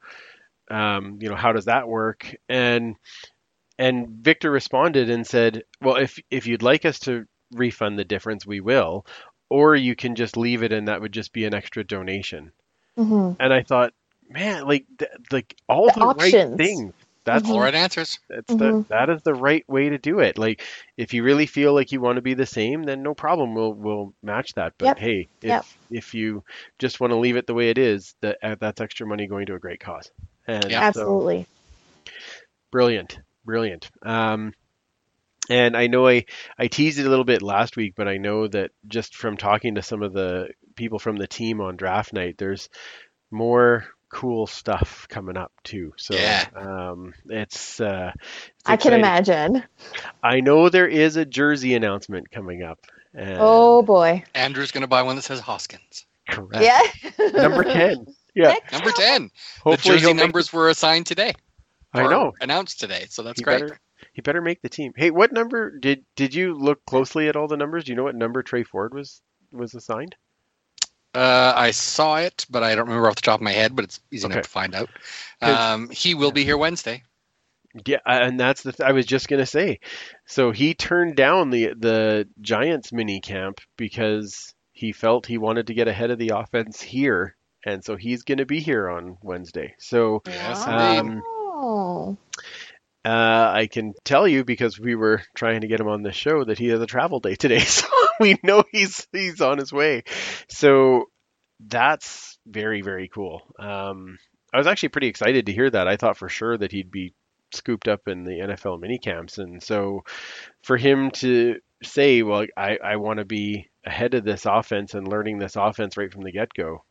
um, 0.71 1.17
you 1.21 1.29
know 1.29 1.35
how 1.35 1.53
does 1.53 1.65
that 1.65 1.87
work? 1.87 2.35
And 2.49 2.95
and 3.79 4.09
Victor 4.09 4.51
responded 4.51 5.09
and 5.09 5.25
said, 5.27 5.63
well, 5.81 5.97
if 5.97 6.19
if 6.31 6.47
you'd 6.47 6.63
like 6.63 6.85
us 6.85 6.99
to 7.01 7.25
refund 7.53 7.99
the 7.99 8.05
difference, 8.05 8.45
we 8.45 8.61
will 8.61 9.05
or 9.49 9.75
you 9.75 9.95
can 9.95 10.15
just 10.15 10.37
leave 10.37 10.63
it 10.63 10.73
and 10.73 10.87
that 10.87 11.01
would 11.01 11.13
just 11.13 11.33
be 11.33 11.45
an 11.45 11.53
extra 11.55 11.83
donation. 11.83 12.51
hmm 12.97 13.33
And 13.39 13.53
I 13.53 13.63
thought, 13.63 13.93
man, 14.29 14.65
like 14.65 14.85
th- 14.99 15.11
like 15.31 15.55
all 15.69 15.89
The 15.89 15.93
the, 15.93 16.07
right 16.07 16.39
options. 16.39 16.57
things. 16.57 16.93
That's 17.33 17.49
All 17.49 17.59
right 17.59 17.75
answers. 17.75 18.19
that's 18.29 18.51
Mhm. 18.53 18.57
the 18.59 18.85
that 18.89 19.09
is 19.09 19.21
the 19.23 19.33
right 19.33 19.63
way 19.67 19.89
to 19.89 19.97
do 19.97 20.19
it. 20.19 20.37
Like 20.37 20.63
if 20.97 21.13
you 21.13 21.23
really 21.23 21.45
feel 21.45 21.73
like 21.73 21.91
you 21.91 22.01
want 22.01 22.15
to 22.17 22.21
be 22.21 22.33
the 22.33 22.45
same, 22.45 22.83
then 22.83 23.03
no 23.03 23.13
problem. 23.13 23.53
We'll 23.55 23.73
we'll 23.73 24.13
match 24.23 24.53
that. 24.55 24.73
But 24.77 24.85
Yep. 24.85 24.99
hey, 24.99 25.29
if 25.41 25.49
Yep. 25.49 25.65
if 25.91 26.13
you 26.13 26.43
just 26.79 26.99
want 26.99 27.11
to 27.11 27.17
leave 27.17 27.35
it 27.37 27.47
the 27.47 27.53
way 27.53 27.69
it 27.69 27.77
is, 27.77 28.15
that 28.21 28.37
uh, 28.43 28.55
that's 28.59 28.81
extra 28.81 29.05
money 29.07 29.27
going 29.27 29.45
to 29.47 29.55
a 29.55 29.59
great 29.59 29.79
cause. 29.79 30.09
And 30.47 30.69
Yeah. 30.69 30.79
so- 30.91 31.01
Absolutely. 31.01 31.45
Brilliant, 32.71 33.19
brilliant. 33.45 33.89
Um, 34.03 34.53
and 35.49 35.75
I 35.75 35.87
know 35.87 36.07
I, 36.07 36.25
I 36.59 36.67
teased 36.67 36.99
it 36.99 37.07
a 37.07 37.09
little 37.09 37.25
bit 37.25 37.41
last 37.41 37.75
week, 37.75 37.93
but 37.97 38.07
I 38.07 38.17
know 38.17 38.47
that 38.47 38.71
just 38.87 39.15
from 39.15 39.37
talking 39.37 39.75
to 39.75 39.81
some 39.81 40.03
of 40.03 40.13
the 40.13 40.49
people 40.75 40.99
from 40.99 41.15
the 41.17 41.27
team 41.27 41.61
on 41.61 41.75
draft 41.75 42.13
night, 42.13 42.35
there's 42.37 42.69
more 43.31 43.85
cool 44.11 44.47
stuff 44.47 45.07
coming 45.09 45.37
up 45.37 45.51
too. 45.63 45.93
So 45.97 46.15
Yeah. 46.15 46.45
um, 46.55 47.13
it's, 47.27 47.79
uh, 47.79 48.11
it's 48.15 48.63
I 48.65 48.75
can 48.77 48.93
imagine. 48.93 49.63
I 50.23 50.39
know 50.41 50.69
there 50.69 50.87
is 50.87 51.15
a 51.15 51.25
jersey 51.25 51.75
announcement 51.75 52.31
coming 52.31 52.63
up, 52.63 52.79
And 53.13 53.37
Oh 53.39 53.81
boy. 53.81 54.23
Andrew's 54.35 54.71
going 54.71 54.81
to 54.81 54.87
buy 54.87 55.01
one 55.03 55.15
that 55.15 55.21
says 55.23 55.39
Hoskins. 55.39 56.05
correct. 56.29 56.63
Yeah. 56.63 56.81
Number 57.33 57.63
ten. 57.63 58.05
Yeah. 58.35 58.49
Next 58.49 58.71
Number 58.71 58.89
up. 58.89 58.95
10. 58.95 59.29
the 59.65 59.77
jersey 59.77 59.99
he'll 59.99 60.13
make- 60.13 60.23
numbers 60.23 60.51
were 60.53 60.69
assigned 60.69 61.05
today. 61.07 61.33
I 61.93 62.03
know. 62.03 62.33
Announced 62.39 62.79
today. 62.79 63.07
So 63.09 63.23
that's 63.23 63.39
He 63.39 63.43
great. 63.43 63.61
better 63.61 63.79
he 64.13 64.21
better 64.21 64.41
make 64.41 64.61
the 64.61 64.69
team. 64.69 64.93
Hey, 64.95 65.11
what 65.11 65.31
number 65.33 65.77
did 65.77 66.05
did 66.15 66.33
you 66.35 66.53
look 66.53 66.85
closely 66.85 67.27
at 67.29 67.35
all 67.35 67.47
the 67.47 67.57
numbers? 67.57 67.83
Do 67.85 67.91
you 67.91 67.95
know 67.95 68.03
what 68.03 68.15
number 68.15 68.43
Tre 68.43 68.63
Ford 68.63 68.93
was 68.93 69.21
was 69.51 69.73
assigned? 69.73 70.15
Uh, 71.13 71.53
I 71.55 71.71
saw 71.71 72.17
it, 72.17 72.45
but 72.49 72.63
I 72.63 72.75
don't 72.75 72.87
remember 72.87 73.07
off 73.09 73.15
the 73.15 73.21
top 73.21 73.39
of 73.39 73.43
my 73.43 73.51
head, 73.51 73.75
but 73.75 73.85
it's 73.85 73.99
easy 74.11 74.25
Okay. 74.25 74.33
enough 74.33 74.43
to 74.45 74.49
find 74.49 74.75
out. 74.75 74.89
Um, 75.41 75.89
he 75.89 76.13
will 76.15 76.31
be 76.31 76.43
here 76.43 76.57
Wednesday. 76.57 77.03
Yeah, 77.85 77.97
and 78.05 78.39
that's 78.39 78.63
the 78.63 78.71
th- 78.71 78.87
I 78.87 78.93
was 78.93 79.05
just 79.05 79.27
gonna 79.27 79.45
say. 79.45 79.79
So 80.25 80.51
he 80.51 80.73
turned 80.73 81.15
down 81.15 81.49
the 81.51 81.73
the 81.77 82.27
Giants 82.41 82.91
mini 82.91 83.21
camp 83.21 83.61
because 83.77 84.53
he 84.71 84.91
felt 84.91 85.25
he 85.27 85.37
wanted 85.37 85.67
to 85.67 85.73
get 85.75 85.87
ahead 85.87 86.09
of 86.09 86.17
the 86.17 86.29
offense 86.35 86.81
here, 86.81 87.35
and 87.65 87.83
so 87.83 87.95
he's 87.95 88.23
gonna 88.23 88.45
be 88.45 88.59
here 88.59 88.89
on 88.89 89.17
Wednesday. 89.21 89.75
So 89.77 90.23
Yes, 90.25 90.67
Um, 90.67 91.21
Oh. 91.27 92.17
uh, 93.05 93.51
I 93.53 93.67
can 93.71 93.93
tell 94.03 94.27
you 94.27 94.43
because 94.43 94.79
we 94.79 94.95
were 94.95 95.21
trying 95.35 95.61
to 95.61 95.67
get 95.67 95.79
him 95.79 95.87
on 95.87 96.01
the 96.03 96.11
show 96.11 96.43
that 96.43 96.57
he 96.57 96.67
has 96.69 96.81
a 96.81 96.85
travel 96.87 97.19
day 97.19 97.35
today, 97.35 97.59
so 97.65 97.87
we 98.21 98.37
know 98.43 98.63
he's 98.71 99.07
he's 99.11 99.41
on 99.41 99.57
his 99.57 99.71
way. 99.73 100.03
So 100.49 101.05
that's 101.59 102.37
very 102.45 102.81
very 102.81 103.07
cool. 103.09 103.41
Um, 103.59 104.17
I 104.53 104.57
was 104.57 104.67
actually 104.67 104.89
pretty 104.89 105.07
excited 105.07 105.45
to 105.45 105.53
hear 105.53 105.69
that. 105.69 105.87
I 105.87 105.97
thought 105.97 106.17
for 106.17 106.29
sure 106.29 106.57
that 106.57 106.71
he'd 106.71 106.91
be 106.91 107.13
scooped 107.53 107.87
up 107.87 108.07
in 108.07 108.23
the 108.23 108.39
NFL 108.39 108.79
mini 108.79 108.97
camps, 108.99 109.37
and 109.37 109.61
so 109.61 110.03
for 110.63 110.77
him 110.77 111.11
to 111.11 111.59
say, 111.83 112.23
"Well, 112.23 112.45
I 112.57 112.77
I 112.83 112.95
want 112.97 113.19
to 113.19 113.25
be 113.25 113.69
ahead 113.85 114.13
of 114.13 114.23
this 114.23 114.45
offense 114.45 114.93
and 114.93 115.07
learning 115.07 115.39
this 115.39 115.55
offense 115.55 115.97
right 115.97 116.11
from 116.11 116.23
the 116.23 116.31
get 116.31 116.53
go," 116.53 116.83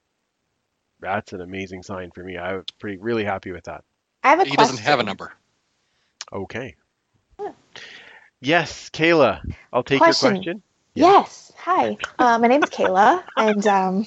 that's 1.01 1.33
an 1.33 1.41
amazing 1.41 1.83
sign 1.83 2.11
for 2.15 2.23
me. 2.25 2.37
I 2.37 2.55
was 2.57 2.65
pretty 2.81 2.99
really 2.99 3.25
happy 3.25 3.53
with 3.53 3.65
that. 3.65 3.85
I 4.23 4.31
have 4.31 4.41
a 4.41 4.45
He 4.45 4.51
question. 4.51 4.77
doesn't 4.77 4.85
have 4.87 5.01
a 5.01 5.05
number. 5.05 5.33
Okay. 6.33 6.77
Yes, 8.41 8.91
Kayla, 8.91 9.41
I'll 9.73 9.83
take 9.83 9.99
Question. 9.99 10.29
your 10.37 10.37
question. 10.45 10.63
Yeah. 10.99 11.13
Yes. 11.13 11.53
Hi. 11.59 11.97
Uh, 12.19 12.39
my 12.39 12.49
is 12.57 12.65
Kayla, 12.65 13.23
and 13.37 13.65
um, 13.67 14.05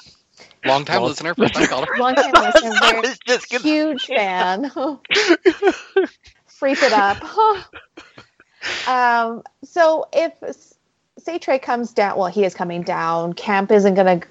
Long 0.66 0.84
time 0.84 1.04
listener, 1.04 1.34
first 1.36 1.54
time 1.54 1.68
caller. 1.68 1.88
long 1.98 2.16
time 2.16 2.32
listener, 2.34 2.72
I 2.74 2.90
very 2.92 3.02
was 3.02 3.18
just 3.20 3.50
gonna- 3.50 3.64
huge 3.64 4.06
fan. 4.08 4.70
Freak 6.48 6.84
it 6.84 6.92
up. 6.94 7.24
um, 8.88 9.44
so 9.64 10.08
if 10.12 10.34
say 11.18 11.40
Tre 11.40 11.60
comes 11.60 11.94
down, 11.94 12.18
well, 12.18 12.28
he 12.28 12.44
is 12.44 12.54
coming 12.54 12.82
down. 12.84 13.34
Camp 13.34 13.72
isn't 13.72 13.96
going 13.96 14.20
to 14.22 14.28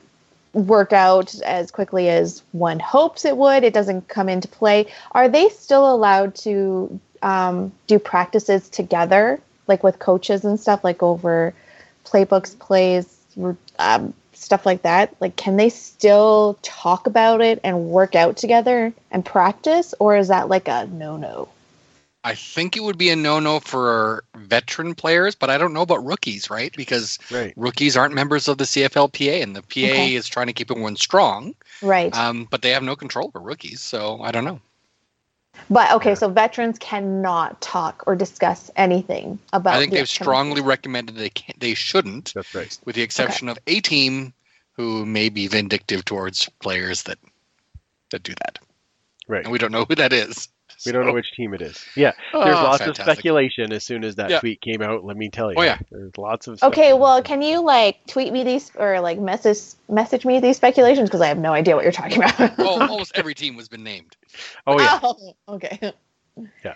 work 0.52 0.92
out 0.92 1.34
as 1.42 1.70
quickly 1.70 2.08
as 2.10 2.42
one 2.52 2.78
hopes 2.78 3.24
it 3.24 3.36
would. 3.36 3.64
It 3.64 3.72
doesn't 3.72 4.06
come 4.08 4.28
into 4.28 4.48
play. 4.48 4.86
Are 5.12 5.28
they 5.28 5.48
still 5.48 5.92
allowed 5.92 6.34
to 6.36 7.00
um, 7.22 7.72
do 7.86 7.98
practices 7.98 8.68
together, 8.68 9.40
like 9.66 9.82
with 9.82 9.98
coaches 9.98 10.44
and 10.44 10.60
stuff, 10.60 10.84
like 10.84 11.02
over 11.02 11.54
playbooks, 12.10 12.58
plays, 12.58 13.18
um, 13.78 14.14
stuff 14.32 14.66
like 14.66 14.82
that? 14.82 15.14
Like, 15.20 15.36
can 15.36 15.56
they 15.56 15.68
still 15.68 16.58
talk 16.62 17.06
about 17.06 17.40
it 17.40 17.60
and 17.62 17.86
work 17.86 18.14
out 18.14 18.36
together 18.36 18.92
and 19.10 19.24
practice, 19.24 19.94
or 19.98 20.16
is 20.16 20.28
that 20.28 20.48
like 20.48 20.68
a 20.68 20.86
no-no? 20.86 21.48
I 22.22 22.34
think 22.34 22.76
it 22.76 22.82
would 22.82 22.98
be 22.98 23.08
a 23.10 23.16
no-no 23.16 23.60
for 23.60 24.24
veteran 24.34 24.94
players, 24.94 25.34
but 25.34 25.48
I 25.48 25.56
don't 25.56 25.72
know 25.72 25.82
about 25.82 26.04
rookies, 26.04 26.50
right? 26.50 26.74
Because 26.76 27.18
Right. 27.30 27.54
rookies 27.56 27.96
aren't 27.96 28.14
members 28.14 28.46
of 28.48 28.58
the 28.58 28.64
CFLPA, 28.64 29.42
and 29.42 29.56
the 29.56 29.62
PA 29.62 29.86
Okay. 29.86 30.14
is 30.14 30.28
trying 30.28 30.48
to 30.48 30.52
keep 30.52 30.70
everyone 30.70 30.96
strong. 30.96 31.54
Right. 31.80 32.14
Um, 32.14 32.46
but 32.50 32.60
they 32.60 32.70
have 32.70 32.82
no 32.82 32.94
control 32.96 33.28
over 33.28 33.40
rookies, 33.40 33.80
so 33.80 34.20
I 34.20 34.32
don't 34.32 34.44
know. 34.44 34.60
But 35.68 35.92
okay, 35.92 36.14
so 36.14 36.28
veterans 36.28 36.78
cannot 36.78 37.60
talk 37.60 38.04
or 38.06 38.16
discuss 38.16 38.70
anything 38.76 39.38
about. 39.52 39.74
I 39.74 39.78
think 39.78 39.92
the 39.92 39.98
they've 39.98 40.04
upcoming 40.04 40.24
strongly 40.24 40.60
recommended 40.60 41.16
they 41.16 41.30
can 41.30 41.54
they 41.58 41.74
shouldn't, 41.74 42.32
That's 42.34 42.54
right. 42.54 42.78
with 42.84 42.96
the 42.96 43.02
exception 43.02 43.48
of 43.48 43.58
a 43.66 43.80
team 43.80 44.32
who 44.72 45.04
may 45.06 45.28
be 45.28 45.46
vindictive 45.46 46.04
towards 46.04 46.48
players 46.60 47.04
that 47.04 47.18
that 48.10 48.22
do 48.22 48.32
that, 48.42 48.58
Right. 49.28 49.44
and 49.44 49.52
we 49.52 49.58
don't 49.58 49.72
know 49.72 49.84
who 49.84 49.94
that 49.96 50.12
is. 50.12 50.48
We 50.86 50.92
don't 50.92 51.06
know 51.06 51.12
which 51.12 51.32
team 51.32 51.52
it 51.54 51.62
is. 51.62 51.84
Yeah. 51.94 52.12
Oh, 52.32 52.44
There's 52.44 52.54
lots 52.56 52.78
fantastic. 52.78 53.06
of 53.06 53.12
speculation 53.12 53.72
as 53.72 53.84
soon 53.84 54.04
as 54.04 54.16
that 54.16 54.30
Yeah. 54.30 54.40
tweet 54.40 54.60
came 54.60 54.80
out, 54.82 55.04
let 55.04 55.16
me 55.16 55.28
tell 55.28 55.50
you. 55.52 55.58
Oh, 55.58 55.62
yeah. 55.62 55.78
There's 55.90 56.16
lots 56.16 56.46
of 56.46 56.62
Okay, 56.62 56.92
well, 56.92 57.22
can 57.22 57.42
you 57.42 57.60
like 57.62 58.06
tweet 58.06 58.32
me 58.32 58.44
these 58.44 58.70
or 58.76 59.00
like 59.00 59.18
message 59.18 59.58
message 59.88 60.24
me 60.24 60.40
these 60.40 60.56
speculations 60.56 61.08
because 61.08 61.20
I 61.20 61.28
have 61.28 61.38
no 61.38 61.52
idea 61.52 61.74
what 61.74 61.82
you're 61.82 61.92
talking 61.92 62.18
about. 62.18 62.54
Oh, 62.58 62.80
almost 62.88 63.12
every 63.14 63.34
team 63.34 63.56
has 63.56 63.68
been 63.68 63.84
named. 63.84 64.16
Oh 64.66 64.80
yeah. 64.80 65.00
Oh, 65.02 65.34
okay. 65.48 65.92
Yeah, 66.64 66.74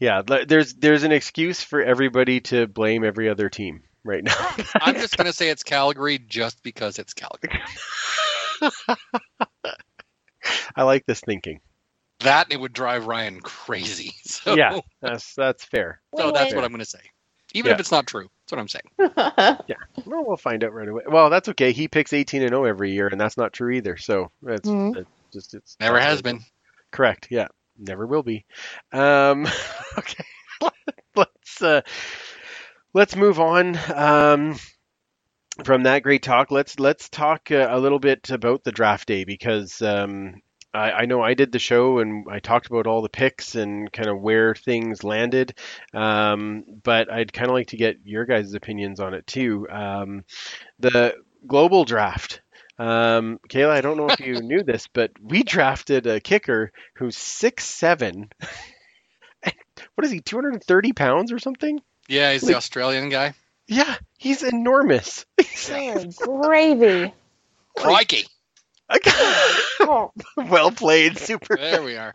yeah. 0.00 0.22
there's 0.46 0.74
there's 0.74 1.02
an 1.04 1.12
excuse 1.12 1.62
for 1.62 1.80
everybody 1.82 2.40
to 2.40 2.66
blame 2.66 3.04
every 3.04 3.28
other 3.28 3.48
team 3.48 3.82
right 4.04 4.24
now. 4.24 4.34
Ah. 4.36 4.66
I'm 4.82 4.94
just 4.94 5.16
gonna 5.16 5.32
say 5.32 5.48
it's 5.48 5.62
Calgary 5.62 6.18
just 6.18 6.62
because 6.62 6.98
it's 6.98 7.14
Calgary. 7.14 7.60
I 10.74 10.82
like 10.82 11.06
this 11.06 11.20
thinking. 11.20 11.60
That 12.22 12.50
it 12.52 12.60
would 12.60 12.72
drive 12.72 13.06
Ryan 13.06 13.40
crazy. 13.40 14.12
So, 14.24 14.56
Yeah, 14.56 14.80
that's 15.00 15.34
that's 15.34 15.64
fair. 15.64 16.00
so 16.16 16.26
Wait, 16.26 16.34
that's 16.34 16.50
wait. 16.50 16.56
what 16.56 16.64
I'm 16.64 16.70
gonna 16.72 16.84
say. 16.84 16.98
Even 17.54 17.68
Yeah. 17.68 17.74
if 17.74 17.80
it's 17.80 17.92
not 17.92 18.06
true, 18.06 18.28
that's 18.44 18.52
what 18.52 18.58
I'm 18.60 18.68
saying. 18.68 18.84
Yeah, 19.68 19.76
well, 20.06 20.24
we'll 20.26 20.36
find 20.36 20.64
out 20.64 20.72
right 20.72 20.88
away. 20.88 21.02
Well, 21.06 21.28
that's 21.30 21.48
okay. 21.50 21.72
He 21.72 21.86
picks 21.86 22.12
18 22.12 22.42
and 22.42 22.50
0 22.50 22.64
every 22.64 22.92
year, 22.92 23.08
and 23.08 23.20
that's 23.20 23.36
not 23.36 23.52
true 23.52 23.70
either. 23.72 23.96
So 23.98 24.30
that's, 24.42 24.68
Mhm. 24.68 24.94
that's 24.94 25.08
just 25.32 25.54
it's 25.54 25.76
Never 25.80 26.00
has 26.00 26.16
what- 26.18 26.24
been. 26.24 26.40
Correct. 26.90 27.28
Yeah, 27.30 27.48
never 27.78 28.06
will 28.06 28.22
be. 28.22 28.44
Um, 28.92 29.46
okay, 29.98 30.24
let's 31.14 31.62
uh, 31.62 31.82
let's 32.94 33.14
move 33.16 33.38
on 33.38 33.78
um, 33.94 34.56
from 35.64 35.84
that 35.84 36.02
great 36.02 36.22
talk. 36.22 36.50
Let's 36.50 36.78
let's 36.80 37.08
talk 37.10 37.50
uh, 37.50 37.68
a 37.70 37.78
little 37.78 37.98
bit 37.98 38.30
about 38.30 38.64
the 38.64 38.72
draft 38.72 39.06
day 39.08 39.24
because 39.24 39.80
um, 39.82 40.34
I, 40.74 40.92
I 40.92 41.04
know 41.06 41.22
I 41.22 41.34
did 41.34 41.52
the 41.52 41.58
show 41.58 41.98
and 41.98 42.26
I 42.30 42.38
talked 42.38 42.66
about 42.66 42.86
all 42.86 43.02
the 43.02 43.08
picks 43.08 43.54
and 43.54 43.92
kind 43.92 44.08
of 44.08 44.20
where 44.20 44.54
things 44.54 45.04
landed. 45.04 45.58
Um, 45.92 46.64
but 46.82 47.12
I'd 47.12 47.32
kind 47.32 47.50
of 47.50 47.54
like 47.54 47.68
to 47.68 47.76
get 47.76 47.98
your 48.04 48.24
guys' 48.24 48.54
opinions 48.54 49.00
on 49.00 49.14
it 49.14 49.26
too. 49.26 49.68
Um, 49.70 50.24
the 50.78 51.16
global 51.46 51.84
draft. 51.84 52.40
Um, 52.78 53.38
Kayla, 53.48 53.70
I 53.70 53.80
don't 53.80 53.96
know 53.96 54.08
if 54.08 54.20
you 54.20 54.34
knew 54.42 54.62
this, 54.62 54.88
but 54.88 55.12
we 55.22 55.42
drafted 55.42 56.06
a 56.06 56.20
kicker 56.20 56.72
who's 56.94 57.16
six 57.16 57.64
seven. 57.64 58.30
what 59.42 60.04
is 60.04 60.10
he? 60.10 60.20
Two 60.20 60.36
hundred 60.36 60.54
and 60.54 60.64
thirty 60.64 60.92
pounds 60.92 61.32
or 61.32 61.38
something? 61.38 61.80
Yeah, 62.08 62.32
he's 62.32 62.42
the 62.42 62.56
Australian 62.56 63.08
guy. 63.08 63.34
Yeah, 63.66 63.96
he's 64.18 64.42
enormous. 64.42 65.24
Oh, 65.70 66.04
gravy. 66.24 67.14
Crikey! 67.76 68.26
Oh, 69.80 70.12
well 70.36 70.70
played, 70.70 71.18
super. 71.18 71.56
There 71.56 71.82
we 71.82 71.96
are. 71.96 72.12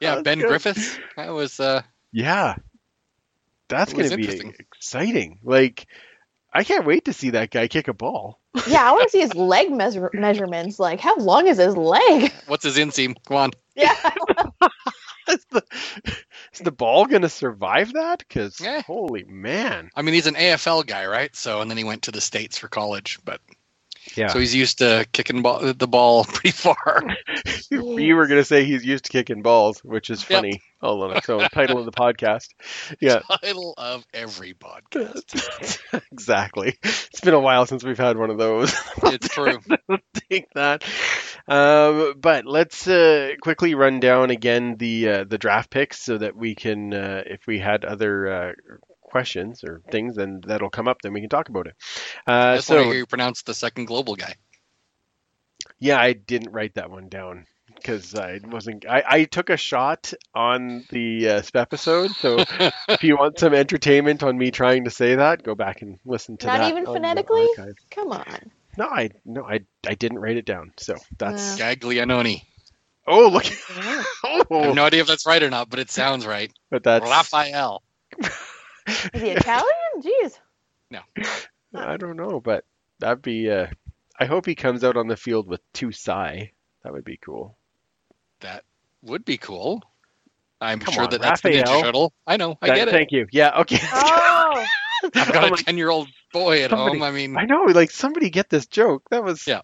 Yeah, 0.00 0.16
That's 0.16 0.22
Ben 0.22 0.38
good. 0.38 0.48
Griffiths. 0.48 0.98
That 1.16 1.30
was 1.30 1.58
uh 1.60 1.82
Yeah, 2.12 2.56
that's 3.68 3.92
gonna 3.92 4.16
be 4.16 4.52
exciting. 4.58 5.38
Like, 5.42 5.86
I 6.52 6.64
can't 6.64 6.86
wait 6.86 7.04
to 7.06 7.12
see 7.12 7.30
that 7.30 7.50
guy 7.50 7.68
kick 7.68 7.88
a 7.88 7.94
ball. 7.94 8.40
yeah, 8.66 8.88
I 8.88 8.92
want 8.92 9.04
to 9.04 9.10
see 9.10 9.20
his 9.20 9.34
leg 9.34 9.70
measure- 9.70 10.10
measurements. 10.12 10.78
Like, 10.78 11.00
how 11.00 11.16
long 11.16 11.46
is 11.46 11.58
his 11.58 11.76
leg? 11.76 12.32
what's 12.46 12.64
his 12.64 12.76
inseam? 12.76 13.14
Come 13.26 13.36
on. 13.36 13.50
Yeah. 13.76 13.94
is, 15.28 15.44
the, 15.50 15.62
is 16.52 16.60
the 16.60 16.72
ball 16.72 17.06
gonna 17.06 17.28
survive 17.28 17.92
that? 17.92 18.18
Because 18.20 18.58
Yeah. 18.60 18.82
holy 18.82 19.24
man, 19.24 19.90
I 19.94 20.02
mean, 20.02 20.14
he's 20.14 20.26
an 20.26 20.34
AFL 20.34 20.86
guy, 20.86 21.06
right? 21.06 21.34
So, 21.36 21.60
and 21.60 21.70
then 21.70 21.78
he 21.78 21.84
went 21.84 22.02
to 22.02 22.10
the 22.10 22.20
states 22.20 22.58
for 22.58 22.68
college, 22.68 23.18
but 23.24 23.40
yeah. 24.16 24.28
so 24.28 24.38
he's 24.38 24.54
used 24.54 24.78
to 24.78 25.06
kicking 25.12 25.42
ball, 25.42 25.72
the 25.74 25.86
ball 25.88 26.24
pretty 26.28 26.50
far. 26.50 27.02
you 27.70 28.16
were 28.16 28.26
gonna 28.26 28.44
say 28.44 28.64
he's 28.64 28.84
used 28.84 29.04
to 29.04 29.10
kicking 29.12 29.42
balls, 29.42 29.80
which 29.84 30.10
is 30.10 30.20
Yep. 30.28 30.38
funny. 30.38 30.62
All 30.82 31.02
on 31.02 31.14
its 31.16 31.28
own. 31.28 31.42
Title 31.52 31.78
of 31.78 31.84
the 31.84 31.92
podcast. 31.92 32.48
Yeah, 33.00 33.20
Title 33.42 33.74
of 33.76 34.06
every 34.14 34.54
podcast. 34.54 35.78
exactly. 36.12 36.78
It's 36.82 37.20
been 37.20 37.34
a 37.34 37.40
while 37.40 37.66
since 37.66 37.84
we've 37.84 37.98
had 37.98 38.16
one 38.16 38.30
of 38.30 38.38
those. 38.38 38.74
It's 39.02 39.28
true. 39.28 39.58
Take 40.30 40.46
that. 40.54 40.82
Um, 41.46 42.14
but 42.18 42.46
let's 42.46 42.88
uh, 42.88 43.32
quickly 43.42 43.74
run 43.74 44.00
down 44.00 44.30
again 44.30 44.76
the 44.78 45.08
uh, 45.08 45.24
the 45.24 45.36
draft 45.36 45.68
picks 45.68 46.00
so 46.00 46.16
that 46.16 46.34
we 46.34 46.54
can, 46.54 46.94
uh, 46.94 47.24
if 47.26 47.46
we 47.46 47.58
had 47.58 47.84
other 47.84 48.32
uh, 48.32 48.52
questions 49.10 49.64
or 49.64 49.82
things, 49.90 50.16
then 50.16 50.40
that'll 50.46 50.70
come 50.70 50.88
up. 50.88 51.02
Then 51.02 51.12
we 51.12 51.20
can 51.20 51.28
talk 51.30 51.48
about 51.48 51.66
it. 51.66 51.74
I 52.26 52.52
Uh, 52.52 52.56
just 52.56 52.70
want 52.70 52.78
to 52.80 52.84
so 52.84 52.90
hear 52.90 52.98
you 53.00 53.06
pronounce 53.06 53.42
the 53.42 53.54
second 53.54 53.86
global 53.86 54.16
guy. 54.16 54.36
yeah, 55.78 56.00
I 56.00 56.12
didn't 56.12 56.52
write 56.52 56.74
that 56.74 56.90
one 56.90 57.08
down. 57.08 57.46
because 57.76 58.14
I 58.14 58.40
wasn't. 58.44 58.84
I, 58.86 59.02
I 59.08 59.24
took 59.24 59.48
a 59.50 59.56
shot 59.56 60.12
on 60.34 60.84
the 60.90 61.28
uh, 61.30 61.42
episode, 61.54 62.10
so 62.12 62.38
if 62.88 63.02
you 63.04 63.16
want 63.16 63.38
some 63.38 63.54
entertainment 63.54 64.22
on 64.22 64.36
me 64.36 64.50
trying 64.50 64.84
to 64.84 64.90
say 64.90 65.14
that, 65.14 65.42
go 65.42 65.54
back 65.54 65.80
and 65.82 65.98
listen 66.04 66.36
to 66.38 66.46
Not 66.46 66.52
that. 66.58 66.58
Not 66.64 66.70
even 66.70 66.84
phonetically? 66.86 67.48
Come 67.90 68.12
on. 68.12 68.50
No, 68.76 68.86
I 68.86 69.10
no, 69.24 69.44
I 69.44 69.60
I 69.86 69.94
didn't 69.94 70.18
write 70.18 70.36
it 70.36 70.44
down. 70.44 70.72
So 70.78 70.96
that's. 71.18 71.58
Yeah. 71.58 71.74
Gaglianoni. 71.74 72.42
Oh 73.06 73.28
look. 73.28 73.46
I 73.70 74.04
oh, 74.50 74.62
have 74.64 74.74
no 74.74 74.84
idea 74.84 75.00
if 75.00 75.06
that's 75.06 75.26
right 75.26 75.42
or 75.42 75.50
not, 75.50 75.70
but 75.70 75.78
it 75.78 75.90
sounds 75.90 76.26
right. 76.26 76.52
but 76.70 76.82
that's. 76.84 77.04
Raphael. 77.04 77.82
Is 78.86 79.22
he 79.22 79.30
Italian? 79.30 79.66
Jeez. 80.00 80.38
No. 80.90 81.00
I 81.74 81.96
don't 81.96 82.16
know, 82.16 82.40
but 82.40 82.64
that'd 82.98 83.22
be. 83.22 83.50
Uh, 83.50 83.66
I 84.18 84.26
hope 84.26 84.46
he 84.46 84.54
comes 84.54 84.82
out 84.84 84.96
on 84.96 85.06
the 85.08 85.16
field 85.16 85.46
with 85.48 85.60
two 85.72 85.92
Psy. 85.92 86.46
That 86.82 86.92
would 86.92 87.04
be 87.04 87.16
cool. 87.18 87.56
That 88.40 88.64
would 89.02 89.24
be 89.24 89.36
cool. 89.38 89.82
I'm 90.60 90.78
Come 90.80 90.92
sure 90.94 91.04
on, 91.04 91.10
that 91.10 91.22
that's 91.22 91.40
the 91.40 91.50
Ninja 91.50 91.80
Shuttle. 91.80 92.12
I 92.26 92.36
know. 92.36 92.58
I 92.60 92.68
That- 92.68 92.74
get 92.76 92.88
it. 92.88 92.90
Thank 92.90 93.12
you. 93.12 93.26
Yeah. 93.32 93.60
Okay. 93.60 93.78
Oh, 93.92 94.64
I've 95.14 95.32
got 95.32 95.44
I'm 95.44 95.52
a 95.54 95.56
10 95.56 95.78
year 95.78 95.88
old 95.88 96.08
boy 96.32 96.62
at 96.62 96.70
Somebody- 96.70 96.98
home. 96.98 97.02
I 97.02 97.10
mean, 97.10 97.34
I 97.38 97.44
know, 97.46 97.62
like 97.62 97.90
somebody 97.90 98.28
get 98.28 98.50
this 98.50 98.66
joke. 98.66 99.08
That 99.10 99.24
was 99.24 99.46
Yeah. 99.46 99.60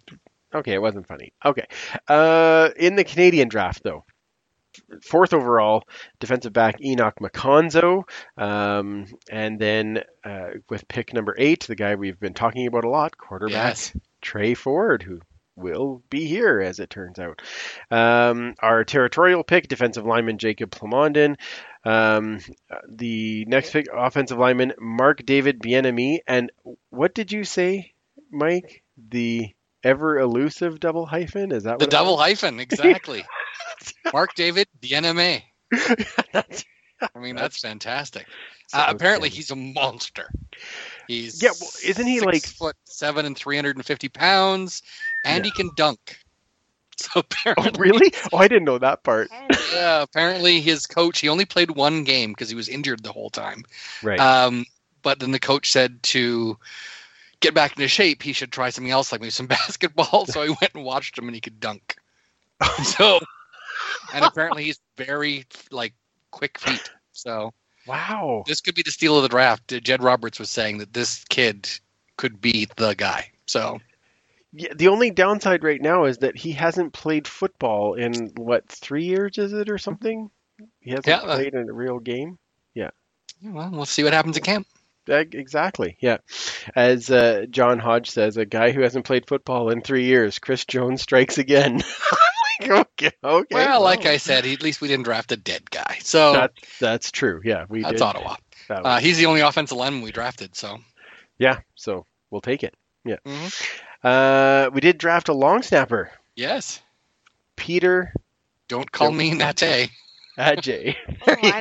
Okay, 0.55 0.73
it 0.73 0.81
wasn't 0.81 1.07
funny. 1.07 1.33
Okay. 1.45 1.67
Uh 2.09 2.71
in 2.77 2.97
the 2.97 3.05
Canadian 3.05 3.49
draft 3.49 3.83
though. 3.83 4.05
Fourth 5.03 5.33
overall, 5.33 5.85
defensive 6.21 6.53
back 6.53 6.81
Enock 6.81 7.15
Makonzo. 7.21 8.05
Um, 8.37 9.07
and 9.31 9.59
then 9.59 10.03
uh, 10.25 10.49
with 10.69 10.89
pick 10.89 11.13
number 11.13 11.35
eight, 11.39 11.65
the 11.65 11.75
guy 11.75 11.95
we've 11.95 12.21
been 12.21 12.35
talking 12.35 12.67
about 12.67 12.85
a 12.85 12.91
lot, 12.91 13.17
quarterback 13.17 13.55
yes. 13.55 13.97
Tre 14.21 14.55
Ford, 14.55 15.03
who 15.03 15.21
will 15.57 16.03
be 16.11 16.27
here 16.27 16.61
as 16.61 16.79
it 16.81 16.91
turns 16.91 17.19
out. 17.19 17.41
Um, 17.91 18.55
our 18.61 18.85
territorial 18.85 19.43
pick, 19.43 19.69
defensive 19.69 20.05
lineman 20.05 20.39
Jacob 20.39 20.71
Plamondon. 20.71 21.37
Um, 21.85 22.41
the 22.89 23.47
next 23.47 23.73
pick, 23.73 23.87
offensive 23.93 24.39
lineman 24.39 24.75
Mark 24.79 25.25
David 25.25 25.61
Bien-Aimé. 25.61 26.19
And 26.27 26.53
what 26.91 27.15
did 27.15 27.33
you 27.33 27.45
say, 27.45 27.95
Mike? 28.31 28.83
The 29.09 29.55
ever 29.87 30.19
elusive 30.19 30.81
double 30.81 31.07
hyphen? 31.07 31.53
Is 31.53 31.63
that 31.65 31.79
The 31.79 31.85
what 31.85 31.91
double 31.91 32.13
was? 32.17 32.23
hyphen, 32.23 32.61
exactly. 32.61 33.25
Mark 34.13 34.35
David, 34.35 34.67
the 34.81 34.89
NMA. 34.91 35.43
I 37.15 37.19
mean, 37.19 37.37
that's 37.37 37.61
fantastic. 37.61 38.27
so 38.69 38.79
Uh, 38.79 38.87
apparently, 38.89 39.29
he's 39.29 39.51
a 39.51 39.57
monster. 39.57 40.29
He's 41.09 41.43
Yeah, 41.43 41.51
well, 41.61 41.71
isn't 41.85 42.07
he, 42.07 42.19
six 42.19 42.27
like- 42.27 42.47
foot 42.47 42.77
seven 42.85 43.27
and 43.27 43.37
three 43.37 43.57
hundred 43.57 43.77
and 43.77 43.85
fifty 43.85 44.09
pounds, 44.09 44.83
and 45.25 45.45
he 45.45 45.51
can 45.51 45.71
dunk. 45.77 46.19
So 46.99 47.11
Oh, 47.17 47.21
apparently, 47.21 47.73
really? 47.79 48.11
Oh, 48.33 48.39
I 48.39 48.49
didn't 48.49 48.65
know 48.65 48.79
that 48.79 49.05
part. 49.05 49.29
yeah, 49.75 50.01
apparently 50.01 50.63
his 50.63 50.87
coach 50.87 51.19
he 51.21 51.29
only 51.29 51.45
played 51.45 51.71
one 51.71 52.05
game 52.05 52.33
because 52.33 52.49
he 52.49 52.55
was 52.57 52.71
injured 52.71 53.03
the 53.03 53.13
whole 53.13 53.29
time. 53.29 53.65
Right. 54.03 54.19
Um, 54.19 54.65
but 55.03 55.19
then 55.21 55.31
the 55.31 55.39
coach 55.39 55.71
said 55.71 56.03
to 56.05 56.57
get 57.47 57.55
back 57.55 57.73
into 57.73 57.89
shape, 57.89 58.23
he 58.23 58.33
should 58.33 58.51
try 58.51 58.71
something 58.71 58.91
else, 58.91 59.13
like 59.13 59.21
maybe 59.21 59.31
some 59.31 59.47
basketball. 59.59 60.27
So 60.27 60.43
I 60.43 60.49
went 60.49 60.75
and 60.75 60.85
watched 60.85 61.19
him, 61.19 61.27
and 61.27 61.35
he 61.35 61.41
could 61.41 61.61
dunk. 61.61 61.97
so, 62.83 63.21
and 64.13 64.25
apparently 64.25 64.65
he's 64.65 64.81
very 64.97 65.45
like 65.71 65.95
quick 66.31 66.59
feet. 66.59 66.91
So 67.13 67.53
wow. 67.87 68.45
this 68.47 68.61
could 68.61 68.75
be 68.75 68.83
the 68.83 68.91
steal 68.91 69.17
of 69.17 69.23
the 69.23 69.29
draft. 69.29 69.69
Jed 69.69 70.03
Roberts 70.03 70.39
was 70.39 70.51
saying 70.51 70.79
that 70.79 70.93
this 70.93 71.25
kid 71.29 71.69
could 72.17 72.41
be 72.41 72.69
the 72.77 72.95
guy. 72.95 73.31
So 73.47 73.81
Yeah, 74.53 74.73
the 74.75 74.89
only 74.89 75.11
downside 75.11 75.63
right 75.63 75.81
now 75.81 76.05
is 76.05 76.19
that 76.19 76.37
he 76.37 76.53
hasn't 76.53 76.93
played 76.93 77.29
football 77.29 77.95
in 77.95 78.33
what 78.37 78.67
three 78.69 79.05
years 79.05 79.39
is 79.39 79.53
it 79.53 79.69
or 79.69 79.79
something? 79.79 80.31
He 80.81 80.91
hasn't 80.91 81.07
Yeah, 81.07 81.19
uh, 81.19 81.37
played 81.37 81.55
in 81.55 81.69
a 81.69 81.73
real 81.73 81.99
game. 81.99 82.39
Yeah. 82.75 82.91
Well, 83.43 83.71
we'll 83.71 83.87
see 83.87 84.03
what 84.03 84.15
happens 84.15 84.37
at 84.37 84.45
camp. 84.45 84.67
Exactly. 85.09 85.97
Yeah. 86.01 86.19
As 86.75 87.11
uh, 87.11 87.47
John 87.51 87.79
Hodge 87.79 88.11
says, 88.11 88.37
a 88.37 88.45
guy 88.45 88.73
who 88.73 88.83
hasn't 88.83 89.05
played 89.07 89.27
football 89.27 89.71
in 89.71 89.81
three 89.83 90.05
years, 90.05 90.39
Chris 90.39 90.65
Jones 90.65 91.03
strikes 91.03 91.39
again. 91.39 91.83
Like, 92.59 92.71
okay. 92.71 93.11
Okay. 93.23 93.55
well, 93.55 93.83
like 93.83 94.07
I 94.07 94.17
said, 94.17 94.47
at 94.47 94.63
least 94.63 94.81
we 94.81 94.89
didn't 94.89 95.05
draft 95.05 95.31
a 95.31 95.37
dead 95.37 95.71
guy. 95.71 95.99
So 96.01 96.33
that's 96.33 96.79
that's 96.79 97.11
true. 97.11 97.43
Yeah, 97.45 97.67
we 97.69 97.83
that's 97.83 97.93
did. 97.97 98.03
Ottawa. 98.03 98.37
that 98.69 98.87
Uh, 98.87 98.97
he's 98.99 99.19
the 99.19 99.27
only 99.27 99.43
offensive 99.43 99.77
lineman 99.77 100.01
we 100.01 100.11
drafted. 100.11 100.57
So 100.57 100.79
yeah. 101.37 101.59
So 101.75 102.07
we'll 102.31 102.41
take 102.41 102.65
it. 102.65 102.75
Yeah. 103.05 103.17
Mhm. 103.27 103.63
Uh, 104.03 104.71
we 104.73 104.81
did 104.81 104.97
draft 104.97 105.29
a 105.29 105.35
long 105.35 105.63
snapper, 105.63 106.11
yes, 106.35 106.81
Peter 107.57 108.15
don't 108.69 108.91
call 108.91 109.09
Don't- 109.09 109.19
me 109.19 109.35
Nate. 109.35 109.91
Ajay. 110.39 110.97
Oh, 111.27 111.35
I 111.43 111.61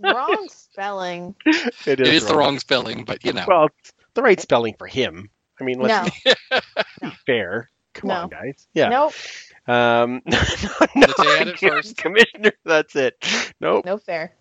know. 0.00 0.12
Wrong 0.12 0.48
spelling. 0.50 1.34
It 1.86 2.00
It 2.00 2.00
is 2.00 2.26
the 2.26 2.36
wrong 2.36 2.58
spelling, 2.58 3.04
but 3.04 3.24
you 3.24 3.32
know. 3.32 3.44
Well, 3.46 3.68
the 4.14 4.22
right 4.22 4.40
spelling 4.40 4.74
for 4.78 4.86
him. 4.86 5.30
I 5.60 5.64
mean, 5.64 5.78
let's 5.80 6.14
No. 6.24 6.60
be 7.02 7.10
fair. 7.26 7.70
Come 7.94 8.08
No. 8.08 8.14
on, 8.22 8.28
guys. 8.28 8.66
Yeah. 8.74 8.88
Nope. 8.88 9.12
Um, 9.66 10.20
no, 10.26 10.38
Let's 10.96 11.16
say 11.16 11.40
at 11.40 11.48
it 11.48 11.54
again, 11.54 11.70
first. 11.70 11.96
Commissioner. 11.96 12.52
That's 12.64 12.94
it. 12.96 13.16
Nope. 13.60 13.84
No 13.84 13.98
fair. 13.98 14.32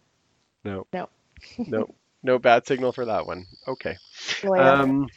No. 0.64 0.88
No. 0.94 1.10
no. 1.58 1.88
No 2.24 2.40
bad 2.40 2.66
signal 2.66 2.92
for 2.94 3.06
that 3.06 3.28
one. 3.28 3.46
Okay. 3.68 3.98
Um, 4.44 5.08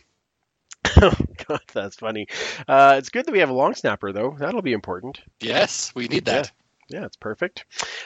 oh 0.96 1.14
God, 1.46 1.60
that's 1.72 1.96
funny. 1.96 2.26
Uh, 2.66 2.96
it's 2.98 3.10
good 3.10 3.26
that 3.26 3.32
we 3.32 3.38
have 3.38 3.48
a 3.50 3.54
long 3.54 3.74
snapper, 3.74 4.12
though. 4.12 4.34
That'll 4.38 4.62
be 4.62 4.72
important. 4.72 5.20
Yes, 5.40 5.92
we 5.94 6.08
need 6.08 6.24
that. 6.24 6.46
Yeah, 6.46 6.50
it's 6.90 7.16
perfect. 7.16 7.64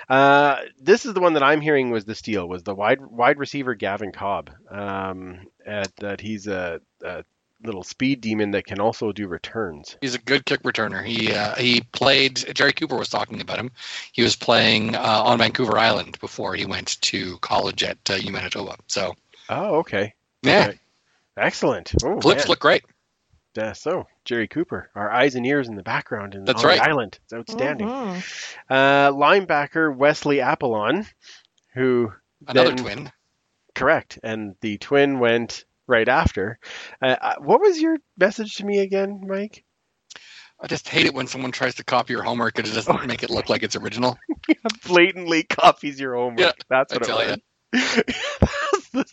Uh, 0.09 0.57
this 0.81 1.07
is 1.07 1.14
the 1.14 1.20
one 1.20 1.35
that 1.35 1.43
I'm 1.43 1.61
hearing 1.61 1.91
was 1.91 2.05
the 2.05 2.14
steal 2.14 2.49
was 2.49 2.62
the 2.62 2.74
wide 2.74 3.01
wide 3.01 3.39
receiver 3.39 3.74
Gavin 3.74 4.12
Cobb. 4.12 4.51
Um, 4.70 5.47
at 5.66 5.95
that 5.97 6.20
he's 6.20 6.47
a, 6.47 6.81
a 7.05 7.24
little 7.62 7.83
speed 7.85 8.20
demon 8.20 8.53
that 8.53 8.64
can 8.66 8.81
also 8.81 9.12
do 9.12 9.28
returns. 9.28 9.97
He's 10.01 10.14
a 10.14 10.18
good 10.18 10.45
kick 10.47 10.62
returner. 10.62 11.05
He 11.05 11.33
uh, 11.33 11.55
he 11.57 11.83
played. 11.93 12.37
Jerry 12.55 12.72
Cooper 12.72 12.97
was 12.97 13.09
talking 13.11 13.41
about 13.41 13.59
him. 13.59 13.70
He 14.12 14.22
was 14.22 14.37
playing 14.37 14.97
uh, 14.97 15.22
on 15.24 15.39
Vancouver 15.39 15.78
Island 15.78 16.18
before 16.20 16.55
he 16.55 16.64
went 16.64 17.01
to 17.03 17.39
college 17.39 17.83
at 17.83 17.99
uh, 18.09 18.14
U 18.14 18.33
Manitoba. 18.33 18.76
So 18.87 19.14
Oh, 19.49 19.76
okay. 19.78 20.14
yeah. 20.43 20.72
Excellent. 21.37 21.93
Oh, 22.05 22.20
flips 22.20 22.45
man. 22.45 22.49
look 22.49 22.61
great. 22.61 22.85
Yeah, 23.57 23.72
so 23.72 24.07
Jerry 24.24 24.46
Cooper, 24.46 24.90
our 24.94 25.11
eyes 25.11 25.34
and 25.34 25.44
ears 25.44 25.68
in 25.68 25.74
the 25.74 25.82
background 25.82 26.34
in 26.36 26.44
That's 26.44 26.62
on 26.64 26.76
the 26.76 26.82
island. 26.82 27.18
It's 27.24 27.32
outstanding. 27.32 27.88
Mhm. 27.88 28.24
Uh, 28.68 29.11
linebacker 29.12 29.94
Wesley 29.94 30.38
Apollon, 30.40 31.07
who 31.74 32.12
Another 32.46 32.68
Then- 32.70 32.76
twin. 32.78 33.12
correct, 33.74 34.18
and 34.22 34.55
the 34.61 34.78
twin 34.78 35.18
went 35.18 35.64
right 35.86 36.09
after. 36.09 36.59
Uh, 37.03 37.16
uh, 37.20 37.34
what 37.40 37.61
was 37.61 37.80
your 37.80 37.96
message 38.16 38.55
to 38.57 38.64
me 38.64 38.78
again, 38.78 39.20
Mike? 39.26 39.64
I 40.62 40.66
just 40.66 40.88
hate 40.88 41.07
it 41.07 41.14
when 41.14 41.26
someone 41.26 41.53
tries 41.53 41.74
to 41.76 41.84
copy 41.84 42.12
your 42.12 42.22
homework 42.22 42.59
and 42.59 42.68
it 42.68 42.72
doesn't 42.74 43.07
make 43.07 43.22
it 43.24 43.30
look 43.30 43.48
like 43.48 43.62
it's 43.62 43.76
original. 43.76 44.16
Blatantly 44.86 45.42
copies 45.42 45.98
your 45.98 46.14
homework. 46.14 46.38
Yeah, 46.38 46.53
That's 46.68 46.92
I 46.92 46.96
what 46.96 47.05
tell 47.05 47.18
it 47.18 47.42
was. 47.72 48.80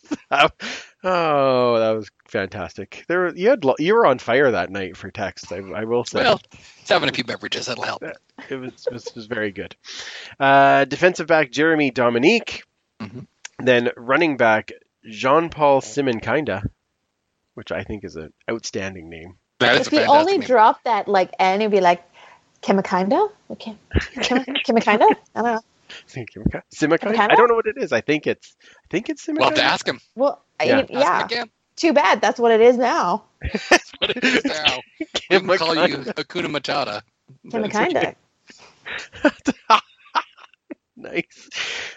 oh, 1.04 1.80
that 1.80 1.92
was 1.96 2.10
fantastic. 2.28 3.06
There, 3.08 3.20
were, 3.20 3.36
you 3.36 3.50
had 3.50 3.64
you 3.80 3.94
were 3.94 4.06
on 4.06 4.20
fire 4.20 4.52
that 4.52 4.70
night 4.70 4.98
for 4.98 5.12
text. 5.12 5.52
I, 5.52 5.58
I 5.58 5.84
will 5.86 6.04
say. 6.06 6.20
Well, 6.20 6.42
it's 6.80 6.90
having 6.90 7.10
a 7.10 7.14
few 7.14 7.24
beverages 7.24 7.68
that'll 7.68 7.84
help. 7.84 8.04
It 8.50 8.56
was 8.56 8.88
was, 8.92 9.12
was 9.16 9.26
very 9.28 9.52
good. 9.52 9.76
Uh, 10.40 10.86
defensive 10.86 11.28
back 11.28 11.52
Jeremy 11.52 11.92
Dominique, 11.92 12.64
Mhm. 13.02 13.28
then 13.60 13.90
running 13.96 14.38
back 14.38 14.72
Jean 15.10 15.50
Paul 15.50 15.82
Simonkinda, 15.82 16.68
which 17.54 17.72
I 17.72 17.84
think 17.84 18.04
is 18.04 18.16
an 18.16 18.34
outstanding 18.50 19.10
name. 19.10 19.38
That 19.60 19.76
is 19.82 19.88
If 19.88 19.94
a 19.94 20.02
he 20.02 20.06
only 20.06 20.38
name. 20.38 20.48
dropped 20.48 20.84
that 20.86 21.08
like 21.08 21.32
N, 21.40 21.62
it'd 21.62 21.72
be 21.72 21.82
like 21.82 22.04
Kimikinda? 22.62 23.32
Okay. 23.52 23.76
Kimikinda? 24.16 25.16
I 25.36 25.42
don't 25.42 25.44
know. 25.46 25.62
Simika- 26.08 27.18
I 27.18 27.36
don't 27.36 27.48
know 27.48 27.56
what 27.56 27.68
it 27.68 27.78
is. 27.78 27.92
I 27.92 28.02
think 28.02 28.28
it's 28.28 28.56
I 28.62 28.88
think 28.90 29.10
it's 29.10 29.26
Simikinda. 29.26 29.40
We'll 29.40 29.50
have 29.50 29.56
to 29.58 29.64
ask 29.64 29.88
him. 29.88 30.00
Well, 30.16 30.44
Yeah. 30.62 30.86
yeah. 30.90 31.00
Ask 31.00 31.06
yeah. 31.06 31.18
him 31.20 31.26
again. 31.26 31.50
Too 31.76 31.94
bad. 31.94 32.22
That's 32.22 32.40
what 32.40 32.52
it 32.52 32.62
is 32.62 32.78
now. 32.78 33.26
that's 33.70 33.92
What 34.00 34.10
it 34.12 34.24
is 34.24 34.46
now. 34.46 34.80
We 35.30 35.40
can 35.40 35.58
call 35.58 35.76
you 35.88 35.98
Hakuna 35.98 36.48
Matata. 36.48 37.02
Kimikinda. 37.50 38.16
nice. 40.96 41.50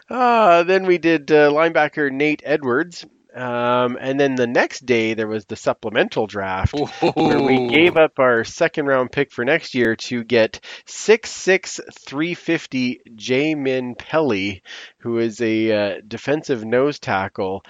Uh, 0.09 0.63
then 0.65 0.87
we 0.87 0.99
did 0.99 1.31
uh, 1.31 1.51
linebacker 1.51 2.11
Nate 2.13 2.43
Edwards. 2.45 3.07
Um, 3.35 3.97
and 4.01 4.19
then 4.19 4.35
the 4.35 4.47
next 4.47 4.85
day 4.85 5.15
there 5.15 5.29
was 5.29 5.47
the 5.47 5.57
supplemental 5.57 6.27
draft. 6.27 6.75
where 7.15 7.41
we 7.41 7.69
gave 7.69 7.97
up 7.97 8.19
our 8.19 8.45
second 8.45 8.87
round 8.87 9.13
pick 9.13 9.33
for 9.33 9.45
next 9.45 9.75
year 9.75 9.97
to 9.97 10.25
get 10.25 10.61
6'6", 10.87 11.81
350 11.93 13.01
Jamin 13.15 13.97
Pelly, 13.97 14.63
who 14.99 15.19
is 15.19 15.41
a 15.41 15.73
uh, 15.73 16.01
defensive 16.07 16.65
nose 16.65 16.99
tackle. 16.99 17.63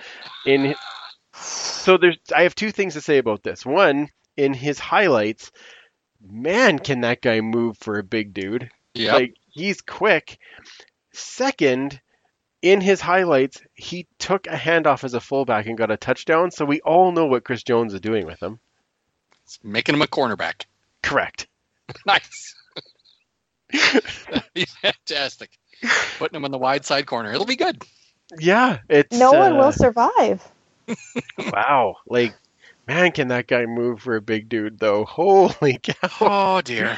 In 0.46 0.74
so 1.32 1.96
there's 1.96 2.18
I 2.34 2.42
have 2.42 2.54
two 2.54 2.72
things 2.72 2.94
to 2.94 3.00
say 3.00 3.18
about 3.18 3.42
this. 3.42 3.64
One, 3.64 4.08
in 4.36 4.54
his 4.54 4.78
highlights, 4.78 5.50
man, 6.20 6.78
can 6.78 7.02
that 7.02 7.22
guy 7.22 7.40
move 7.40 7.78
for 7.78 7.98
a 7.98 8.04
big 8.04 8.34
dude? 8.34 8.70
Yep. 8.94 9.12
Like 9.12 9.34
he's 9.50 9.80
quick. 9.80 10.38
Second, 11.12 12.00
in 12.62 12.80
his 12.80 13.00
highlights, 13.00 13.60
he 13.74 14.06
took 14.18 14.46
a 14.46 14.56
handoff 14.56 15.04
as 15.04 15.14
a 15.14 15.20
fullback 15.20 15.66
and 15.66 15.78
got 15.78 15.90
a 15.90 15.96
touchdown. 15.96 16.50
So 16.50 16.64
we 16.64 16.80
all 16.80 17.12
know 17.12 17.26
what 17.26 17.44
Chris 17.44 17.62
Jones 17.62 17.94
is 17.94 18.00
doing 18.00 18.26
with 18.26 18.42
him. 18.42 18.58
It's 19.44 19.58
making 19.62 19.94
him 19.94 20.02
a 20.02 20.06
cornerback. 20.06 20.64
Correct. 21.02 21.46
Nice. 22.06 22.54
He's 24.54 24.72
fantastic. 24.74 25.50
Putting 26.18 26.36
him 26.36 26.44
on 26.44 26.52
the 26.52 26.58
wide 26.58 26.84
side 26.84 27.06
corner. 27.06 27.32
It'll 27.32 27.46
be 27.46 27.56
good. 27.56 27.82
Yeah, 28.38 28.78
it's 28.88 29.18
No 29.18 29.32
one 29.32 29.54
uh, 29.54 29.58
will 29.58 29.72
survive. 29.72 30.46
Wow, 31.52 31.96
like 32.06 32.34
man, 32.86 33.12
can 33.12 33.28
that 33.28 33.46
guy 33.46 33.66
move 33.66 34.00
for 34.02 34.16
a 34.16 34.20
big 34.22 34.48
dude 34.48 34.78
though? 34.78 35.04
Holy 35.04 35.78
cow! 35.82 36.08
Oh 36.20 36.60
dear. 36.60 36.96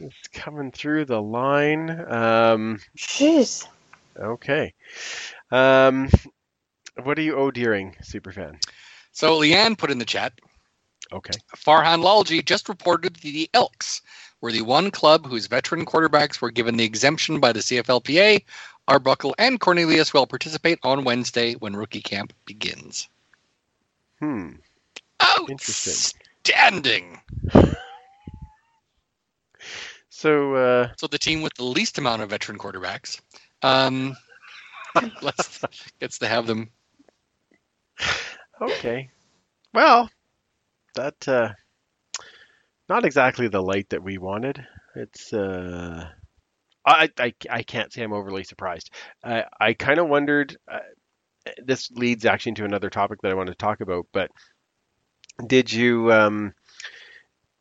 It's 0.00 0.28
coming 0.32 0.70
through 0.72 1.06
the 1.06 1.20
line. 1.20 1.90
Um, 1.90 2.78
Jeez. 2.96 3.66
Okay. 4.18 4.74
Um, 5.50 6.08
what 7.02 7.18
are 7.18 7.22
you 7.22 7.36
oh 7.36 7.50
dearing, 7.50 7.96
superfan? 8.02 8.56
So 9.12 9.38
Leanne 9.38 9.78
put 9.78 9.90
in 9.90 9.98
the 9.98 10.04
chat. 10.04 10.32
Okay. 11.12 11.38
Farhan 11.56 12.02
Lalji 12.02 12.44
just 12.44 12.68
reported 12.68 13.16
the 13.16 13.48
Elks 13.54 14.02
were 14.40 14.52
the 14.52 14.62
one 14.62 14.90
club 14.90 15.26
whose 15.26 15.46
veteran 15.46 15.86
quarterbacks 15.86 16.40
were 16.40 16.50
given 16.50 16.76
the 16.76 16.84
exemption 16.84 17.40
by 17.40 17.52
the 17.52 17.60
CFLPA. 17.60 18.44
Arbuckle 18.86 19.34
and 19.38 19.60
Cornelius 19.60 20.14
will 20.14 20.26
participate 20.26 20.78
on 20.82 21.04
Wednesday 21.04 21.54
when 21.54 21.76
rookie 21.76 22.00
camp 22.00 22.32
begins. 22.44 23.08
Hmm. 24.20 24.52
Oh, 25.20 25.46
Interesting. 25.48 26.20
Outstanding. 26.48 27.20
So 30.10 30.54
uh, 30.54 30.88
So 30.96 31.06
the 31.06 31.16
team 31.16 31.42
with 31.42 31.54
the 31.54 31.62
least 31.62 31.96
amount 31.96 32.22
of 32.22 32.30
veteran 32.30 32.58
quarterbacks 32.58 33.20
um, 33.62 34.16
let's, 35.22 35.64
gets 36.00 36.18
to 36.18 36.28
have 36.28 36.46
them. 36.46 36.70
okay. 38.60 39.10
Well, 39.72 40.10
that 40.94 41.28
uh, 41.28 41.52
not 42.88 43.04
exactly 43.04 43.48
the 43.48 43.62
light 43.62 43.88
that 43.90 44.02
we 44.02 44.18
wanted. 44.18 44.66
It's 44.94 45.32
uh, 45.32 46.08
I, 46.86 47.08
I 47.18 47.34
I 47.50 47.62
can't 47.62 47.92
say 47.92 48.02
I'm 48.02 48.12
overly 48.12 48.44
surprised. 48.44 48.90
I 49.24 49.44
I 49.60 49.72
kind 49.74 49.98
of 49.98 50.08
wondered. 50.08 50.56
Uh, 50.70 50.80
this 51.64 51.90
leads 51.92 52.24
actually 52.24 52.50
into 52.50 52.64
another 52.64 52.90
topic 52.90 53.20
that 53.22 53.30
I 53.30 53.34
want 53.34 53.48
to 53.48 53.54
talk 53.54 53.80
about. 53.80 54.06
But 54.12 54.30
did 55.46 55.72
you 55.72 56.12
um 56.12 56.52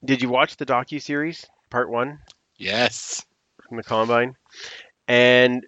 did 0.03 0.21
you 0.21 0.29
watch 0.29 0.55
the 0.57 0.65
docu 0.65 1.01
series 1.01 1.45
part 1.69 1.89
one 1.89 2.19
Yes. 2.57 3.25
from 3.67 3.77
the 3.77 3.83
combine? 3.83 4.35
And 5.07 5.65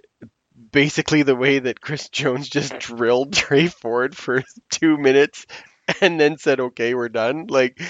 basically 0.71 1.23
the 1.23 1.35
way 1.35 1.59
that 1.59 1.81
Chris 1.81 2.09
Jones 2.09 2.49
just 2.49 2.77
drilled 2.79 3.33
Tre 3.35 3.67
Ford 3.67 4.15
for 4.15 4.43
two 4.71 4.97
minutes 4.97 5.45
and 6.01 6.19
then 6.19 6.37
said, 6.37 6.59
"Okay, 6.59 6.93
we're 6.93 7.09
done." 7.09 7.47
Like, 7.47 7.81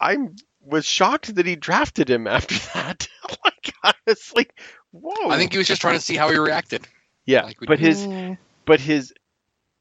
I 0.00 0.16
was 0.60 0.84
shocked 0.84 1.34
that 1.34 1.46
he 1.46 1.56
drafted 1.56 2.08
him 2.10 2.26
after 2.26 2.54
that. 2.74 3.08
like, 3.44 3.94
honestly, 4.06 4.48
whoa. 4.90 5.30
I 5.30 5.38
think 5.38 5.52
he 5.52 5.58
was 5.58 5.66
just 5.66 5.80
trying 5.80 5.96
to 5.96 6.04
see 6.04 6.16
how 6.16 6.28
he 6.30 6.38
reacted. 6.38 6.86
yeah, 7.26 7.44
like 7.44 7.58
but 7.60 7.78
do. 7.78 7.84
his 7.86 8.08
but 8.64 8.80
his 8.80 9.12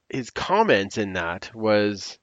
his 0.10 0.30
comments 0.30 0.98
in 0.98 1.14
that 1.14 1.52
was 1.56 2.18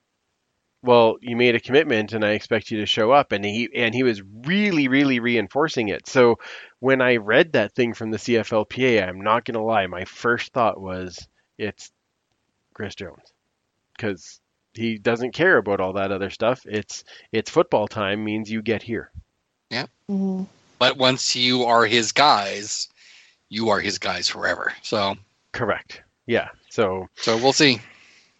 well 0.82 1.16
you 1.20 1.36
made 1.36 1.54
a 1.54 1.60
commitment 1.60 2.12
and 2.12 2.24
i 2.24 2.30
expect 2.32 2.70
you 2.70 2.78
to 2.80 2.86
show 2.86 3.10
up 3.10 3.32
and 3.32 3.44
he 3.44 3.68
and 3.74 3.94
he 3.94 4.02
was 4.02 4.22
really 4.44 4.88
really 4.88 5.18
reinforcing 5.20 5.88
it 5.88 6.06
so 6.06 6.36
when 6.80 7.00
i 7.00 7.16
read 7.16 7.52
that 7.52 7.74
thing 7.74 7.92
from 7.94 8.10
the 8.10 8.18
cflpa 8.18 9.08
i'm 9.08 9.20
not 9.20 9.44
going 9.44 9.54
to 9.54 9.62
lie 9.62 9.86
my 9.86 10.04
first 10.04 10.52
thought 10.52 10.80
was 10.80 11.26
it's 11.58 11.90
chris 12.74 12.94
jones. 12.94 13.32
Because 13.96 14.40
he 14.74 14.96
doesn't 14.96 15.32
care 15.32 15.56
about 15.56 15.80
all 15.80 15.94
that 15.94 16.12
other 16.12 16.30
stuff. 16.30 16.64
It's 16.64 17.02
it's 17.32 17.50
football 17.50 17.88
time 17.88 18.22
means 18.22 18.48
you 18.48 18.62
get 18.62 18.80
here. 18.82 19.10
Mhm. 20.08 20.46
But 20.78 20.96
once 20.96 21.34
you 21.34 21.64
are 21.64 21.84
his 21.84 22.12
guys, 22.12 22.88
you 23.48 23.70
are 23.70 23.80
his 23.80 23.98
guys 23.98 24.28
forever. 24.28 24.72
So 24.82 25.16
correct. 25.50 26.02
Yeah. 26.26 26.50
So 26.70 27.08
so 27.16 27.36
we'll 27.36 27.52
see. 27.52 27.80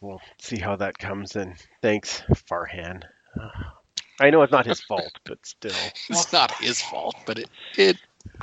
we'll 0.01 0.23
see 0.41 0.59
how 0.61 0.77
that 0.77 0.97
comes 0.97 1.35
and 1.35 1.57
thanks 1.83 2.23
farhan. 2.49 3.03
I 4.21 4.31
know 4.31 4.43
it's 4.43 4.53
not 4.53 4.67
his 4.67 4.81
fault 4.81 5.13
but 5.25 5.45
still. 5.45 5.73
It's 6.09 6.33
not 6.33 6.53
his 6.61 6.81
fault, 6.81 7.17
but 7.27 7.41
it 7.41 7.51
it 7.77 7.97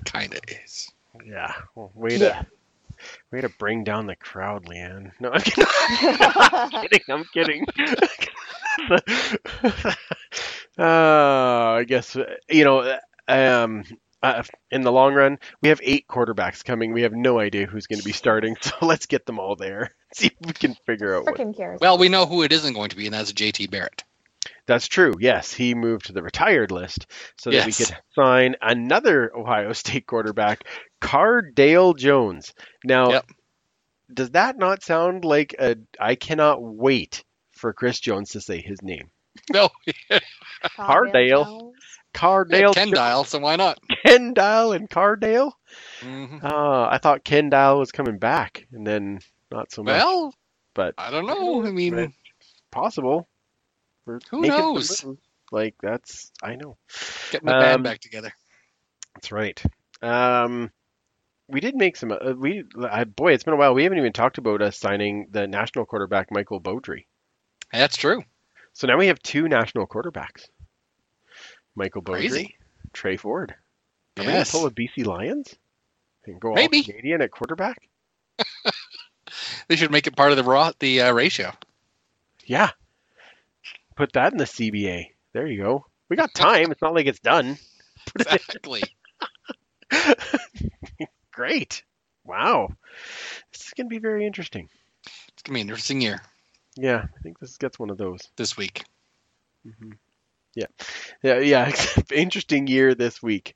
kind 0.05 0.33
of 0.33 0.39
is. 0.65 0.91
Yeah. 1.25 1.53
Well, 1.75 1.91
way 1.95 2.17
Yeah. 2.17 2.41
to 2.41 2.47
way 3.31 3.41
to 3.41 3.49
bring 3.49 3.83
down 3.83 4.07
the 4.07 4.15
crowd, 4.15 4.65
Leanne. 4.65 5.11
No, 5.19 5.31
I'm 5.31 5.41
kidding. 6.81 7.01
I'm 7.09 7.23
kidding. 7.33 7.65
I'm 7.77 8.99
kidding. 8.99 9.05
uh, 10.77 10.83
I 10.83 11.83
guess 11.87 12.15
uh, 12.15 12.35
you 12.49 12.63
know. 12.63 12.97
Um, 13.27 13.83
uh, 14.23 14.41
in 14.71 14.81
the 14.81 14.91
long 14.91 15.13
run, 15.13 15.37
we 15.61 15.69
have 15.69 15.79
eight 15.83 16.07
quarterbacks 16.07 16.63
coming. 16.65 16.93
We 16.93 17.03
have 17.03 17.13
no 17.13 17.37
idea 17.39 17.67
who's 17.67 17.85
going 17.85 17.99
to 17.99 18.05
be 18.05 18.11
starting, 18.11 18.55
so 18.59 18.71
let's 18.81 19.05
get 19.05 19.25
them 19.27 19.39
all 19.39 19.55
there. 19.55 19.93
See 20.15 20.27
if 20.27 20.33
we 20.47 20.53
can 20.53 20.73
figure 20.85 21.15
out 21.15 21.25
what. 21.25 21.55
Cares. 21.55 21.79
Well, 21.79 21.97
we 21.99 22.09
know 22.09 22.25
who 22.25 22.41
it 22.41 22.51
isn't 22.51 22.73
going 22.73 22.89
to 22.89 22.95
be, 22.95 23.05
and 23.05 23.13
that's 23.13 23.33
JT 23.33 23.69
Barrett. 23.69 24.03
That's 24.67 24.87
true. 24.87 25.13
Yes, 25.19 25.53
he 25.53 25.75
moved 25.75 26.07
to 26.07 26.13
the 26.13 26.23
retired 26.23 26.71
list 26.71 27.05
so 27.37 27.51
that 27.51 27.65
we 27.65 27.71
could 27.71 27.95
sign 28.13 28.55
another 28.61 29.31
Ohio 29.35 29.73
State 29.73 30.07
quarterback, 30.07 30.63
Cardale 31.01 31.95
Jones. 31.97 32.53
Now, 32.83 33.11
Yep. 33.11 33.25
does 34.13 34.29
that 34.31 34.57
not 34.57 34.83
sound 34.83 35.23
like 35.25 35.55
a? 35.59 35.75
I 35.99 36.15
cannot 36.15 36.61
wait 36.61 37.23
for 37.51 37.73
Chris 37.73 37.99
Jones 37.99 38.31
to 38.31 38.41
say 38.41 38.61
his 38.61 38.81
name, 38.81 39.09
No, 39.51 39.69
Cardale. 40.77 41.71
Cardale 42.13 42.73
Ken 42.73 42.91
Dial, 42.91 43.25
so 43.25 43.39
why 43.39 43.57
not? 43.57 43.77
Kendall 44.05 44.71
and 44.71 44.89
Cardale. 44.89 45.51
Mhm. 46.01 46.43
Uh, 46.43 46.87
I 46.89 46.97
thought 47.01 47.25
Kendall 47.25 47.79
was 47.79 47.91
coming 47.91 48.17
back, 48.19 48.65
and 48.71 48.87
then 48.87 49.19
not 49.51 49.71
so 49.71 49.83
much. 49.83 50.01
Well, 50.01 50.33
but 50.73 50.95
I 50.97 51.11
don't 51.11 51.25
know. 51.25 51.65
I 51.65 51.71
mean, 51.71 52.13
possible. 52.71 53.27
Who 54.05 54.41
knows? 54.41 55.03
Like 55.51 55.75
that's 55.81 56.31
I 56.43 56.55
know. 56.55 56.77
the 57.31 57.39
band 57.41 57.75
Um, 57.75 57.83
back 57.83 57.99
together. 57.99 58.31
That's 59.15 59.31
right. 59.31 59.61
Um, 60.01 60.71
we 61.47 61.59
did 61.59 61.75
make 61.75 61.95
some. 61.95 62.11
Uh, 62.11 62.33
we 62.37 62.63
I, 62.89 63.03
boy, 63.03 63.33
it's 63.33 63.43
been 63.43 63.53
a 63.53 63.57
while. 63.57 63.73
We 63.73 63.83
haven't 63.83 63.97
even 63.99 64.13
talked 64.13 64.37
about 64.37 64.61
us 64.61 64.77
signing 64.77 65.27
the 65.31 65.47
national 65.47 65.85
quarterback 65.85 66.31
Michael 66.31 66.59
Beaudry. 66.59 67.05
That's 67.71 67.95
true. 67.97 68.23
So 68.73 68.87
now 68.87 68.97
we 68.97 69.07
have 69.07 69.19
two 69.21 69.47
national 69.47 69.87
quarterbacks. 69.87 70.49
Michael 71.75 72.01
Beaudry, 72.01 72.29
Crazy. 72.29 72.55
Tre 72.93 73.17
Ford. 73.17 73.53
Are 74.17 74.23
we 74.23 74.27
Yes. 74.31 74.51
gonna 74.51 74.61
pull 74.63 74.67
a 74.67 74.71
BC 74.71 75.05
Lions 75.05 75.55
and 76.25 76.39
go 76.39 76.53
Maybe. 76.53 76.77
all 76.79 76.83
Canadian 76.85 77.21
at 77.21 77.31
quarterback? 77.31 77.87
They 79.67 79.75
should 79.75 79.91
make 79.91 80.07
it 80.07 80.15
part 80.15 80.31
of 80.31 80.37
the 80.37 80.43
raw 80.43 80.71
the 80.79 81.01
uh, 81.01 81.11
ratio. 81.13 81.51
Yeah. 82.45 82.69
Put 83.95 84.13
that 84.13 84.31
in 84.33 84.37
the 84.37 84.45
CBA. 84.45 85.07
There 85.33 85.47
you 85.47 85.61
go. 85.61 85.85
We 86.09 86.15
got 86.15 86.33
time. 86.33 86.71
it's 86.71 86.81
not 86.81 86.93
like 86.93 87.07
it's 87.07 87.19
done. 87.19 87.57
Exactly. 88.19 88.83
Great. 91.31 91.83
Wow. 92.23 92.69
This 93.51 93.67
is 93.67 93.73
gonna 93.75 93.89
be 93.89 93.97
very 93.99 94.25
interesting. 94.25 94.69
it's 95.33 95.41
gonna 95.43 95.55
be 95.55 95.61
an 95.61 95.67
interesting 95.69 96.01
year 96.01 96.21
Yeah, 96.75 97.05
I 97.17 97.21
think 97.23 97.39
this 97.39 97.57
gets 97.57 97.79
one 97.79 97.89
of 97.89 97.97
those. 97.97 98.21
this 98.35 98.55
week. 98.55 98.83
Yeah, 100.55 100.67
yeah. 101.23 101.39
yeah. 101.39 101.75
Interesting 102.13 102.67
year 102.67 102.93
this 102.95 103.21
week. 103.23 103.55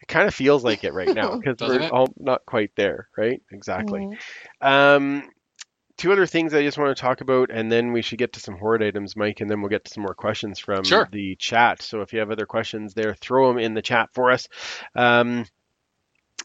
It 0.00 0.08
kind 0.08 0.26
of 0.28 0.34
feels 0.34 0.64
like 0.64 0.84
it 0.84 0.94
right 0.94 1.14
now 1.14 1.36
because 1.42 1.56
we're 1.60 1.80
it? 1.82 1.92
all 1.92 2.12
not 2.18 2.46
quite 2.46 2.70
there, 2.76 3.08
right? 3.16 3.42
Exactly. 3.50 4.00
Mhm. 4.00 4.16
Um, 4.60 5.30
two 5.96 6.12
other 6.12 6.26
things 6.26 6.54
I 6.54 6.62
just 6.62 6.78
want 6.78 6.96
to 6.96 7.00
talk 7.00 7.20
about, 7.20 7.50
and 7.50 7.70
then 7.70 7.92
we 7.92 8.02
should 8.02 8.18
get 8.18 8.32
to 8.34 8.40
some 8.40 8.56
horde 8.56 8.82
items, 8.82 9.16
Mike, 9.16 9.40
and 9.40 9.50
then 9.50 9.60
we'll 9.60 9.68
get 9.70 9.84
to 9.84 9.90
some 9.92 10.02
more 10.02 10.14
questions 10.14 10.58
from 10.58 10.84
Sure. 10.84 11.08
the 11.12 11.36
chat. 11.36 11.82
So 11.82 12.00
if 12.00 12.12
you 12.12 12.18
have 12.20 12.30
other 12.30 12.46
questions 12.46 12.94
there, 12.94 13.14
throw 13.14 13.48
them 13.48 13.58
in 13.58 13.74
the 13.74 13.82
chat 13.82 14.08
for 14.14 14.30
us. 14.30 14.48
Um, 14.96 15.46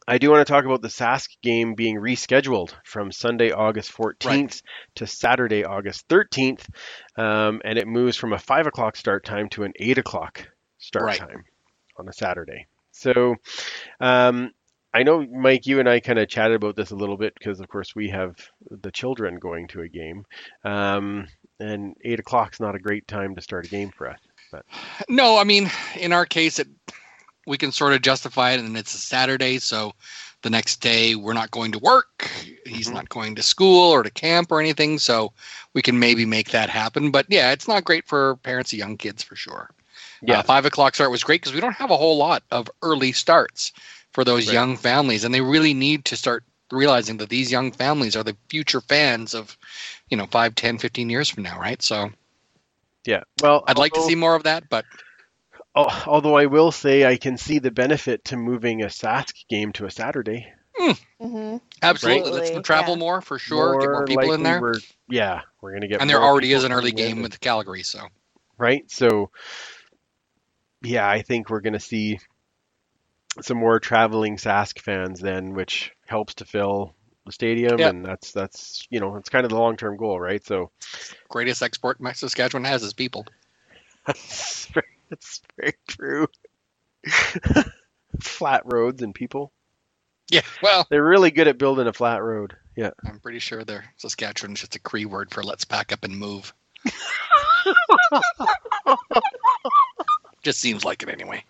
I 0.08 0.20
do 0.20 0.30
want 0.32 0.46
to 0.46 0.52
talk 0.52 0.64
about 0.64 0.82
the 0.82 0.88
Sask 0.88 1.28
game 1.44 1.74
being 1.76 1.98
rescheduled 1.98 2.74
from 2.86 3.12
Sunday, 3.12 3.52
August 3.52 3.92
14th 3.92 4.62
to 4.96 5.08
Saturday, 5.08 5.66
August 5.66 6.08
13th, 6.08 6.66
um, 7.18 7.62
and 7.66 7.78
it 7.78 7.88
moves 7.88 8.16
from 8.16 8.32
a 8.32 8.40
five 8.40 8.68
o'clock 8.68 8.96
start 8.96 9.26
time 9.26 9.50
to 9.50 9.64
an 9.64 9.74
eight 9.80 9.98
o'clock 9.98 10.48
start 10.78 11.06
Right. 11.08 11.18
time 11.20 11.44
on 11.98 12.08
a 12.08 12.14
Saturday. 12.14 12.68
So, 12.92 13.36
um, 14.00 14.52
I 14.98 15.04
know, 15.04 15.24
Mike, 15.28 15.68
you 15.68 15.80
and 15.80 15.88
I 15.88 16.00
kind 16.00 16.18
of 16.18 16.28
chatted 16.28 16.56
about 16.56 16.76
this 16.76 16.90
a 16.90 16.96
little 16.96 17.18
bit 17.18 17.36
because, 17.36 17.60
of 17.60 17.68
course, 17.68 17.96
we 17.96 18.10
have 18.10 18.36
the 18.72 18.90
children 18.90 19.38
going 19.38 19.68
to 19.68 19.82
a 19.82 19.88
game, 19.88 20.26
um, 20.64 21.28
and 21.60 21.96
eight 22.04 22.20
o'clock's 22.20 22.60
not 22.60 22.74
a 22.74 22.80
great 22.80 23.08
time 23.08 23.36
to 23.36 23.42
start 23.44 23.68
a 23.68 23.70
game 23.70 23.92
for 23.96 24.10
us. 24.10 24.18
But 24.52 24.66
No, 25.08 25.38
I 25.38 25.44
mean, 25.44 25.70
in 26.00 26.14
our 26.14 26.26
case, 26.26 26.58
it 26.58 26.68
we 27.46 27.60
can 27.60 27.72
sort 27.72 27.94
of 27.94 28.02
justify 28.02 28.54
it, 28.54 28.60
and 28.60 28.76
it's 28.76 28.96
a 28.96 28.98
Saturday, 28.98 29.60
so 29.60 29.94
the 30.42 30.50
next 30.50 30.78
day 30.78 31.14
we're 31.14 31.34
not 31.34 31.52
going 31.52 31.74
to 31.74 31.80
work. 31.80 32.28
He's 32.66 32.90
Mhm. 32.90 32.94
not 32.94 33.10
going 33.10 33.36
to 33.36 33.44
school 33.44 33.92
or 33.92 34.02
to 34.02 34.10
camp 34.10 34.52
or 34.52 34.60
anything, 34.60 34.98
so 34.98 35.32
we 35.76 35.84
can 35.84 36.00
maybe 36.00 36.26
make 36.26 36.50
that 36.50 36.72
happen. 36.72 37.12
But 37.12 37.28
yeah, 37.30 37.52
it's 37.52 37.68
not 37.68 37.84
great 37.84 38.08
for 38.08 38.38
parents 38.38 38.74
of 38.74 38.80
young 38.80 38.98
kids 38.98 39.22
for 39.22 39.36
sure. 39.36 39.70
Yeah. 40.24 40.40
Uh, 40.40 40.44
five 40.44 40.66
o'clock 40.66 40.96
start 40.96 41.12
was 41.12 41.24
great 41.24 41.42
because 41.42 41.54
we 41.54 41.62
don't 41.62 41.74
have 41.74 41.92
a 41.92 41.98
whole 41.98 42.18
lot 42.18 42.42
of 42.50 42.68
early 42.82 43.12
starts 43.12 43.72
for 44.18 44.24
those 44.24 44.48
Right. 44.48 44.54
young 44.56 44.78
families, 44.78 45.26
and 45.26 45.32
they 45.32 45.42
really 45.42 45.76
need 45.76 46.06
to 46.06 46.16
start 46.16 46.44
realizing 46.72 47.18
that 47.18 47.30
these 47.30 47.52
young 47.52 47.72
families 47.72 48.16
are 48.16 48.24
the 48.24 48.36
future 48.50 48.82
fans 48.82 49.36
of, 49.36 49.56
you 50.10 50.18
know, 50.18 50.26
5, 50.26 50.56
10, 50.56 50.80
15 50.80 51.08
years 51.08 51.30
from 51.30 51.44
now, 51.44 51.60
right? 51.60 51.80
So 51.84 52.10
Yeah. 53.06 53.22
Well, 53.44 53.64
I'd 53.68 53.78
like 53.78 53.94
to 53.94 54.02
see 54.02 54.16
more 54.16 54.34
of 54.34 54.42
that, 54.44 54.70
but 54.70 54.86
Although 55.76 56.36
I 56.36 56.48
will 56.48 56.72
say 56.72 57.06
I 57.06 57.18
can 57.18 57.38
see 57.38 57.60
the 57.60 57.70
benefit 57.70 58.26
to 58.26 58.38
moving 58.38 58.82
a 58.82 58.88
Sask 58.88 59.36
game 59.52 59.72
to 59.74 59.86
a 59.86 59.92
Saturday. 59.92 60.52
hmm 60.80 61.58
absolutely, 61.84 62.32
let's 62.32 62.68
travel 62.68 62.96
yeah. 62.96 63.00
more 63.00 63.22
for 63.22 63.38
sure. 63.38 63.80
get 63.80 63.92
more 63.92 64.06
people 64.08 64.32
in 64.34 64.42
there. 64.42 64.60
We're, 64.60 64.80
yeah, 65.08 65.42
we're 65.62 65.74
gonna 65.74 65.88
get. 65.88 66.02
And 66.02 66.10
there 66.10 66.20
more 66.20 66.28
already 66.28 66.54
is 66.54 66.64
an 66.64 66.72
early 66.72 66.92
game 66.92 67.18
and- 67.18 67.22
with 67.22 67.40
Calgary, 67.40 67.84
so 67.84 68.08
right? 68.58 68.90
So, 68.90 69.30
yeah, 70.82 71.08
I 71.08 71.22
think 71.22 71.52
we're 71.52 71.62
going 71.62 71.74
to 71.74 71.80
see 71.80 72.20
some 73.42 73.58
more 73.58 73.80
traveling 73.80 74.38
Sask 74.38 74.80
fans 74.80 75.20
then, 75.20 75.54
which 75.54 75.92
helps 76.06 76.36
to 76.36 76.46
fill 76.46 76.94
the 77.26 77.32
stadium, 77.32 77.78
Yep. 77.80 77.90
and 77.94 78.06
that's 78.06 78.32
that's 78.32 78.88
you 78.90 79.00
know 79.00 79.16
it's 79.18 79.30
kind 79.30 79.46
of 79.46 79.50
the 79.50 79.58
long 79.58 79.78
term 79.78 79.98
goal, 79.98 80.20
right? 80.20 80.44
So 80.46 80.72
greatest 81.30 81.62
export 81.62 82.00
my 82.00 82.14
Saskatchewan 82.14 82.64
has 82.66 82.84
is 82.84 82.94
people. 82.94 83.26
that's 84.06 84.66
very, 84.68 84.88
that's 85.10 85.42
very 85.60 85.74
true. 85.88 86.28
flat 88.22 88.62
roads 88.66 89.02
and 89.02 89.14
people. 89.14 89.52
Yeah, 90.30 90.42
well, 90.62 90.86
They're 90.90 91.06
really 91.06 91.32
good 91.32 91.48
at 91.48 91.58
building 91.58 91.88
a 91.88 91.94
flat 91.94 92.22
road. 92.22 92.56
Yeah. 92.76 92.90
I'm 93.06 93.20
pretty 93.22 93.40
sure 93.40 93.64
they're 93.64 93.86
Saskatchewan's 93.96 94.60
just 94.60 94.76
a 94.76 94.80
Cree 94.80 95.06
word 95.06 95.32
for 95.34 95.42
let's 95.42 95.64
pack 95.66 95.94
up 95.94 96.04
and 96.04 96.18
move. 96.18 96.54
just 100.44 100.60
seems 100.60 100.84
like 100.86 101.02
it 101.04 101.10
anyway. 101.10 101.44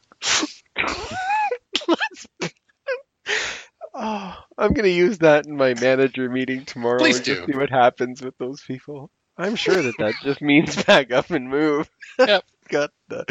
Oh, 4.00 4.36
I'm 4.58 4.74
going 4.74 4.84
to 4.86 4.92
use 4.92 5.18
that 5.20 5.48
in 5.48 5.58
my 5.58 5.74
manager 5.74 6.30
meeting 6.30 6.66
tomorrow 6.66 7.00
Please 7.00 7.16
and 7.18 7.26
just 7.26 7.46
see 7.46 7.56
what 7.56 7.72
happens 7.72 8.22
with 8.22 8.38
those 8.38 8.62
people. 8.62 9.10
I'm 9.38 9.56
sure 9.56 9.82
that 9.82 9.98
that 9.98 10.16
just 10.24 10.42
means 10.42 10.84
back 10.84 11.12
up 11.12 11.32
and 11.32 11.50
move. 11.50 11.90
Yep. 12.20 12.44
Got 12.70 12.92
the. 13.08 13.26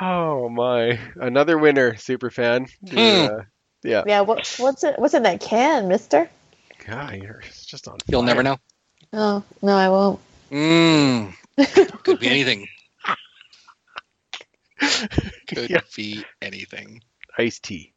Oh 0.00 0.48
my! 0.50 0.98
Another 1.16 1.56
winner, 1.56 1.96
super 1.96 2.30
fan. 2.30 2.66
Hmm. 2.86 2.98
Uh, 2.98 3.38
yeah. 3.82 4.02
Yeah. 4.06 4.20
What, 4.20 4.54
what's 4.58 4.84
it? 4.84 4.98
What's 4.98 5.14
in 5.14 5.22
that 5.22 5.40
can, 5.40 5.88
Mister? 5.88 6.28
God, 6.86 7.14
you're 7.14 7.42
just 7.66 7.88
on. 7.88 7.96
You'll 8.06 8.22
never 8.22 8.42
know. 8.42 8.58
Oh 9.14 9.42
no, 9.62 9.74
I 9.74 9.88
won't. 9.88 10.20
Mmm. 10.50 11.34
Could 12.04 12.20
be 12.20 12.28
anything. 12.28 12.68
Could 15.48 15.70
Yeah. 15.70 15.80
be 15.96 16.24
anything. 16.42 17.00
Iced 17.38 17.62
tea. 17.62 17.92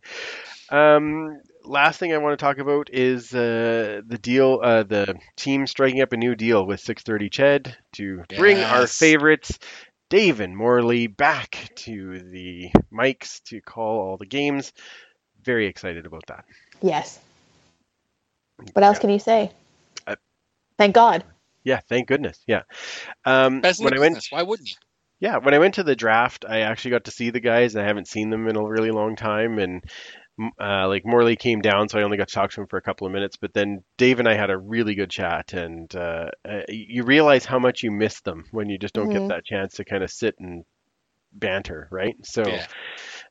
Um, 0.69 1.41
last 1.63 1.99
thing 1.99 2.13
I 2.13 2.17
want 2.17 2.37
to 2.37 2.43
talk 2.43 2.57
about 2.57 2.89
is 2.91 3.33
uh, 3.33 4.01
the 4.05 4.17
deal, 4.17 4.59
uh, 4.63 4.83
the 4.83 5.15
team 5.35 5.65
striking 5.67 6.01
up 6.01 6.13
a 6.13 6.17
new 6.17 6.35
deal 6.35 6.65
with 6.65 6.79
630 6.81 7.29
Ched 7.29 7.75
to 7.93 8.23
bring 8.37 8.57
our 8.57 8.85
favorites, 8.87 9.57
Dave 10.09 10.39
and 10.39 10.55
Morley, 10.55 11.07
back 11.07 11.69
to 11.77 12.19
the 12.19 12.69
mics 12.91 13.41
to 13.45 13.61
call 13.61 13.99
all 14.01 14.17
the 14.17 14.25
games. 14.25 14.73
Very 15.43 15.67
excited 15.67 16.05
about 16.05 16.25
that. 16.27 16.45
Yes. 16.81 17.19
What 18.73 18.83
else 18.83 18.97
Yeah. 18.97 19.01
can 19.01 19.09
you 19.09 19.19
say? 19.19 19.51
Uh, 20.05 20.15
Thank 20.77 20.95
God. 20.95 21.23
Yeah, 21.63 21.79
thank 21.87 22.07
goodness. 22.07 22.39
Yeah. 22.47 22.63
Um, 23.25 23.61
Best 23.61 23.83
when 23.83 23.93
I 23.93 23.99
went. 23.99 24.25
Why 24.29 24.43
wouldn't 24.43 24.69
you? 24.69 24.75
Yeah, 25.19 25.37
when 25.37 25.53
I 25.53 25.59
went 25.59 25.75
to 25.75 25.83
the 25.83 25.95
draft, 25.95 26.45
I 26.47 26.61
actually 26.61 26.91
got 26.91 27.05
to 27.05 27.11
see 27.11 27.29
the 27.29 27.39
guys. 27.39 27.75
I 27.75 27.83
haven't 27.83 28.07
seen 28.07 28.29
them 28.29 28.47
in 28.47 28.55
a 28.55 28.63
really 28.63 28.91
long 28.91 29.15
time, 29.15 29.59
and 29.59 29.83
uh, 30.59 30.87
like 30.87 31.05
Morley 31.05 31.35
came 31.35 31.61
down, 31.61 31.89
so 31.89 31.99
I 31.99 32.03
only 32.03 32.17
got 32.17 32.29
to 32.29 32.33
talk 32.33 32.51
to 32.51 32.61
him 32.61 32.67
for 32.67 32.77
a 32.77 32.81
couple 32.81 33.05
of 33.05 33.13
minutes. 33.13 33.35
But 33.37 33.53
then 33.53 33.83
Dave 33.97 34.19
and 34.19 34.27
I 34.27 34.35
had 34.35 34.49
a 34.49 34.57
really 34.57 34.95
good 34.95 35.09
chat, 35.09 35.53
and 35.53 35.93
uh, 35.95 36.29
uh, 36.47 36.61
you 36.69 37.03
realize 37.03 37.45
how 37.45 37.59
much 37.59 37.83
you 37.83 37.91
miss 37.91 38.21
them 38.21 38.45
when 38.51 38.69
you 38.69 38.77
just 38.77 38.93
don't 38.93 39.09
get 39.09 39.23
Mhm. 39.23 39.29
that 39.29 39.45
chance 39.45 39.75
to 39.75 39.85
kind 39.85 40.03
of 40.03 40.09
sit 40.09 40.35
and 40.39 40.63
banter, 41.33 41.87
right? 41.91 42.15
So. 42.23 42.43
Yeah. 42.47 42.65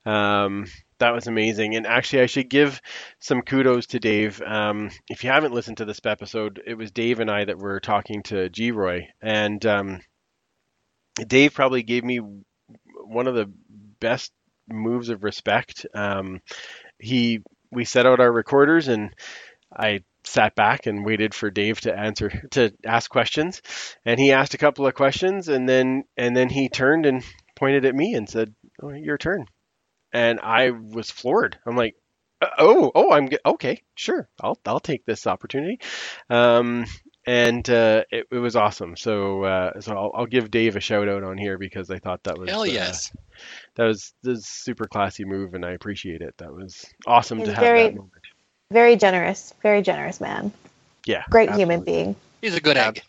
Um, 0.06 0.66
that 0.98 1.12
was 1.12 1.26
amazing. 1.28 1.76
And 1.76 1.86
actually, 1.86 2.22
I 2.22 2.26
should 2.26 2.48
give 2.48 2.80
some 3.20 3.42
kudos 3.42 3.86
to 3.88 4.00
Dave. 4.00 4.42
Um, 4.44 4.90
if 5.08 5.22
you 5.22 5.30
haven't 5.30 5.52
listened 5.54 5.76
to 5.76 5.84
this 5.84 6.00
episode, 6.04 6.60
it 6.66 6.74
was 6.74 6.90
Dave 6.90 7.20
and 7.20 7.30
I 7.30 7.44
that 7.44 7.58
were 7.58 7.78
talking 7.78 8.22
to 8.24 8.48
G 8.48 8.72
Roy. 8.72 9.06
And 9.22 9.64
um, 9.66 10.00
Dave 11.26 11.54
probably 11.54 11.82
gave 11.82 12.04
me 12.04 12.20
one 13.04 13.26
of 13.26 13.34
the 13.34 13.50
best 14.00 14.32
moves 14.68 15.08
of 15.08 15.24
respect. 15.24 15.86
Um, 15.94 16.40
he 16.98 17.40
we 17.70 17.84
set 17.84 18.06
out 18.06 18.20
our 18.20 18.32
recorders 18.32 18.88
and 18.88 19.14
I 19.74 20.00
sat 20.24 20.54
back 20.54 20.86
and 20.86 21.04
waited 21.04 21.34
for 21.34 21.50
Dave 21.50 21.80
to 21.82 21.96
answer 21.96 22.30
to 22.52 22.72
ask 22.84 23.10
questions. 23.10 23.62
And 24.04 24.18
he 24.18 24.32
asked 24.32 24.54
a 24.54 24.58
couple 24.58 24.86
of 24.86 24.94
questions 24.94 25.48
and 25.48 25.68
then 25.68 26.04
and 26.16 26.36
then 26.36 26.48
he 26.48 26.68
turned 26.68 27.06
and 27.06 27.24
pointed 27.56 27.84
at 27.84 27.94
me 27.94 28.14
and 28.14 28.28
said 28.28 28.54
oh, 28.82 28.90
your 28.90 29.18
turn. 29.18 29.46
And 30.12 30.40
I 30.40 30.70
was 30.70 31.10
floored. 31.10 31.58
I'm 31.66 31.76
like 31.76 31.94
"Uh, 32.40 32.48
oh 32.58 32.92
oh 32.94 33.12
I'm 33.12 33.28
okay 33.44 33.82
sure. 33.94 34.28
I'll 34.40 34.58
I'll 34.66 34.80
take 34.80 35.04
this 35.04 35.26
opportunity. 35.26 35.80
Um 36.30 36.86
and 37.28 37.68
uh, 37.68 38.04
it, 38.10 38.26
it 38.30 38.38
was 38.38 38.56
awesome 38.56 38.96
so 38.96 39.44
uh, 39.44 39.80
so 39.80 39.94
I'll, 39.94 40.10
I'll 40.14 40.26
give 40.26 40.50
Dave 40.50 40.76
a 40.76 40.80
shout 40.80 41.08
out 41.08 41.24
on 41.24 41.36
here 41.36 41.58
because 41.58 41.90
I 41.90 41.98
thought 41.98 42.24
that 42.24 42.38
was 42.38 42.48
Hell 42.48 42.62
uh, 42.62 42.64
yes. 42.64 43.14
that 43.74 43.84
was 43.84 44.14
this 44.22 44.46
super 44.46 44.86
classy 44.86 45.24
move 45.26 45.52
and 45.54 45.64
I 45.64 45.72
appreciate 45.72 46.22
it 46.22 46.34
that 46.38 46.52
was 46.52 46.86
awesome 47.06 47.44
to 47.44 47.52
have 47.52 47.60
very- 47.60 47.82
that 47.84 47.94
moment 47.96 48.22
Very 48.72 48.96
generous. 48.96 49.52
Very 49.62 49.82
generous 49.82 50.20
man. 50.20 50.52
yeah 51.06 51.24
Great 51.30 51.50
human 51.52 51.82
being. 51.82 52.16
He's 52.40 52.54
a 52.54 52.60
good 52.60 52.76
egg. 52.78 53.02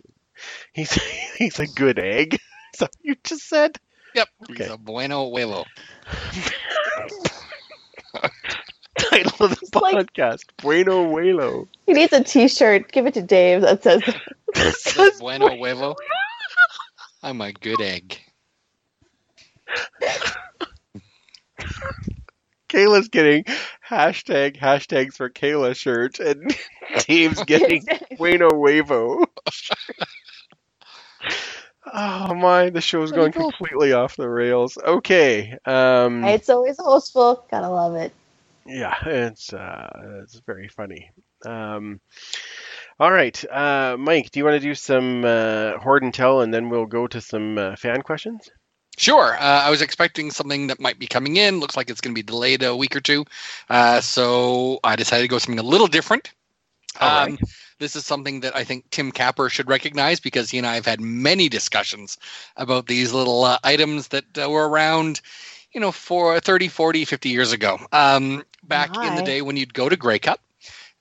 He's 0.73 0.91
he's 1.37 1.59
a 1.59 1.67
good 1.67 1.97
egg. 1.97 2.33
Is 2.73 2.79
that 2.79 2.89
what 2.91 3.03
you 3.03 3.15
just 3.23 3.47
said? 3.47 3.77
Yep. 4.15 4.27
Okay. 4.51 4.63
He's 4.63 4.71
a 4.73 4.77
bueno 4.77 5.29
huevo. 5.29 5.65
Title 9.09 9.45
of 9.45 9.51
the 9.51 9.57
It's 9.61 9.73
like- 9.75 9.95
podcast: 10.13 10.43
Bueno 10.61 11.05
Huelo. 11.11 11.67
He 11.85 11.93
needs 11.93 12.13
a 12.13 12.23
T-shirt. 12.23 12.91
Give 12.91 13.07
it 13.07 13.13
to 13.15 13.21
Dave 13.21 13.61
that 13.61 13.83
says 13.83 14.03
Says 14.79 15.19
bueno 15.19 15.47
huevo. 15.49 15.95
I'm 17.23 17.41
a 17.41 17.51
good 17.51 17.81
egg. 17.81 18.19
Kayla's 22.69 23.07
getting 23.09 23.45
hashtag 23.87 24.57
hashtags 24.57 25.15
for 25.15 25.29
Kayla 25.29 25.75
shirt, 25.75 26.19
and 26.19 26.55
Dave's 27.07 27.43
getting 27.43 27.83
Bueno 28.17 28.49
Huevo. 28.49 29.25
oh 31.91 32.33
my, 32.35 32.69
the 32.69 32.81
show's 32.81 33.09
Pretty 33.11 33.21
going 33.21 33.31
cool. 33.33 33.51
completely 33.51 33.93
off 33.93 34.15
the 34.15 34.29
rails. 34.29 34.77
Okay, 34.77 35.57
um, 35.65 36.23
it's 36.23 36.49
always 36.49 36.77
hostful. 36.77 37.45
Gotta 37.49 37.69
love 37.69 37.95
it. 37.95 38.13
Yeah, 38.69 38.95
it's 39.05 39.53
uh, 39.53 39.89
it's 40.23 40.39
very 40.45 40.69
funny. 40.69 41.11
Um, 41.45 42.01
all 42.99 43.11
right, 43.11 43.43
uh, 43.51 43.97
Mike, 43.99 44.31
do 44.31 44.39
you 44.39 44.45
want 44.45 44.55
to 44.55 44.67
do 44.67 44.75
some 44.75 45.25
uh, 45.25 45.77
hoard 45.79 46.03
and 46.03 46.13
tell, 46.13 46.41
and 46.41 46.53
then 46.53 46.69
we'll 46.69 46.85
go 46.85 47.07
to 47.07 47.21
some 47.21 47.57
uh, 47.57 47.75
fan 47.75 48.01
questions? 48.03 48.49
Sure. 48.97 49.35
Uh, 49.35 49.63
I 49.65 49.69
was 49.71 49.81
expecting 49.81 50.31
something 50.31 50.67
that 50.67 50.79
might 50.79 50.99
be 50.99 51.07
coming 51.07 51.37
in. 51.37 51.59
Looks 51.59 51.77
like 51.77 51.89
it's 51.89 52.01
going 52.01 52.13
to 52.13 52.19
be 52.19 52.23
delayed 52.23 52.63
a 52.63 52.75
week 52.75 52.95
or 52.95 53.01
two. 53.01 53.25
Uh, 53.69 54.01
so 54.01 54.79
I 54.83 54.95
decided 54.95 55.23
to 55.23 55.27
go 55.29 55.39
something 55.39 55.59
a 55.59 55.63
little 55.63 55.87
different. 55.87 56.33
All 56.99 57.09
Um, 57.09 57.37
right. 57.37 57.39
This 57.79 57.95
is 57.95 58.05
something 58.05 58.41
that 58.41 58.55
I 58.55 58.63
think 58.63 58.89
Tim 58.91 59.11
Capper 59.11 59.49
should 59.49 59.69
recognize 59.69 60.19
because 60.19 60.49
he 60.49 60.57
and 60.57 60.67
I 60.67 60.75
have 60.75 60.85
had 60.85 61.01
many 61.01 61.49
discussions 61.49 62.17
about 62.57 62.87
these 62.87 63.13
little 63.13 63.43
uh, 63.45 63.59
items 63.63 64.09
that 64.09 64.25
uh, 64.41 64.49
were 64.49 64.67
around, 64.69 65.21
you 65.73 65.79
know, 65.81 65.91
for 65.91 66.39
30, 66.39 66.67
40, 66.69 67.05
50 67.05 67.29
years 67.29 67.51
ago. 67.53 67.79
Um, 67.93 68.43
back 68.63 68.97
in 69.01 69.15
the 69.15 69.21
day 69.21 69.41
when 69.41 69.57
you'd 69.57 69.73
go 69.73 69.89
to 69.89 69.95
Grey 69.95 70.19
Cup, 70.19 70.39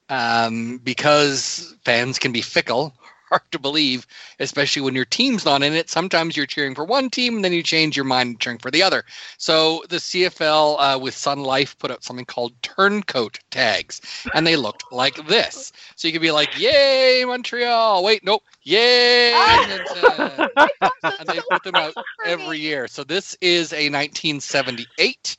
um, 0.09 0.79
because 0.83 1.75
fans 1.85 2.19
can 2.19 2.33
be 2.33 2.41
fickle, 2.43 2.95
hard 3.29 3.43
to 3.53 3.59
believe, 3.59 4.07
especially 4.41 4.83
when 4.83 4.95
your 4.95 5.05
team's 5.05 5.45
not 5.45 5.63
in 5.63 5.73
it. 5.75 5.89
Sometimes 5.91 6.37
you're 6.37 6.47
cheering 6.47 6.75
for 6.75 6.85
one 6.85 7.11
team 7.11 7.37
and 7.37 7.45
then 7.45 7.53
you 7.53 7.63
change 7.63 7.97
your 7.97 8.05
mind 8.05 8.29
and 8.29 8.41
cheering 8.41 8.59
for 8.59 8.71
the 8.71 8.83
other. 8.83 9.05
So 9.39 9.83
the 9.89 9.97
CFL 9.99 10.77
uh, 10.79 10.99
with 10.99 11.15
Sun 11.15 11.43
Life 11.43 11.79
put 11.79 11.91
out 11.91 12.05
something 12.05 12.25
called 12.27 12.53
turncoat 12.63 13.39
tags, 13.51 14.01
and 14.33 14.47
they 14.47 14.57
looked 14.57 14.85
like 14.91 15.27
this. 15.27 15.73
So 15.97 16.09
you 16.09 16.13
could 16.13 16.23
be 16.23 16.31
like, 16.33 16.57
"Yay, 16.57 17.25
Montreal!" 17.27 18.03
Wait, 18.05 18.25
nope, 18.25 18.43
"Yay!" 18.63 19.45
Edmonton." 19.47 20.51
and 21.19 21.29
they 21.29 21.41
put 21.41 21.63
them 21.63 21.79
out 21.79 21.97
every 22.23 22.59
year. 22.59 22.89
So 22.89 23.05
this 23.05 23.37
is 23.41 23.73
a 23.73 23.89
1978 23.91 25.37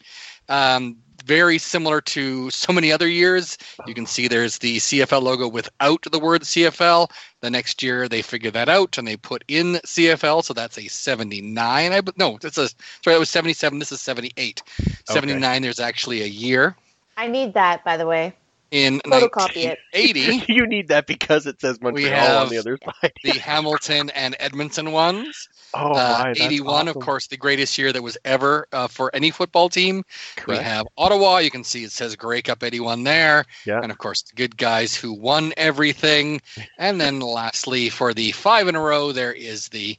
Um, 0.49 0.97
very 1.29 1.59
similar 1.59 2.01
to 2.01 2.49
so 2.49 2.73
many 2.73 2.91
other 2.91 3.07
years. 3.07 3.55
You 3.85 3.93
can 3.93 4.07
see 4.07 4.27
there's 4.27 4.57
the 4.57 4.77
CFL 4.77 5.21
logo 5.21 5.47
without 5.47 6.01
the 6.11 6.17
word 6.17 6.41
CFL. 6.41 7.11
The 7.41 7.51
next 7.51 7.83
year 7.83 8.09
they 8.09 8.23
figure 8.23 8.51
that 8.51 8.67
out 8.67 8.97
and 8.97 9.07
they 9.07 9.15
put 9.15 9.43
in 9.47 9.75
CFL, 9.85 10.43
so 10.43 10.53
that's 10.55 10.79
a 10.79 10.87
79. 10.87 11.93
I 11.93 12.01
no, 12.17 12.39
that's 12.41 12.57
a 12.57 12.67
sorry, 13.03 13.13
that 13.13 13.19
was 13.19 13.29
77. 13.29 13.77
This 13.77 13.91
is 13.91 14.01
78. 14.01 14.63
79. 15.05 15.61
There's 15.61 15.79
actually 15.79 16.23
a 16.23 16.25
year 16.25 16.75
I 17.19 17.27
need 17.27 17.53
that, 17.53 17.83
by 17.83 17.97
the 17.97 18.07
way. 18.07 18.33
In 18.71 18.99
Photocopy 19.01 19.65
it. 19.65 19.79
1980. 19.93 20.45
you 20.53 20.67
need 20.67 20.87
that 20.89 21.07
because 21.07 21.45
it 21.45 21.59
says 21.61 21.81
Montreal 21.81 22.07
on 22.13 22.19
have 22.19 22.49
the 22.49 22.57
other 22.57 22.77
side. 23.01 23.13
the 23.23 23.31
Hamilton 23.31 24.09
and 24.11 24.35
Edmonton 24.39 24.91
ones. 24.91 25.49
Oh, 25.73 25.91
Uh, 25.91 26.19
my, 26.19 26.23
that's 26.29 26.41
81, 26.41 26.87
of 26.87 26.95
course, 26.99 27.27
the 27.27 27.37
greatest 27.37 27.77
year 27.77 27.91
that 27.93 28.01
was 28.01 28.17
ever 28.25 28.67
uh, 28.71 28.87
for 28.87 29.13
any 29.15 29.31
football 29.31 29.69
team. 29.69 30.03
We 30.47 30.57
have 30.57 30.87
Ottawa. 30.97 31.37
You 31.37 31.51
can 31.51 31.63
see 31.63 31.83
it 31.83 31.91
says 31.91 32.15
Grey 32.15 32.41
Cup 32.41 32.63
81 32.63 33.03
there. 33.03 33.45
Yeah. 33.65 33.79
And 33.81 33.91
of 33.91 33.97
course, 33.97 34.23
the 34.23 34.35
good 34.35 34.57
guys 34.57 34.95
who 34.95 35.13
won 35.13 35.53
everything. 35.57 36.41
And 36.77 36.99
then 36.99 37.19
lastly, 37.21 37.89
for 37.89 38.13
the 38.13 38.31
five 38.31 38.67
in 38.67 38.75
a 38.75 38.81
row, 38.81 39.11
there 39.11 39.33
is 39.33 39.67
the 39.69 39.97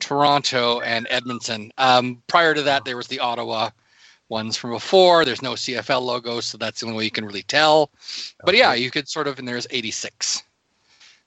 Toronto 0.00 0.80
and 0.80 1.06
Edmonton. 1.10 1.72
Um, 1.78 2.22
prior 2.26 2.54
to 2.54 2.62
that, 2.62 2.84
there 2.84 2.96
was 2.96 3.06
the 3.08 3.20
Ottawa 3.20 3.70
ones 4.28 4.56
from 4.56 4.70
before. 4.70 5.24
There's 5.24 5.42
no 5.42 5.52
CFL 5.52 6.02
logo, 6.02 6.40
so 6.40 6.58
that's 6.58 6.80
the 6.80 6.86
only 6.86 6.98
way 6.98 7.04
you 7.04 7.10
can 7.10 7.24
really 7.24 7.42
tell. 7.42 7.90
But 8.44 8.56
yeah, 8.56 8.74
you 8.74 8.90
could 8.90 9.08
sort 9.08 9.28
of, 9.28 9.38
and 9.38 9.46
there's 9.46 9.66
86. 9.70 10.42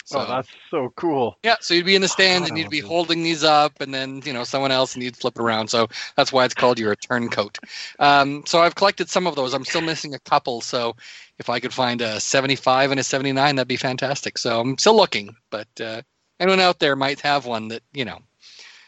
So, 0.07 0.21
oh, 0.21 0.25
that's 0.25 0.47
so 0.71 0.93
cool. 0.95 1.37
yeah, 1.43 1.57
so 1.59 1.73
you'd 1.73 1.85
be 1.85 1.95
in 1.95 2.01
the 2.01 2.07
stands 2.07 2.47
and 2.47 2.57
you'd 2.57 2.69
be 2.69 2.79
holding 2.79 3.23
these 3.23 3.43
up, 3.43 3.81
and 3.81 3.93
then 3.93 4.21
you 4.23 4.31
know 4.31 4.45
someone 4.45 4.71
else, 4.71 4.93
and 4.93 5.03
you'd 5.03 5.17
flip 5.17 5.35
it 5.35 5.41
around. 5.41 5.67
So 5.67 5.87
that's 6.15 6.31
why 6.31 6.45
it's 6.45 6.53
called 6.53 6.79
your 6.79 6.95
turncoat. 6.95 7.59
Um, 7.99 8.43
so 8.45 8.59
I've 8.59 8.75
collected 8.75 9.09
some 9.09 9.27
of 9.27 9.35
those. 9.35 9.53
I'm 9.53 9.65
still 9.65 9.81
missing 9.81 10.13
a 10.13 10.19
couple. 10.19 10.61
So 10.61 10.95
if 11.39 11.49
I 11.49 11.59
could 11.59 11.73
find 11.73 11.99
a 11.99 12.21
75 12.21 12.91
and 12.91 13.01
a 13.01 13.03
79, 13.03 13.57
that'd 13.57 13.67
be 13.67 13.75
fantastic. 13.75 14.37
So 14.37 14.61
I'm 14.61 14.77
still 14.77 14.95
looking, 14.95 15.35
but 15.49 15.67
uh, 15.81 16.01
anyone 16.39 16.61
out 16.61 16.79
there 16.79 16.95
might 16.95 17.19
have 17.19 17.45
one 17.45 17.67
that 17.67 17.83
you 17.93 18.05
know. 18.05 18.19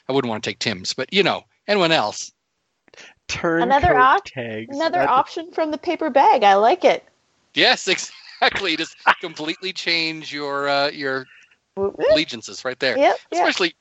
I 0.08 0.14
wouldn't 0.14 0.30
want 0.30 0.42
to 0.42 0.50
take 0.50 0.60
Tim's, 0.60 0.94
but 0.94 1.14
you 1.14 1.22
know, 1.22 1.44
anyone 1.68 1.92
else. 1.92 2.32
Turn 3.30 3.62
Another 3.62 3.96
op- 3.96 4.26
tags. 4.26 4.76
Another 4.76 4.98
That's- 5.00 5.10
option 5.18 5.52
from 5.52 5.72
the 5.72 5.78
paper 5.78 6.10
bag. 6.10 6.44
I 6.44 6.56
like 6.56 6.84
it. 6.84 7.04
Yes, 7.54 7.88
exactly. 8.42 8.76
Just 8.76 8.98
completely 9.22 9.72
change 9.72 10.34
your 10.34 10.68
uh, 10.68 10.90
your 10.90 11.26
Whoop, 11.76 11.98
whoop. 11.98 12.08
allegiances 12.12 12.66
right 12.66 12.78
there. 12.80 12.98
Yep, 12.98 13.18
yeah. 13.32 13.40
especially 13.40 13.74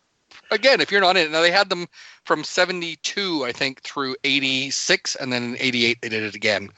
again 0.51 0.81
if 0.81 0.91
you're 0.93 1.01
not 1.01 1.17
in 1.17 1.27
it 1.27 1.31
now 1.31 1.41
they 1.41 1.51
had 1.51 1.69
them 1.69 1.87
from 2.25 2.45
72 2.45 3.45
i 3.45 3.53
think 3.53 3.81
through 3.83 4.15
86 4.25 5.15
and 5.17 5.33
then 5.33 5.43
in 5.43 5.57
88 5.59 5.99
they 6.01 6.09
did 6.09 6.23
it 6.23 6.35
again 6.35 6.71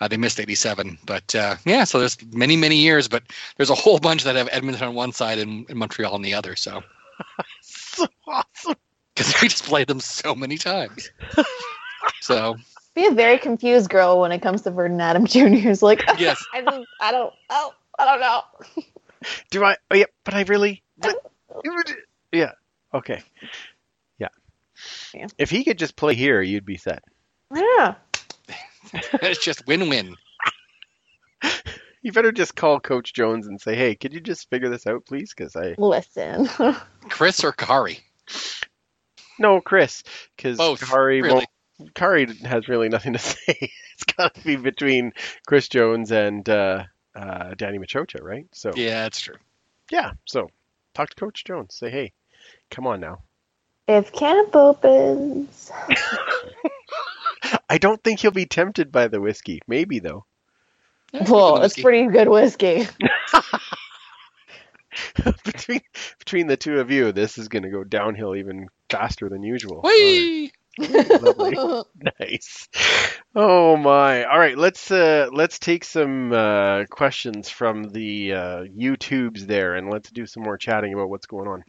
uh, 0.00 0.06
they 0.08 0.16
missed 0.16 0.38
87 0.38 0.98
but 1.06 1.34
uh, 1.34 1.56
yeah 1.64 1.84
so 1.84 1.98
there's 1.98 2.16
many 2.32 2.56
many 2.56 2.76
years 2.76 3.08
but 3.08 3.22
there's 3.56 3.70
a 3.70 3.74
whole 3.74 3.98
bunch 3.98 4.22
that 4.24 4.36
have 4.36 4.48
edmonton 4.52 4.86
on 4.88 4.94
one 4.94 5.12
side 5.12 5.38
and, 5.38 5.68
and 5.68 5.78
montreal 5.78 6.14
on 6.14 6.22
the 6.22 6.34
other 6.34 6.54
so 6.56 6.82
so 7.62 8.06
awesome. 8.26 8.74
because 9.14 9.34
we 9.40 9.48
just 9.48 9.64
played 9.64 9.86
them 9.88 10.00
so 10.00 10.34
many 10.34 10.56
times 10.58 11.10
so 12.20 12.56
Be 12.94 13.06
a 13.06 13.10
very 13.10 13.38
confused 13.38 13.90
girl 13.90 14.20
when 14.20 14.32
it 14.32 14.40
comes 14.40 14.62
to 14.62 14.70
Vernon 14.70 15.00
Adams 15.00 15.32
Jr.'s 15.32 15.82
like, 15.82 16.02
yes 16.18 16.44
I 16.52 16.62
just, 16.62 16.86
I 17.00 17.12
don't, 17.12 17.32
oh, 17.50 17.72
I 17.98 18.04
don't 18.04 18.20
know. 18.20 18.82
Do 19.50 19.64
I? 19.64 19.76
Oh, 19.90 19.96
yeah, 19.96 20.04
but 20.24 20.34
I 20.34 20.42
really. 20.42 20.82
But, 20.98 21.16
yeah. 22.32 22.52
Okay. 22.92 23.22
Yeah. 24.18 24.28
Yeah. 25.14 25.26
If 25.38 25.50
he 25.50 25.64
could 25.64 25.78
just 25.78 25.96
play 25.96 26.14
here, 26.14 26.42
you'd 26.42 26.66
be 26.66 26.76
set. 26.76 27.02
Yeah. 27.52 27.94
it's 28.92 29.42
just 29.42 29.66
win-win 29.66 30.14
You 32.02 32.12
better 32.12 32.30
just 32.30 32.54
call 32.54 32.78
Coach 32.78 33.14
Jones 33.14 33.48
and 33.48 33.60
say, 33.60 33.74
"Hey, 33.74 33.96
could 33.96 34.12
you 34.12 34.20
just 34.20 34.48
figure 34.48 34.68
this 34.68 34.86
out, 34.86 35.06
please?" 35.06 35.34
Because 35.36 35.56
I 35.56 35.74
Listen. 35.78 36.46
chris 37.08 37.42
or 37.42 37.52
kari 37.52 37.98
no, 39.38 39.60
Chris, 39.60 40.02
because 40.36 40.58
Both, 40.58 40.88
Kari 40.88 41.20
really. 41.22 41.34
won't- 41.34 41.48
Kari 41.94 42.34
has 42.44 42.68
really 42.68 42.88
nothing 42.88 43.12
to 43.12 43.18
say. 43.18 43.70
It's 43.94 44.04
got 44.16 44.34
to 44.34 44.44
be 44.44 44.56
between 44.56 45.12
Chris 45.46 45.68
Jones 45.68 46.12
and 46.12 46.48
uh, 46.48 46.84
uh, 47.14 47.54
Danny 47.54 47.78
Maciocia, 47.78 48.22
right? 48.22 48.46
So 48.52 48.72
yeah 48.74 49.02
that's 49.02 49.20
true 49.20 49.36
yeah, 49.90 50.12
so 50.24 50.48
talk 50.94 51.10
to 51.10 51.16
Coach 51.16 51.44
Jones. 51.44 51.74
Say, 51.74 51.90
"Hey, 51.90 52.12
come 52.70 52.86
on 52.86 53.00
now." 53.00 53.22
if 53.88 54.12
camp 54.12 54.56
opens, 54.56 55.70
I 57.70 57.78
don't 57.78 58.02
think 58.02 58.18
he'll 58.20 58.32
be 58.32 58.46
tempted 58.46 58.90
by 58.90 59.06
the 59.08 59.20
whiskey. 59.20 59.60
Maybe 59.68 60.00
though. 60.00 60.24
Well, 61.12 61.56
give 61.56 61.64
it's 61.66 61.80
pretty 61.80 62.06
good 62.06 62.28
whiskey. 62.28 62.88
between 65.44 65.82
between 66.18 66.46
the 66.48 66.56
two 66.56 66.80
of 66.80 66.90
you, 66.90 67.12
this 67.12 67.38
is 67.38 67.48
going 67.48 67.62
to 67.62 67.70
go 67.70 67.84
downhill 67.84 68.34
even 68.34 68.66
faster 68.90 69.28
than 69.28 69.42
usual. 69.42 69.82
Whee! 69.82 70.50
Lovely. 70.78 71.84
nice. 72.20 72.68
Oh 73.34 73.76
my. 73.76 74.24
All 74.24 74.38
right, 74.38 74.56
let's 74.56 74.90
uh 74.90 75.28
let's 75.32 75.58
take 75.58 75.84
some 75.84 76.32
uh 76.32 76.84
questions 76.90 77.48
from 77.48 77.84
the 77.84 78.32
uh 78.32 78.64
YouTubes 78.64 79.40
there 79.40 79.74
and 79.74 79.90
let's 79.90 80.10
do 80.10 80.26
some 80.26 80.42
more 80.42 80.58
chatting 80.58 80.92
about 80.92 81.08
what's 81.08 81.26
going 81.26 81.48
on. 81.48 81.64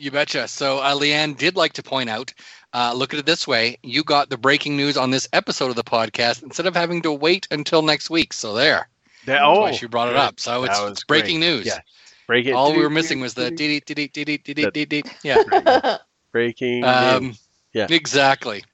You 0.00 0.12
betcha. 0.12 0.46
So 0.46 0.78
uh, 0.78 0.94
Leanne 0.94 1.36
did 1.36 1.56
like 1.56 1.72
to 1.72 1.82
point 1.82 2.08
out, 2.08 2.32
uh, 2.72 2.94
look 2.94 3.14
at 3.14 3.18
it 3.18 3.26
this 3.26 3.48
way: 3.48 3.78
you 3.82 4.04
got 4.04 4.30
the 4.30 4.38
breaking 4.38 4.76
news 4.76 4.96
on 4.96 5.10
this 5.10 5.28
episode 5.32 5.70
of 5.70 5.76
the 5.76 5.82
podcast 5.82 6.44
instead 6.44 6.66
of 6.66 6.76
having 6.76 7.02
to 7.02 7.12
wait 7.12 7.48
until 7.50 7.82
next 7.82 8.08
week. 8.08 8.32
So 8.32 8.54
there, 8.54 8.88
That, 9.26 9.40
that's 9.40 9.42
oh, 9.44 9.60
why 9.60 9.72
she 9.72 9.86
brought 9.86 10.08
it 10.08 10.16
up. 10.16 10.38
So 10.38 10.62
it's, 10.62 10.78
it's 10.78 11.04
breaking 11.04 11.40
great. 11.40 11.48
news. 11.48 11.66
Yeah. 11.66 11.80
Break 12.28 12.46
it. 12.46 12.52
All 12.52 12.72
we 12.72 12.82
were 12.82 12.90
missing 12.90 13.20
was 13.20 13.34
the 13.34 13.50
dee 13.50 13.80
dee 13.80 13.94
dee 13.94 14.06
dee 14.06 14.24
dee 14.24 14.36
dee 14.38 14.54
dee 14.54 14.70
dee 14.70 14.84
dee. 14.84 15.02
Yeah, 15.24 15.96
breaking 16.32 16.84
um, 16.84 17.24
news. 17.28 17.47
Yeah. 17.78 17.86
exactly. 17.90 18.64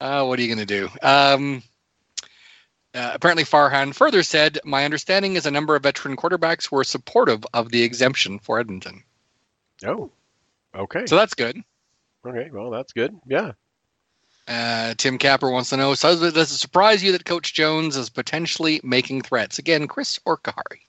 Uh, 0.00 0.24
what 0.24 0.38
are 0.38 0.42
you 0.42 0.48
gonna 0.48 0.66
do? 0.66 0.88
Um, 1.00 1.62
uh, 2.94 3.12
apparently, 3.14 3.44
Farhan 3.44 3.94
further 3.94 4.22
said, 4.22 4.58
"My 4.64 4.84
understanding 4.84 5.36
is 5.36 5.46
a 5.46 5.50
number 5.50 5.76
of 5.76 5.82
veteran 5.84 6.16
quarterbacks 6.16 6.70
were 6.70 6.84
supportive 6.84 7.44
of 7.54 7.70
the 7.70 7.82
exemption 7.82 8.38
for 8.38 8.58
Edmonton, 8.58 9.04
Oh. 9.86 10.10
Okay. 10.74 11.06
so 11.06 11.16
that's 11.16 11.34
good." 11.34 11.62
okay. 12.26 12.50
Well, 12.52 12.70
that's 12.70 12.92
good. 12.92 13.16
Yeah. 13.26 13.52
Uh, 14.48 14.94
Tim 14.98 15.18
Capper 15.18 15.50
wants 15.50 15.70
to 15.70 15.76
know: 15.76 15.94
So 15.94 16.30
does 16.30 16.52
it 16.52 16.56
surprise 16.56 17.02
you 17.02 17.12
that 17.12 17.24
Coach 17.24 17.54
Jones 17.54 17.96
is 17.96 18.10
potentially 18.10 18.80
making 18.82 19.22
threats 19.22 19.58
again, 19.60 19.86
Chris 19.86 20.18
or 20.26 20.36
Kahari? 20.36 20.80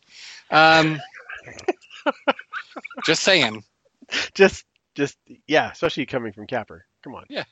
Um, 0.49 0.99
just 3.05 3.21
saying. 3.23 3.63
Just 4.33 4.65
just 4.95 5.17
yeah, 5.47 5.71
especially 5.71 6.05
coming 6.05 6.33
from 6.33 6.47
Capper. 6.47 6.85
Come 7.03 7.15
on. 7.15 7.25
Yeah. 7.29 7.43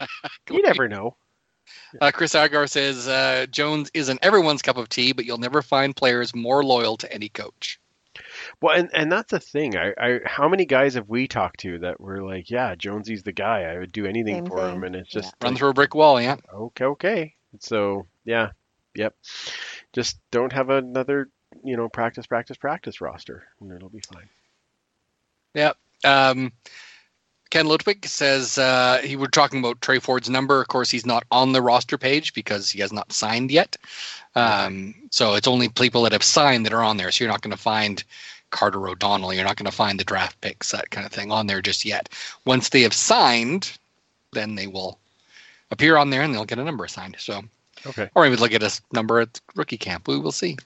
You 0.50 0.60
never 0.62 0.88
know. 0.88 1.16
Uh, 2.00 2.10
Chris 2.10 2.34
Agar 2.34 2.66
says 2.66 3.06
uh, 3.06 3.46
Jones 3.50 3.90
isn't 3.94 4.18
everyone's 4.22 4.62
cup 4.62 4.76
of 4.76 4.88
tea, 4.88 5.12
but 5.12 5.24
you'll 5.24 5.38
never 5.38 5.62
find 5.62 5.94
players 5.94 6.34
more 6.34 6.64
loyal 6.64 6.96
to 6.96 7.12
any 7.12 7.28
coach. 7.28 7.78
Well, 8.60 8.76
and, 8.76 8.90
and 8.92 9.12
that's 9.12 9.30
the 9.30 9.38
thing. 9.38 9.76
I, 9.76 9.92
I 9.98 10.20
how 10.24 10.48
many 10.48 10.64
guys 10.64 10.94
have 10.94 11.08
we 11.08 11.28
talked 11.28 11.60
to 11.60 11.78
that 11.80 12.00
were 12.00 12.22
like, 12.22 12.50
yeah, 12.50 12.74
Jonesy's 12.74 13.22
the 13.22 13.32
guy. 13.32 13.62
I 13.62 13.78
would 13.78 13.92
do 13.92 14.06
anything 14.06 14.36
Same 14.36 14.46
for 14.46 14.58
thing. 14.58 14.76
him, 14.76 14.84
and 14.84 14.96
it's 14.96 15.10
just 15.10 15.34
Run 15.42 15.52
like, 15.52 15.58
through 15.58 15.68
a 15.68 15.74
brick 15.74 15.94
wall, 15.94 16.20
yeah. 16.20 16.36
okay, 16.52 16.84
okay. 16.84 17.34
So 17.60 18.06
yeah, 18.24 18.50
yep. 18.94 19.14
Just 19.92 20.18
don't 20.30 20.52
have 20.52 20.70
another, 20.70 21.28
you 21.64 21.76
know, 21.76 21.88
practice, 21.88 22.26
practice, 22.26 22.56
practice 22.56 23.00
roster, 23.00 23.44
and 23.60 23.72
it'll 23.72 23.88
be 23.88 24.02
fine. 24.12 24.28
Um, 26.04 26.52
Ken 27.50 27.66
Ludwig 27.66 28.04
says 28.04 28.58
uh, 28.58 29.00
he 29.02 29.16
were 29.16 29.28
talking 29.28 29.60
about 29.60 29.80
Tre 29.80 29.98
Ford's 29.98 30.28
number. 30.28 30.60
Of 30.60 30.68
course, 30.68 30.90
he's 30.90 31.06
not 31.06 31.24
on 31.30 31.52
the 31.52 31.62
roster 31.62 31.96
page 31.96 32.34
because 32.34 32.70
he 32.70 32.80
has 32.80 32.92
not 32.92 33.10
signed 33.12 33.50
yet. 33.50 33.76
Um, 34.34 34.94
so 35.10 35.34
it's 35.34 35.48
only 35.48 35.68
people 35.70 36.02
that 36.02 36.12
have 36.12 36.22
signed 36.22 36.66
that 36.66 36.74
are 36.74 36.82
on 36.82 36.98
there. 36.98 37.10
So 37.10 37.24
you're 37.24 37.32
not 37.32 37.40
going 37.40 37.56
to 37.56 37.62
find 37.62 38.04
Carter 38.50 38.86
O'Donnell. 38.86 39.32
You're 39.32 39.44
not 39.44 39.56
going 39.56 39.70
to 39.70 39.76
find 39.76 39.98
the 39.98 40.04
draft 40.04 40.40
picks, 40.42 40.72
that 40.72 40.90
kind 40.90 41.06
of 41.06 41.12
thing, 41.12 41.32
on 41.32 41.46
there 41.46 41.62
just 41.62 41.84
yet. 41.86 42.10
Once 42.44 42.68
they 42.68 42.82
have 42.82 42.92
signed, 42.92 43.76
then 44.32 44.54
they 44.54 44.66
will 44.66 44.98
appear 45.70 45.96
on 45.96 46.10
there 46.10 46.22
and 46.22 46.34
they'll 46.34 46.44
get 46.44 46.58
a 46.58 46.64
number 46.64 46.84
assigned. 46.84 47.16
So, 47.18 47.42
Okay. 47.86 48.10
or 48.14 48.24
maybe 48.24 48.36
they'll 48.36 48.48
get 48.48 48.62
a 48.62 48.80
number 48.92 49.20
at 49.20 49.40
rookie 49.54 49.78
camp. 49.78 50.06
We 50.06 50.18
will 50.18 50.32
see. 50.32 50.56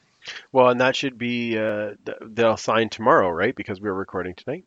Well, 0.51 0.68
and 0.68 0.80
that 0.80 0.97
should 0.97 1.16
be 1.18 1.59
uh, 1.59 1.93
they'll 2.20 2.57
sign 2.57 2.89
tomorrow, 2.89 3.30
right? 3.30 3.55
Because 3.55 3.80
we're 3.80 3.93
recording 3.93 4.35
tonight. 4.35 4.64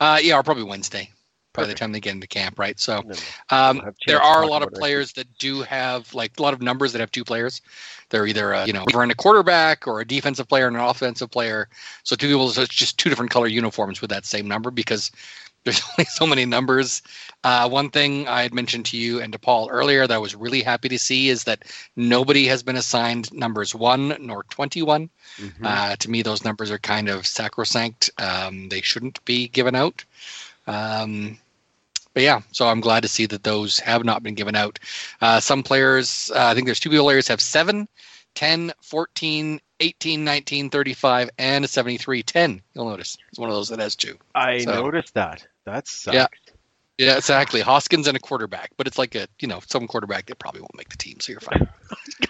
Uh, 0.00 0.18
yeah, 0.22 0.38
or 0.38 0.42
probably 0.42 0.64
Wednesday 0.64 1.10
by 1.54 1.66
the 1.66 1.74
time 1.74 1.92
they 1.92 2.00
get 2.00 2.14
into 2.14 2.26
camp, 2.26 2.58
right? 2.58 2.80
So. 2.80 3.02
Um, 3.50 3.82
there 4.06 4.22
are 4.22 4.42
a 4.42 4.46
lot 4.46 4.62
of 4.62 4.68
about 4.68 4.78
it 4.78 4.78
next 4.78 4.78
players 4.80 5.12
that 5.12 5.38
do 5.38 5.62
have 5.62 6.12
like 6.14 6.38
a 6.38 6.42
lot 6.42 6.54
of 6.54 6.62
numbers 6.62 6.92
that 6.92 7.00
have 7.00 7.10
two 7.10 7.24
players. 7.24 7.60
They're 8.08 8.26
either 8.26 8.54
uh, 8.54 8.66
you 8.66 8.72
know 8.72 8.84
in 8.84 9.10
a 9.10 9.14
quarterback 9.14 9.86
or 9.86 10.00
a 10.00 10.04
defensive 10.06 10.48
player 10.48 10.66
and 10.66 10.76
an 10.76 10.82
offensive 10.82 11.30
player. 11.30 11.68
So 12.04 12.16
two 12.16 12.28
people, 12.28 12.48
so 12.50 12.62
it's 12.62 12.74
just 12.74 12.98
two 12.98 13.10
different 13.10 13.30
color 13.30 13.46
uniforms 13.46 14.00
with 14.00 14.10
that 14.10 14.24
same 14.24 14.48
number 14.48 14.70
because 14.70 15.10
there's 15.64 15.82
only 15.98 16.06
so 16.06 16.26
many 16.26 16.44
numbers. 16.44 17.02
Uh, 17.44 17.68
one 17.68 17.90
thing 17.90 18.28
I 18.28 18.42
had 18.42 18.54
mentioned 18.54 18.86
to 18.86 18.96
you 18.96 19.20
and 19.20 19.32
to 19.32 19.38
Paul 19.38 19.68
earlier 19.70 20.06
that 20.06 20.14
I 20.14 20.18
was 20.18 20.34
really 20.34 20.62
happy 20.62 20.88
to 20.88 20.98
see 20.98 21.28
is 21.28 21.44
that 21.44 21.64
nobody 21.96 22.46
has 22.46 22.62
been 22.62 22.76
assigned 22.76 23.32
numbers 23.32 23.74
one 23.74 24.16
nor 24.20 24.44
21. 24.44 25.10
Mhm. 25.38 25.52
Uh, 25.62 25.96
to 25.96 26.10
me, 26.10 26.22
those 26.22 26.44
numbers 26.44 26.70
are 26.70 26.78
kind 26.78 27.08
of 27.08 27.26
sacrosanct. 27.26 28.10
Um, 28.18 28.68
they 28.68 28.80
shouldn't 28.80 29.24
be 29.24 29.48
given 29.48 29.74
out. 29.74 30.04
Um, 30.66 31.38
but 32.14 32.22
yeah, 32.22 32.42
so 32.52 32.68
I'm 32.68 32.80
glad 32.80 33.02
to 33.02 33.08
see 33.08 33.26
that 33.26 33.42
those 33.42 33.78
have 33.80 34.04
not 34.04 34.22
been 34.22 34.34
given 34.34 34.54
out. 34.54 34.78
Uh, 35.20 35.40
some 35.40 35.62
players, 35.62 36.30
uh, 36.34 36.46
I 36.46 36.54
think 36.54 36.66
there's 36.66 36.80
two 36.80 36.90
players 36.90 37.26
have 37.28 37.40
7, 37.40 37.88
10, 38.34 38.72
14, 38.82 39.60
18, 39.80 40.24
19, 40.24 40.70
35, 40.70 41.30
and 41.38 41.64
a 41.64 41.68
73. 41.68 42.22
10, 42.22 42.62
you'll 42.74 42.88
notice. 42.88 43.16
It's 43.30 43.38
one 43.38 43.48
of 43.48 43.54
those 43.54 43.68
that 43.70 43.78
has 43.80 43.96
two. 43.96 44.18
I 44.34 44.58
so- 44.58 44.74
noticed 44.74 45.14
that. 45.14 45.46
That 45.64 45.86
sucks. 45.86 46.14
Yeah. 46.14 46.26
Yeah, 46.98 47.16
exactly. 47.16 47.60
Hoskins 47.62 48.06
and 48.06 48.16
a 48.16 48.20
quarterback, 48.20 48.70
but 48.76 48.86
it's 48.86 48.98
like 48.98 49.14
a, 49.14 49.26
you 49.40 49.48
know, 49.48 49.60
some 49.66 49.86
quarterback 49.86 50.26
that 50.26 50.38
probably 50.38 50.60
won't 50.60 50.76
make 50.76 50.90
the 50.90 50.96
team, 50.96 51.18
so 51.20 51.32
you're 51.32 51.40
fine. 51.40 51.68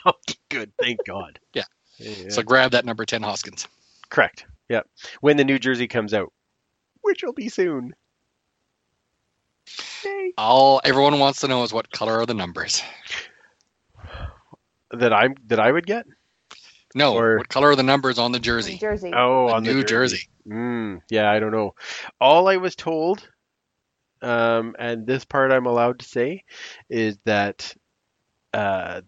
Good. 0.48 0.72
Thank 0.80 1.04
God. 1.06 1.38
Yeah. 1.54 1.64
Yeah. 1.98 2.30
So 2.30 2.42
grab 2.42 2.72
that 2.72 2.84
number 2.84 3.04
10 3.04 3.22
Hoskins. 3.22 3.68
Correct. 4.08 4.46
Yeah. 4.68 4.80
When 5.20 5.36
the 5.36 5.44
new 5.44 5.58
jersey 5.58 5.86
comes 5.86 6.14
out, 6.14 6.32
which 7.02 7.22
will 7.22 7.34
be 7.34 7.48
soon. 7.48 7.94
Yay. 10.04 10.32
All 10.38 10.80
everyone 10.84 11.18
wants 11.18 11.40
to 11.40 11.48
know 11.48 11.62
is 11.62 11.72
what 11.72 11.90
color 11.90 12.18
are 12.18 12.26
the 12.26 12.34
numbers. 12.34 12.82
That 14.90 15.12
I'm 15.12 15.34
that 15.46 15.60
I 15.60 15.70
would 15.70 15.86
get. 15.86 16.06
No, 16.94 17.14
Or- 17.14 17.38
what 17.38 17.48
color 17.48 17.70
are 17.70 17.76
the 17.76 17.82
numbers 17.82 18.18
on 18.18 18.32
the 18.32 18.38
jersey? 18.38 18.76
Jersey. 18.76 19.10
Oh, 19.14 19.48
The 19.48 19.54
on 19.54 19.62
the 19.64 19.72
New 19.72 19.84
Jersey. 19.84 20.28
Mm, 20.46 21.00
yeah, 21.10 21.30
I 21.30 21.38
don't 21.38 21.52
know. 21.52 21.74
All 22.20 22.48
I 22.48 22.56
was 22.58 22.76
told, 22.76 23.26
um, 24.20 24.76
and 24.78 25.06
this 25.06 25.24
part 25.24 25.52
I'm 25.52 25.66
allowed 25.66 26.00
to 26.00 26.04
say, 26.04 26.44
is 26.90 27.18
that 27.24 27.74
uh, 28.52 29.00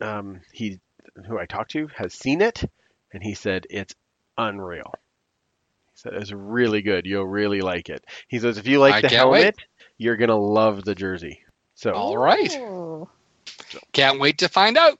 um, 0.00 0.40
he, 0.52 0.80
who 1.26 1.38
I 1.38 1.46
talked 1.46 1.72
to, 1.72 1.88
has 1.96 2.14
seen 2.14 2.40
it, 2.40 2.62
and 3.12 3.22
he 3.22 3.34
said 3.34 3.66
it's 3.68 3.94
unreal. 4.38 4.92
He 5.92 5.96
said 5.96 6.14
it's 6.14 6.32
really 6.32 6.80
good. 6.82 7.04
You'll 7.06 7.26
really 7.26 7.60
like 7.60 7.88
it. 7.90 8.04
He 8.28 8.38
says 8.38 8.56
if 8.56 8.66
you 8.66 8.78
like 8.78 8.94
I 8.94 9.00
the 9.02 9.08
can't 9.08 9.28
wait. 9.30 9.40
helmet, 9.42 9.56
you're 9.98 10.16
gonna 10.16 10.38
love 10.38 10.84
the 10.84 10.94
jersey. 10.94 11.40
So, 11.74 11.92
All 11.92 12.16
right. 12.16 12.50
Ooh. 12.58 13.08
Can't 13.92 14.20
wait 14.20 14.38
to 14.38 14.48
find 14.48 14.78
out. 14.78 14.98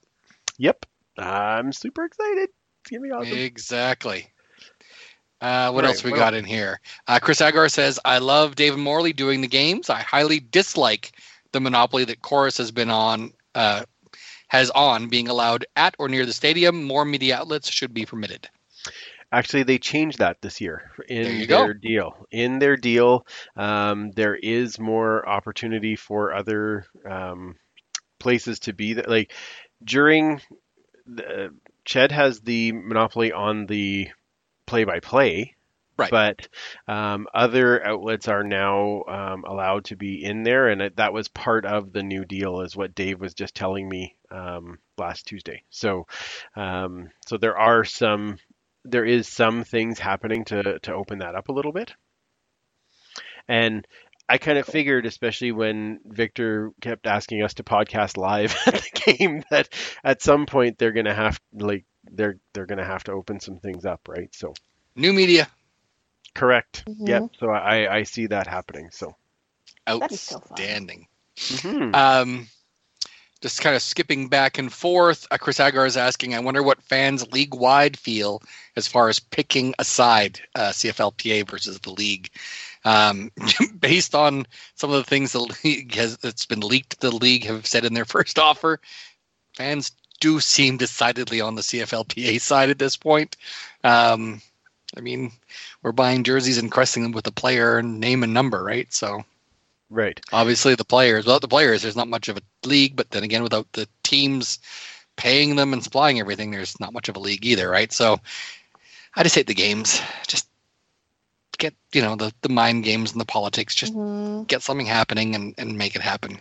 yep, 0.57 0.85
I'm 1.17 1.71
super 1.71 2.05
excited. 2.05 2.49
It's 2.81 2.91
gonna 2.91 3.01
be 3.01 3.11
awesome. 3.11 3.37
Exactly. 3.37 4.27
Uh, 5.41 5.71
what 5.71 5.83
Right, 5.83 5.89
else 5.89 6.03
we 6.03 6.11
what 6.11 6.17
got 6.17 6.33
in 6.33 6.45
here? 6.45 6.79
Uh, 7.07 7.19
Chris 7.19 7.41
Agar 7.41 7.67
says, 7.67 7.99
I 8.05 8.19
love 8.19 8.55
David 8.55 8.79
Morley 8.79 9.11
doing 9.11 9.41
the 9.41 9.47
games. 9.47 9.89
I 9.89 9.99
highly 10.01 10.39
dislike 10.39 11.11
the 11.51 11.59
monopoly 11.59 12.05
that 12.05 12.21
Corus 12.21 12.57
has 12.57 12.71
been 12.71 12.89
on, 12.89 13.33
uh, 13.53 13.83
has 14.47 14.69
on 14.71 15.09
being 15.09 15.27
allowed 15.27 15.65
at 15.75 15.95
or 15.99 16.07
near 16.07 16.25
the 16.25 16.33
stadium. 16.33 16.83
More 16.83 17.03
media 17.03 17.37
outlets 17.37 17.69
should 17.69 17.93
be 17.93 18.05
permitted. 18.05 18.49
Actually, 19.33 19.63
they 19.63 19.79
changed 19.79 20.19
that 20.19 20.41
this 20.41 20.61
year 20.61 20.91
in 21.09 21.39
you 21.41 21.47
go. 21.47 21.57
their 21.57 21.73
deal. 21.73 22.27
In 22.31 22.59
their 22.59 22.77
deal, 22.77 23.25
um, 23.55 24.11
there 24.11 24.35
is 24.35 24.79
more 24.79 25.27
opportunity 25.27 25.95
for 25.95 26.33
other 26.33 26.85
um, 27.09 27.55
places 28.19 28.59
to 28.59 28.73
be 28.73 28.93
there. 28.93 29.05
Like 29.07 29.33
during, 29.83 30.39
the, 31.05 31.53
Ched 31.85 32.11
has 32.11 32.39
the 32.41 32.71
monopoly 32.71 33.31
on 33.31 33.65
the 33.65 34.09
play-by-play, 34.65 35.55
Right. 35.95 36.09
but 36.09 36.47
um, 36.87 37.27
other 37.35 37.85
outlets 37.85 38.27
are 38.27 38.43
now 38.43 39.03
um, 39.07 39.43
allowed 39.45 39.85
to 39.85 39.95
be 39.95 40.23
in 40.23 40.41
there, 40.41 40.69
and 40.69 40.81
it, 40.81 40.95
that 40.95 41.13
was 41.13 41.27
part 41.27 41.67
of 41.67 41.93
the 41.93 42.01
new 42.01 42.25
deal, 42.25 42.61
is 42.61 42.75
what 42.75 42.95
Dave 42.95 43.19
was 43.19 43.35
just 43.35 43.53
telling 43.53 43.87
me 43.87 44.15
um, 44.31 44.79
last 44.97 45.27
Tuesday. 45.27 45.61
So, 45.69 46.07
um, 46.55 47.11
so 47.27 47.37
there 47.37 47.57
are 47.57 47.83
some 47.83 48.37
there 48.83 49.05
is 49.05 49.27
some 49.27 49.63
things 49.63 49.99
happening 49.99 50.45
to 50.45 50.79
to 50.79 50.93
open 50.93 51.19
that 51.19 51.35
up 51.35 51.49
a 51.49 51.53
little 51.53 51.71
bit. 51.71 51.93
And 53.47 53.87
I 54.33 54.39
kind 54.39 54.57
of 54.57 54.65
figured, 54.65 55.05
especially 55.05 55.51
when 55.51 55.99
Victor 56.03 56.71
kept 56.81 57.05
asking 57.05 57.43
us 57.43 57.53
to 57.55 57.63
podcast 57.63 58.17
live 58.17 58.55
at 58.65 58.73
the 58.73 59.13
game, 59.15 59.43
that 59.51 59.69
at 60.03 60.23
some 60.23 60.47
point 60.47 60.79
they're 60.79 60.91
gonna 60.91 61.13
have 61.13 61.39
like 61.53 61.85
they're 62.03 62.37
they're 62.51 62.65
gonna 62.65 62.83
have 62.83 63.03
to 63.03 63.11
open 63.11 63.39
some 63.39 63.59
things 63.59 63.85
up, 63.85 64.01
right? 64.07 64.33
So 64.33 64.55
New 64.95 65.13
media. 65.13 65.47
correct. 66.33 66.83
Mhm. 66.87 67.07
Yep. 67.07 67.23
So 67.39 67.51
I 67.51 67.97
I 67.97 68.03
see 68.03 68.25
that 68.25 68.47
happening. 68.47 68.89
So 68.91 69.15
That'd 69.85 70.09
be 70.09 70.15
so 70.15 70.39
fun. 70.39 70.49
Outstanding. 70.53 71.07
Mhm. 71.37 71.95
Um, 71.95 72.47
just 73.41 73.61
kind 73.61 73.75
of 73.75 73.83
skipping 73.83 74.29
back 74.29 74.57
and 74.57 74.73
forth, 74.73 75.27
uh, 75.29 75.37
Chris 75.37 75.59
Agar 75.59 75.85
is 75.85 75.97
asking, 75.97 76.33
I 76.33 76.39
wonder 76.39 76.63
what 76.63 76.81
fans 76.81 77.31
league 77.31 77.53
wide 77.53 77.99
feel 77.99 78.41
as 78.75 78.87
far 78.87 79.09
as 79.09 79.19
picking 79.19 79.75
a 79.77 79.83
side, 79.83 80.39
uh, 80.55 80.71
CFLPA 80.71 81.47
versus 81.47 81.77
the 81.81 81.91
league. 81.91 82.29
Um, 82.85 83.31
based 83.79 84.15
on 84.15 84.45
some 84.75 84.91
of 84.91 84.97
the 84.97 85.09
things 85.09 85.31
the 85.31 85.55
league 85.63 85.95
has 85.95 86.17
that's 86.17 86.45
been 86.45 86.61
leaked, 86.61 86.99
the 86.99 87.11
league 87.11 87.45
have 87.45 87.65
said 87.65 87.85
in 87.85 87.93
their 87.93 88.05
first 88.13 88.39
offer, 88.39 88.79
fans 89.55 89.91
do 90.19 90.39
seem 90.39 90.77
decidedly 90.77 91.41
on 91.41 91.55
the 91.55 91.61
CFLPA 91.61 92.39
side 92.39 92.69
at 92.69 92.79
this 92.79 92.97
point. 92.97 93.35
Um, 93.83 94.41
I 94.95 95.01
mean, 95.01 95.31
we're 95.81 95.91
buying 95.91 96.23
jerseys 96.23 96.57
and 96.57 96.71
cresting 96.71 97.03
them 97.03 97.11
with 97.11 97.27
a 97.27 97.31
player 97.31 97.77
and 97.77 97.99
name 97.99 98.23
and 98.23 98.33
number, 98.33 98.63
right? 98.63 98.91
So 98.93 99.25
right. 99.93 100.19
obviously 100.31 100.75
the 100.75 100.83
players 100.85 101.25
without 101.25 101.41
the 101.41 101.47
players 101.47 101.81
there's 101.81 101.95
not 101.95 102.07
much 102.07 102.27
of 102.27 102.37
a 102.37 102.67
league 102.67 102.95
but 102.95 103.09
then 103.11 103.23
again 103.23 103.43
without 103.43 103.71
the 103.73 103.87
teams 104.03 104.59
paying 105.15 105.55
them 105.55 105.73
and 105.73 105.83
supplying 105.83 106.19
everything 106.19 106.51
there's 106.51 106.79
not 106.79 106.93
much 106.93 107.09
of 107.09 107.15
a 107.15 107.19
league 107.19 107.45
either 107.45 107.69
right 107.69 107.91
so 107.91 108.19
i 109.15 109.23
just 109.23 109.35
hate 109.35 109.47
the 109.47 109.53
games 109.53 110.01
just 110.27 110.47
get 111.57 111.73
you 111.93 112.01
know 112.01 112.15
the, 112.15 112.33
the 112.41 112.49
mind 112.49 112.83
games 112.83 113.11
and 113.11 113.21
the 113.21 113.25
politics 113.25 113.75
just 113.75 113.93
Mhm. 113.93 114.47
get 114.47 114.61
something 114.61 114.85
happening 114.87 115.35
and, 115.35 115.55
and 115.57 115.77
make 115.77 115.95
it 115.95 116.01
happen 116.01 116.39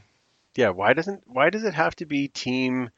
Yeah. 0.57 0.71
Why 0.71 0.93
doesn't 0.93 1.23
why 1.27 1.51
does 1.51 1.65
it 1.65 1.75
have 1.75 1.95
to 1.97 2.07
be 2.07 2.29
team 2.29 2.91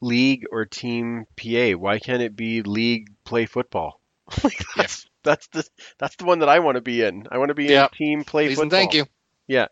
league 0.00 0.44
or 0.50 0.64
team 0.64 1.26
PA? 1.36 1.72
Why 1.72 1.98
can't 1.98 2.22
it 2.22 2.36
be 2.36 2.62
league 2.62 3.10
play 3.24 3.46
football? 3.46 4.00
like 4.44 4.62
that's 4.76 5.06
that's 5.22 5.46
the 5.48 5.64
that's 5.98 6.16
the 6.16 6.24
one 6.24 6.40
that 6.40 6.48
I 6.48 6.58
want 6.60 6.76
to 6.76 6.80
be 6.80 7.02
in. 7.02 7.26
I 7.30 7.38
want 7.38 7.48
to 7.50 7.54
be 7.54 7.66
Yeah. 7.66 7.84
in 7.84 7.88
team 7.90 8.24
play 8.24 8.46
please 8.46 8.54
football. 8.58 8.62
and 8.64 8.70
thank 8.70 8.94
you 8.94 9.06
Yeah. 9.46 9.66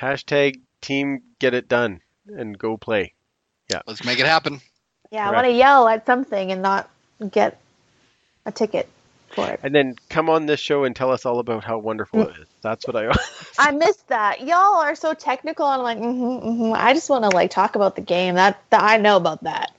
Hashtag 0.00 0.60
team 0.80 1.22
get 1.38 1.54
it 1.54 1.68
done 1.68 2.00
and 2.26 2.58
go 2.58 2.76
play. 2.76 3.14
Yeah. 3.70 3.82
Let's 3.86 4.04
make 4.04 4.18
it 4.20 4.26
happen 4.26 4.60
Yeah, 5.10 5.28
I 5.28 5.32
want 5.32 5.46
to 5.46 5.52
yell 5.52 5.86
at 5.88 6.06
something 6.06 6.50
and 6.52 6.62
not 6.62 6.88
get 7.30 7.58
a 8.46 8.52
ticket 8.52 8.88
for 9.34 9.48
it. 9.48 9.60
And 9.62 9.74
then 9.74 9.96
come 10.08 10.28
on 10.30 10.46
this 10.46 10.60
show 10.60 10.84
and 10.84 10.94
tell 10.94 11.10
us 11.10 11.26
all 11.26 11.38
about 11.38 11.64
how 11.64 11.78
wonderful 11.78 12.22
it 12.22 12.36
is. 12.40 12.46
That's 12.62 12.86
what 12.86 12.96
I 12.96 13.12
I 13.58 13.72
missed 13.72 14.08
that. 14.08 14.40
Y'all 14.40 14.76
are 14.76 14.94
so 14.94 15.14
technical, 15.14 15.66
and 15.66 15.80
I'm 15.80 15.84
like, 15.84 15.98
mm-hmm, 15.98 16.48
mm-hmm. 16.48 16.72
I 16.74 16.94
just 16.94 17.10
want 17.10 17.24
to 17.24 17.30
like 17.30 17.50
talk 17.50 17.74
about 17.74 17.96
the 17.96 18.02
game. 18.02 18.34
That, 18.34 18.62
that 18.70 18.82
I 18.82 18.96
know 18.96 19.16
about 19.16 19.44
that. 19.44 19.72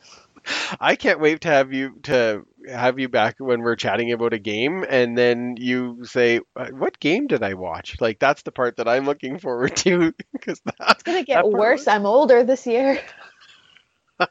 I 0.80 0.96
can't 0.96 1.20
wait 1.20 1.42
to 1.42 1.48
have 1.48 1.72
you 1.72 2.00
to 2.04 2.46
have 2.70 3.00
you 3.00 3.08
back 3.10 3.36
when 3.40 3.62
we're 3.62 3.76
chatting 3.76 4.12
about 4.12 4.34
a 4.34 4.40
game 4.40 4.86
and 4.88 5.18
then 5.18 5.56
you 5.58 6.04
say 6.04 6.42
"Uh, 6.56 6.68
what 6.72 7.00
game 7.00 7.28
did 7.28 7.44
I 7.44 7.54
watch? 7.54 8.02
Like 8.02 8.20
that's 8.20 8.42
the 8.42 8.52
part 8.52 8.78
that 8.78 8.88
I'm 8.88 9.06
looking 9.06 9.40
forward 9.40 9.76
to 9.78 10.14
because 10.34 10.62
It's 10.90 11.04
gonna 11.04 11.24
get 11.24 11.36
That 11.36 11.44
part 11.44 11.54
worse. 11.54 11.88
I'm 11.88 12.06
older 12.06 12.44
this 12.44 12.68
year. 12.68 13.00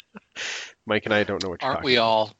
Mike 0.86 1.06
and 1.06 1.14
I 1.14 1.24
don't 1.24 1.42
know 1.42 1.48
what 1.50 1.62
you're 1.62 1.70
aren't 1.70 1.78
talking 1.78 1.86
we 1.86 1.96
all 1.96 2.32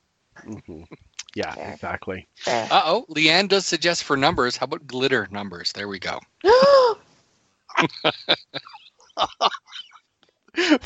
Mhm. 0.44 0.86
Yeah, 1.34 1.54
Fair. 1.54 1.72
exactly. 1.72 2.28
Uh-oh 2.46 3.06
leanne 3.08 3.48
does 3.48 3.66
suggest 3.66 4.04
for 4.04 4.16
numbers 4.16 4.56
how 4.56 4.64
about 4.64 4.86
glitter 4.86 5.28
numbers 5.30 5.72
there 5.72 5.88
we 5.88 5.98
go 5.98 6.18
oh 6.46 6.98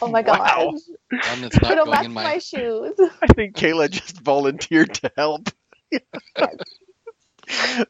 my 0.08 0.22
god! 0.22 0.38
Wow. 0.38 0.66
one 0.66 1.40
that's 1.40 1.60
not 1.60 1.68
Put 1.68 1.76
them 1.76 1.84
going 1.84 1.90
back 1.90 2.04
in 2.04 2.12
my, 2.12 2.24
my 2.24 2.38
shoes. 2.38 2.94
I 3.22 3.26
think 3.34 3.56
Kayla 3.56 3.90
just 3.90 4.20
volunteered 4.20 4.94
to 4.94 5.10
help. 5.16 5.48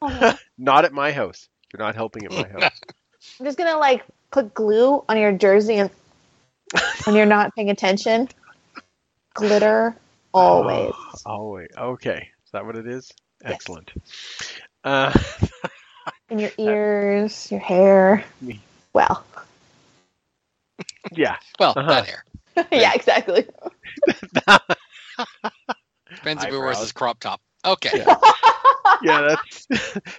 Oh, 0.02 0.34
Not 0.58 0.84
at 0.84 0.92
my 0.92 1.12
house. 1.12 1.48
You're 1.72 1.84
not 1.84 1.94
helping 1.94 2.26
at 2.26 2.32
my 2.32 2.48
house. 2.60 2.70
I'm 3.40 3.46
just 3.46 3.58
gonna 3.58 3.78
like 3.78 4.04
put 4.30 4.54
glue 4.54 5.04
on 5.08 5.18
your 5.18 5.32
jersey 5.32 5.76
and 5.76 5.90
when 7.04 7.16
you're 7.16 7.26
not 7.26 7.54
paying 7.54 7.70
attention. 7.70 8.28
Glitter 9.34 9.96
oh, 10.32 10.40
always. 10.40 10.94
Oh 11.26 11.50
wait. 11.50 11.70
Okay. 11.76 12.28
Is 12.56 12.60
that 12.60 12.64
what 12.66 12.76
it 12.76 12.86
is? 12.86 13.12
Excellent. 13.44 13.92
Uh, 14.82 15.12
In 16.30 16.38
your 16.38 16.52
ears, 16.56 17.50
your 17.50 17.60
hair. 17.60 18.24
Me. 18.40 18.60
Well, 18.94 19.22
yeah. 21.12 21.36
well 21.60 21.74
Uh-huh. 21.76 21.86
that 21.86 22.06
hair 22.06 22.24
yeah, 22.72 22.94
exactly. 22.94 23.42
depends 24.06 24.64
if 26.44 26.48
it 26.48 26.48
Eyebrows. 26.48 26.60
wears 26.60 26.80
his 26.80 26.92
crop 26.92 27.20
top 27.20 27.42
okay 27.66 27.90
Yeah. 27.98 28.16
yeah, 29.02 29.20
that's 29.28 29.66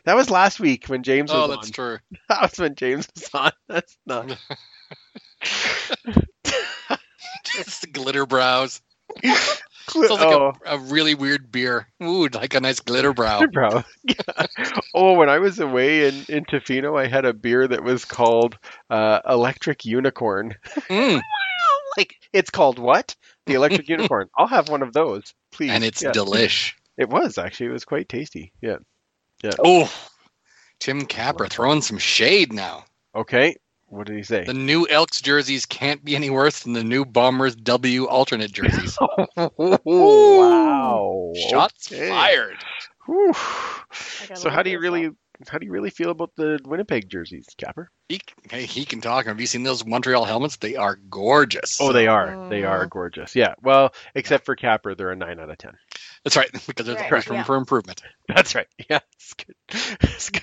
that 0.05 0.15
was 0.15 0.29
last 0.29 0.59
week 0.59 0.85
when 0.85 1.01
James 1.01 1.31
was 1.33 1.39
Oh, 1.39 1.43
on. 1.45 1.49
that's 1.57 1.71
true. 1.71 1.97
That 2.29 2.41
was 2.43 2.59
when 2.59 2.75
James 2.75 3.07
was 3.15 3.29
on. 3.33 3.51
That's 3.67 3.97
not. 4.05 4.37
Just 7.45 7.81
the 7.81 7.87
glitter 7.91 8.27
brows. 8.27 8.79
Sounds 9.89 10.09
like 10.09 10.21
oh, 10.21 10.53
a, 10.65 10.75
a 10.75 10.79
really 10.79 11.15
weird 11.15 11.51
beer. 11.51 11.87
Ooh, 12.03 12.27
like 12.27 12.53
a 12.53 12.59
nice 12.59 12.79
glitter 12.79 13.13
brow. 13.13 13.45
bro. 13.51 13.83
Yeah. 14.03 14.45
Oh, 14.93 15.13
when 15.13 15.29
I 15.29 15.37
was 15.37 15.59
away 15.59 16.07
in, 16.07 16.25
in 16.27 16.43
Tofino, 16.45 16.99
I 16.99 17.05
had 17.07 17.23
a 17.23 17.33
beer 17.33 17.67
that 17.67 17.83
was 17.83 18.03
called 18.03 18.57
uh, 18.89 19.19
Electric 19.27 19.85
Unicorn. 19.85 20.55
Mm, 20.89 21.21
like 21.97 22.15
it's 22.33 22.49
called 22.49 22.79
what? 22.79 23.15
The 23.45 23.53
Electric 23.55 23.89
Unicorn. 23.89 24.29
I'll 24.37 24.47
have 24.47 24.69
one 24.69 24.81
of 24.81 24.93
those, 24.93 25.33
please. 25.51 25.71
and 25.71 25.83
it's 25.83 26.01
Yeah. 26.01 26.11
delish. 26.11 26.73
It 26.97 27.09
was 27.09 27.37
actually. 27.37 27.67
It 27.67 27.73
was 27.73 27.85
quite 27.85 28.09
tasty. 28.09 28.51
Yeah. 28.61 28.77
Yeah. 29.43 29.51
Oh, 29.63 29.91
Tim 30.79 31.05
Capper 31.05 31.47
throwing 31.47 31.81
some 31.81 31.97
shade 31.97 32.53
now. 32.53 32.85
Okay. 33.15 33.55
What 33.89 34.07
did 34.07 34.17
he 34.17 34.23
say? 34.23 34.43
The 34.43 34.53
new 34.53 34.85
Elks 34.87 35.21
jerseys 35.21 35.65
can't 35.65 36.03
be 36.03 36.15
any 36.15 36.29
worse 36.29 36.63
than 36.63 36.73
the 36.73 36.83
new 36.83 37.05
Bombers 37.05 37.55
W 37.55 38.05
alternate 38.07 38.51
jerseys. 38.51 38.97
wow. 39.37 41.31
Shots 41.49 41.91
Okay. 41.91 42.09
fired. 42.09 42.57
Whew. 43.05 43.33
So 44.35 44.49
how 44.49 44.63
do 44.63 44.69
you 44.69 44.77
this 44.79 44.87
up. 44.87 44.93
really 44.93 45.09
how 45.47 45.57
do 45.59 45.65
you 45.67 45.71
really 45.71 45.91
feel 45.91 46.09
about 46.09 46.31
the 46.35 46.59
Winnipeg 46.65 47.09
jerseys, 47.09 47.45
Capper? 47.57 47.91
He, 48.09 48.19
hey, 48.49 48.65
he 48.65 48.85
can 48.85 49.01
talk. 49.01 49.27
Have 49.27 49.39
you 49.39 49.45
seen 49.47 49.63
those 49.63 49.85
Montreal 49.85 50.25
helmets? 50.25 50.55
They 50.57 50.75
are 50.75 50.95
gorgeous. 51.09 51.79
Oh, 51.79 51.93
they 51.93 52.07
are. 52.07 52.49
They 52.49 52.63
are 52.63 52.85
Mm. 52.87 52.89
gorgeous. 52.89 53.35
Yeah. 53.35 53.53
Well, 53.61 53.93
except 54.15 54.45
for 54.45 54.55
Capper, 54.55 54.95
they're 54.95 55.11
a 55.11 55.15
nine 55.15 55.39
out 55.39 55.49
of 55.49 55.57
ten. 55.59 55.73
That's 56.23 56.35
right, 56.35 56.49
because 56.67 56.85
there's 56.87 56.97
Right, 56.99 57.11
always 57.11 57.27
room 57.29 57.37
yeah. 57.37 57.43
for 57.43 57.55
improvement. 57.55 58.01
That's 58.27 58.55
right. 58.55 58.67
Yeah. 58.89 58.99
It's 59.13 59.33
good. 59.35 59.55
It's 60.01 60.29
good. 60.31 60.41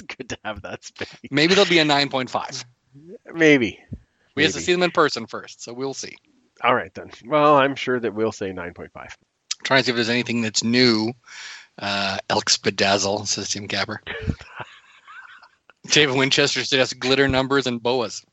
It's 0.00 0.14
good 0.16 0.28
to 0.30 0.38
have 0.44 0.62
that 0.62 0.84
space. 0.84 1.12
Maybe 1.30 1.54
they'll 1.54 1.64
be 1.64 1.78
a 1.80 1.84
9.5. 1.84 2.64
Maybe. 3.34 3.80
We 4.34 4.44
have 4.44 4.52
to 4.52 4.60
see 4.60 4.72
them 4.72 4.82
in 4.84 4.90
person 4.92 5.26
first, 5.26 5.62
so 5.62 5.72
we'll 5.72 5.94
see. 5.94 6.16
All 6.62 6.74
right 6.74 6.92
then. 6.94 7.10
Well, 7.26 7.56
I'm 7.56 7.74
sure 7.74 7.98
that 7.98 8.14
we'll 8.14 8.32
say 8.32 8.52
nine 8.52 8.74
point 8.74 8.92
five. 8.92 9.16
Trying 9.64 9.80
to 9.80 9.84
see 9.84 9.90
if 9.90 9.96
there's 9.96 10.08
anything 10.08 10.42
that's 10.42 10.62
new. 10.64 11.12
Uh, 11.78 12.18
Elks 12.30 12.56
bedazzle, 12.56 13.26
says 13.26 13.48
Tim 13.50 13.68
Capper. 13.68 14.00
David 15.88 16.16
Winchester 16.16 16.64
suggests 16.64 16.94
glitter 16.94 17.28
numbers 17.28 17.66
and 17.66 17.82
boas. 17.82 18.24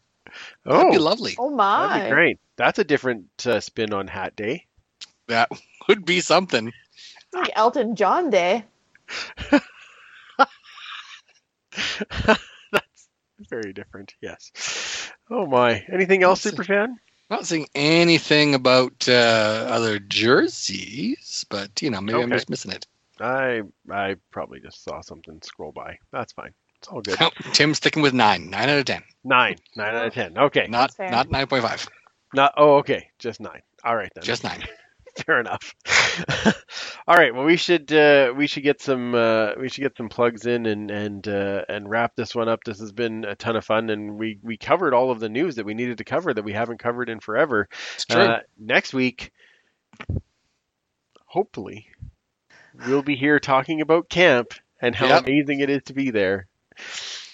Oh, 0.66 0.72
That'd 0.74 0.88
Oh, 0.88 0.92
be 0.92 0.98
lovely. 0.98 1.36
Oh 1.38 1.46
that'd 1.56 1.58
my! 1.58 2.04
be 2.04 2.10
great. 2.12 2.40
That's 2.56 2.80
a 2.80 2.84
different 2.84 3.26
uh, 3.46 3.60
spin 3.60 3.94
on 3.94 4.08
Hat 4.08 4.36
Day. 4.36 4.66
That 5.28 5.50
would 5.88 6.06
be 6.06 6.22
something. 6.22 6.72
Like 7.34 7.52
Elton 7.56 7.96
John 7.96 8.30
Day. 8.30 8.66
That's 12.26 12.40
very 13.50 13.74
different. 13.74 14.14
Yes. 14.22 15.12
Oh 15.30 15.46
my. 15.46 15.84
Anything 15.92 16.24
else, 16.24 16.44
That's- 16.44 16.60
superfan? 16.68 16.96
Not 17.30 17.48
seeing 17.48 17.66
anything 17.74 18.54
about 18.54 19.10
uh, 19.10 19.12
other 19.68 19.98
jerseys, 19.98 21.44
but 21.50 21.82
you 21.82 21.90
know, 21.90 22.00
maybe 22.00 22.22
I'm 22.22 22.30
just 22.30 22.52
missing 22.52 22.72
it. 22.72 22.86
I 23.20 23.64
I 23.90 24.18
probably 24.30 24.60
just 24.60 24.84
saw 24.84 25.02
something 25.02 25.40
scroll 25.42 25.72
by. 25.72 25.98
That's 26.12 26.34
fine. 26.34 26.54
It's 26.78 26.88
all 26.88 27.02
good. 27.02 27.18
Oh, 27.20 27.32
Tim's 27.52 27.78
sticking 27.78 28.04
with 28.04 28.14
nine. 28.14 28.52
Nine 28.52 28.70
out 28.70 28.78
of 28.78 28.86
ten. 28.86 29.02
Nine. 29.24 29.56
Nine 29.76 29.96
out 29.96 30.06
of 30.06 30.14
ten. 30.14 30.38
Okay. 30.38 30.68
Not 30.70 30.94
not 31.00 31.32
nine 31.32 31.48
point 31.48 31.64
five. 31.64 31.88
Not. 32.36 32.54
Oh, 32.58 32.76
okay. 32.76 33.10
Just 33.18 33.40
nine. 33.40 33.62
All 33.84 33.96
right 33.96 34.12
then. 34.14 34.24
Just 34.24 34.44
nine. 34.44 34.64
fair 35.26 35.40
enough. 35.40 35.76
All 37.08 37.16
right. 37.16 37.34
Well, 37.34 37.46
we 37.46 37.56
should 37.58 37.92
uh, 37.94 38.34
we 38.36 38.48
should 38.48 38.64
get 38.64 38.82
some 38.82 39.14
uh, 39.16 39.52
we 39.60 39.70
should 39.70 39.82
get 39.82 39.96
some 39.98 40.10
plugs 40.10 40.46
in 40.46 40.66
and 40.66 40.90
and 40.92 41.28
uh, 41.28 41.64
and 41.70 41.90
wrap 41.90 42.16
this 42.16 42.34
one 42.36 42.50
up. 42.50 42.64
This 42.66 42.80
has 42.80 42.92
been 42.92 43.24
a 43.26 43.36
ton 43.36 43.56
of 43.56 43.64
fun, 43.66 43.90
and 43.90 44.18
we 44.18 44.40
we 44.42 44.58
covered 44.58 44.94
all 44.94 45.12
of 45.12 45.20
the 45.20 45.30
news 45.30 45.56
that 45.56 45.66
we 45.66 45.74
needed 45.74 46.00
to 46.00 46.04
cover 46.04 46.34
that 46.34 46.44
we 46.44 46.54
haven't 46.54 46.80
covered 46.80 47.10
in 47.10 47.20
forever. 47.20 47.68
It's 47.96 48.06
true. 48.06 48.22
Uh, 48.22 48.40
next 48.60 48.94
week, 48.94 49.32
hopefully, 51.26 51.88
we'll 52.88 53.04
be 53.04 53.16
here 53.16 53.40
talking 53.40 53.82
about 53.82 54.10
camp 54.10 54.54
and 54.82 54.96
how 54.96 55.08
Yep. 55.08 55.24
amazing 55.28 55.60
it 55.62 55.70
is 55.70 55.84
to 55.86 55.94
be 55.94 56.12
there, 56.12 56.48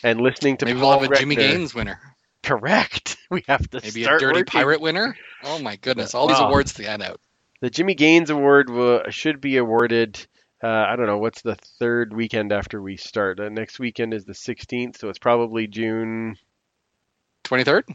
and 0.03 0.21
listening 0.21 0.57
to 0.57 0.65
maybe 0.65 0.79
Paul 0.79 0.99
we'll 0.99 1.09
have 1.09 1.11
a 1.11 1.17
Jimmy 1.17 1.36
Gaines 1.36 1.73
winner. 1.73 1.99
Correct. 2.43 3.17
We 3.32 3.45
have 3.47 3.65
to 3.69 3.79
Maybe 3.82 4.03
a 4.03 4.07
Dirty 4.09 4.25
working. 4.25 4.43
Pirate 4.43 4.82
winner. 4.82 5.15
Oh 5.41 5.57
my 5.59 5.77
goodness! 5.77 6.13
All 6.13 6.27
these 6.27 6.38
Wow. 6.38 6.47
awards 6.47 6.73
to 6.73 6.84
hand 6.84 7.01
out. 7.01 7.21
The 7.62 7.70
Jimmy 7.70 7.93
Gaines 7.95 8.30
Award 8.30 8.70
will, 8.70 9.03
should 9.09 9.39
be 9.39 9.57
awarded. 9.57 10.26
Uh, 10.64 10.68
I 10.68 10.95
don't 10.95 11.05
know 11.07 11.18
what's 11.18 11.41
the 11.41 11.55
third 11.80 12.14
weekend 12.14 12.51
after 12.51 12.82
we 12.82 12.97
start. 12.97 13.39
Uh, 13.39 13.49
next 13.49 13.80
weekend 13.80 14.14
is 14.14 14.26
the 14.26 14.34
16th, 14.34 14.97
so 14.97 15.09
it's 15.09 15.20
probably 15.20 15.68
June. 15.68 16.36
Twenty 17.43 17.64
third. 17.64 17.86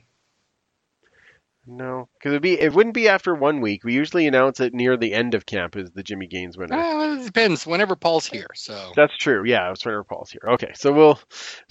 No, 1.68 2.08
because 2.14 2.30
it'd 2.30 2.42
be 2.42 2.60
it 2.60 2.72
wouldn't 2.72 2.94
be 2.94 3.08
after 3.08 3.34
one 3.34 3.60
week. 3.60 3.82
We 3.82 3.92
usually 3.92 4.26
announce 4.28 4.60
it 4.60 4.72
near 4.72 4.96
the 4.96 5.12
end 5.12 5.34
of 5.34 5.46
camp 5.46 5.74
as 5.74 5.90
the 5.90 6.02
Jimmy 6.02 6.28
Gaines 6.28 6.56
winner. 6.56 6.76
Well, 6.76 7.20
it 7.20 7.24
depends. 7.24 7.66
Whenever 7.66 7.96
Paul's 7.96 8.26
here, 8.26 8.46
so 8.54 8.92
That's 8.94 9.16
true. 9.16 9.42
Yeah, 9.44 9.66
I 9.66 9.70
was 9.70 9.80
trying 9.80 9.98
to 9.98 10.04
Paul's 10.04 10.30
here. 10.30 10.42
Okay, 10.46 10.72
so 10.74 10.92
we'll, 10.92 11.18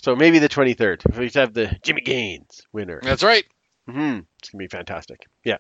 so 0.02 0.16
maybe 0.16 0.40
the 0.40 0.50
23rd. 0.50 1.02
If 1.10 1.18
we 1.18 1.30
have 1.40 1.54
the 1.54 1.78
Jimmy 1.82 2.02
Gaines 2.02 2.62
winner. 2.74 3.00
that's 3.02 3.24
right. 3.24 3.46
hmm 3.88 4.20
It's 4.46 4.52
gonna 4.52 4.64
be 4.64 4.68
fantastic. 4.68 5.26
Yeah. 5.44 5.58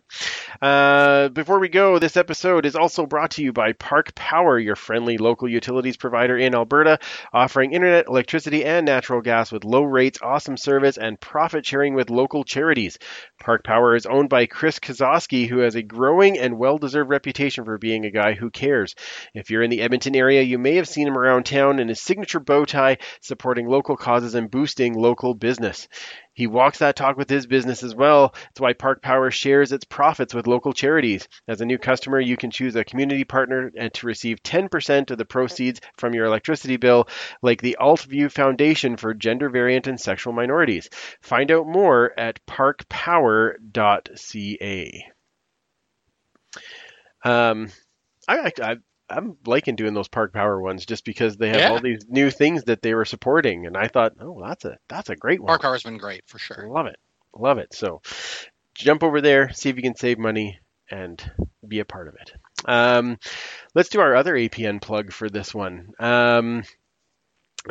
Uh, 0.62 1.30
before 1.30 1.60
we 1.60 1.70
go, 1.70 1.98
this 1.98 2.18
episode 2.18 2.68
is 2.68 2.76
also 2.76 3.08
brought 3.08 3.32
to 3.32 3.44
you 3.44 3.52
by 3.52 3.74
Park 3.74 4.14
Power, 4.14 4.60
your 4.60 4.76
friendly 4.76 5.18
local 5.18 5.50
utilities 5.50 5.98
provider 5.98 6.38
in 6.38 6.54
Alberta, 6.54 7.00
offering 7.34 7.74
internet, 7.74 8.06
electricity, 8.08 8.64
and 8.64 8.86
natural 8.86 9.22
gas 9.22 9.52
with 9.52 9.66
low 9.66 9.82
rates, 9.82 10.20
awesome 10.22 10.56
service, 10.56 10.98
and 10.98 11.20
profit 11.20 11.66
sharing 11.66 11.96
with 11.96 12.12
local 12.12 12.44
charities. 12.44 13.00
Park 13.40 13.64
Power 13.64 13.96
is 13.96 14.06
owned 14.06 14.30
by 14.30 14.46
Chris 14.46 14.78
Kozowski, 14.78 15.48
who 15.48 15.60
has 15.60 15.74
a 15.74 15.82
growing 15.82 16.38
and 16.38 16.60
well-deserved 16.60 17.10
reputation 17.10 17.66
for 17.66 17.80
being 17.80 18.06
a 18.06 18.12
guy 18.12 18.34
who 18.34 18.52
cares. 18.52 18.94
If 19.34 19.50
you're 19.50 19.64
in 19.64 19.72
the 19.72 19.82
Edmonton 19.82 20.16
area, 20.16 20.44
you 20.44 20.60
may 20.60 20.76
have 20.76 20.88
seen 20.88 21.08
him 21.08 21.18
around 21.18 21.48
town 21.48 21.80
in 21.80 21.88
his 21.88 22.02
signature 22.02 22.40
bow 22.40 22.66
tie, 22.66 23.00
supporting 23.20 23.68
local 23.68 23.98
causes 23.98 24.36
and 24.36 24.52
boosting 24.52 24.94
local 24.94 25.34
business. 25.34 25.88
He 26.36 26.48
walks 26.48 26.80
that 26.80 26.98
talk 26.98 27.16
with 27.16 27.30
his 27.30 27.48
business 27.48 27.82
as 27.82 27.96
well. 27.96 28.34
That's 28.34 28.60
why 28.60 28.74
Park 28.76 29.02
Power 29.02 29.32
shares 29.32 29.72
its 29.72 29.86
profits 29.86 30.34
with 30.34 30.48
local 30.48 30.74
charities. 30.74 31.28
As 31.48 31.62
a 31.62 31.66
new 31.66 31.78
customer, 31.78 32.20
you 32.20 32.38
can 32.38 32.52
choose 32.52 32.76
a 32.76 32.84
community 32.84 33.24
partner 33.24 33.72
and 33.78 33.94
to 33.96 34.08
receive 34.08 34.42
10% 34.44 35.12
of 35.12 35.18
the 35.18 35.26
proceeds 35.26 35.80
from 35.98 36.14
your 36.14 36.26
electricity 36.26 36.78
bill, 36.78 37.08
like 37.42 37.62
the 37.62 37.78
Altview 37.80 38.32
Foundation 38.32 38.98
for 38.98 39.14
Gender 39.14 39.50
Variant 39.50 39.88
and 39.88 40.00
Sexual 40.00 40.34
Minorities. 40.34 40.90
Find 41.22 41.52
out 41.52 41.68
more 41.68 42.12
at 42.20 42.46
parkpower.ca. 42.46 43.56
Um, 47.24 47.70
I, 48.28 48.52
I, 48.62 48.78
I'm 49.10 49.38
liking 49.46 49.76
doing 49.76 49.94
those 49.94 50.08
Park 50.08 50.34
Power 50.34 50.60
ones 50.62 50.86
just 50.86 51.06
because 51.06 51.38
they 51.38 51.50
have 51.50 51.60
Yeah. 51.60 51.72
all 51.72 51.80
these 51.80 52.06
new 52.08 52.32
things 52.32 52.64
that 52.66 52.82
they 52.82 52.94
were 52.94 53.06
supporting, 53.06 53.66
and 53.66 53.78
I 53.78 53.88
thought, 53.88 54.14
oh, 54.20 54.42
that's 54.44 54.66
a 54.66 54.78
that's 54.88 55.10
a 55.10 55.16
great 55.16 55.42
one. 55.42 55.48
Park 55.48 55.62
Power's 55.62 55.84
been 55.84 55.98
great 55.98 56.24
for 56.28 56.40
sure. 56.40 56.68
Love 56.68 56.88
it. 56.88 56.98
Love 57.36 57.58
it. 57.58 57.74
So 57.74 58.02
jump 58.76 59.04
over 59.04 59.22
there, 59.22 59.52
see 59.54 59.70
if 59.70 59.76
you 59.76 59.82
can 59.82 59.96
save 59.96 60.20
money 60.20 60.60
and 60.90 61.24
be 61.68 61.80
a 61.80 61.86
part 61.86 62.08
of 62.08 62.16
it. 62.16 62.32
Um, 62.66 63.18
let's 63.74 63.90
do 63.90 64.00
our 64.00 64.16
other 64.16 64.36
APN 64.36 64.82
plug 64.82 65.12
for 65.12 65.30
this 65.30 65.54
one. 65.54 65.90
Um, 66.00 66.64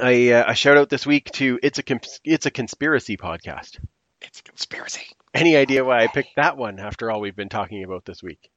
a, 0.00 0.32
uh, 0.32 0.52
a 0.52 0.54
shout 0.54 0.76
out 0.76 0.88
this 0.88 1.06
week 1.06 1.30
to 1.32 1.58
it's 1.62 1.78
a 1.78 1.82
Cons- 1.82 2.20
it's 2.24 2.46
a 2.46 2.50
conspiracy 2.50 3.16
podcast. 3.16 3.78
It's 4.20 4.40
a 4.40 4.42
conspiracy. 4.42 5.06
Any 5.32 5.56
idea 5.56 5.84
why 5.84 6.02
I 6.02 6.06
picked 6.06 6.36
that 6.36 6.56
one 6.56 6.80
after 6.80 7.10
all 7.10 7.20
we've 7.20 7.36
been 7.36 7.48
talking 7.48 7.84
about 7.84 8.04
this 8.04 8.22
week? 8.22 8.50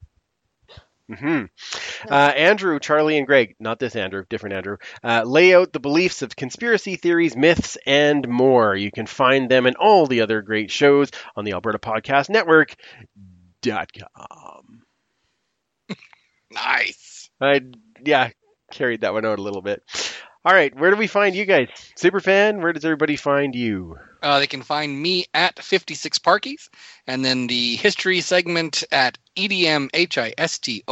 Hmm 1.07 1.43
Uh, 2.09 2.13
Andrew, 2.13 2.79
Charlie, 2.79 3.17
and 3.17 3.25
Greg, 3.27 3.55
not 3.59 3.79
this 3.79 3.95
Andrew, 3.95 4.25
different 4.29 4.55
Andrew, 4.55 4.77
uh, 5.03 5.23
lay 5.25 5.55
out 5.55 5.71
the 5.73 5.79
beliefs 5.79 6.21
of 6.21 6.35
conspiracy 6.35 6.95
theories, 6.97 7.35
myths, 7.35 7.77
and 7.85 8.27
more. 8.27 8.75
You 8.75 8.91
can 8.91 9.05
find 9.07 9.49
them 9.49 9.65
and 9.65 9.75
all 9.77 10.05
the 10.07 10.21
other 10.21 10.41
great 10.41 10.71
shows 10.71 11.09
on 11.35 11.45
the 11.45 11.53
Alberta 11.53 11.79
Podcast 11.79 12.29
Network. 12.29 12.75
Dot 13.61 13.91
com. 13.93 14.83
Nice. 16.51 17.29
I 17.41 17.61
yeah, 18.03 18.29
carried 18.71 19.01
that 19.01 19.13
one 19.13 19.25
out 19.25 19.39
a 19.39 19.41
little 19.43 19.61
bit. 19.61 19.83
All 20.47 20.53
right, 20.53 20.73
where 20.79 20.89
do 20.91 20.95
we 20.95 21.07
find 21.07 21.35
you 21.35 21.43
guys? 21.43 21.67
Superfan, 21.97 22.61
where 22.61 22.71
does 22.71 22.85
everybody 22.85 23.17
find 23.17 23.53
you? 23.53 23.97
Uh, 24.23 24.39
they 24.39 24.47
can 24.47 24.61
find 24.61 24.97
me 24.97 25.25
at 25.33 25.61
56 25.61 26.19
Parkies, 26.19 26.69
and 27.05 27.25
then 27.25 27.47
the 27.47 27.75
history 27.75 28.21
segment 28.21 28.85
at 28.89 29.17
E 29.35 29.49
EDMHISTOREE. 29.49 30.83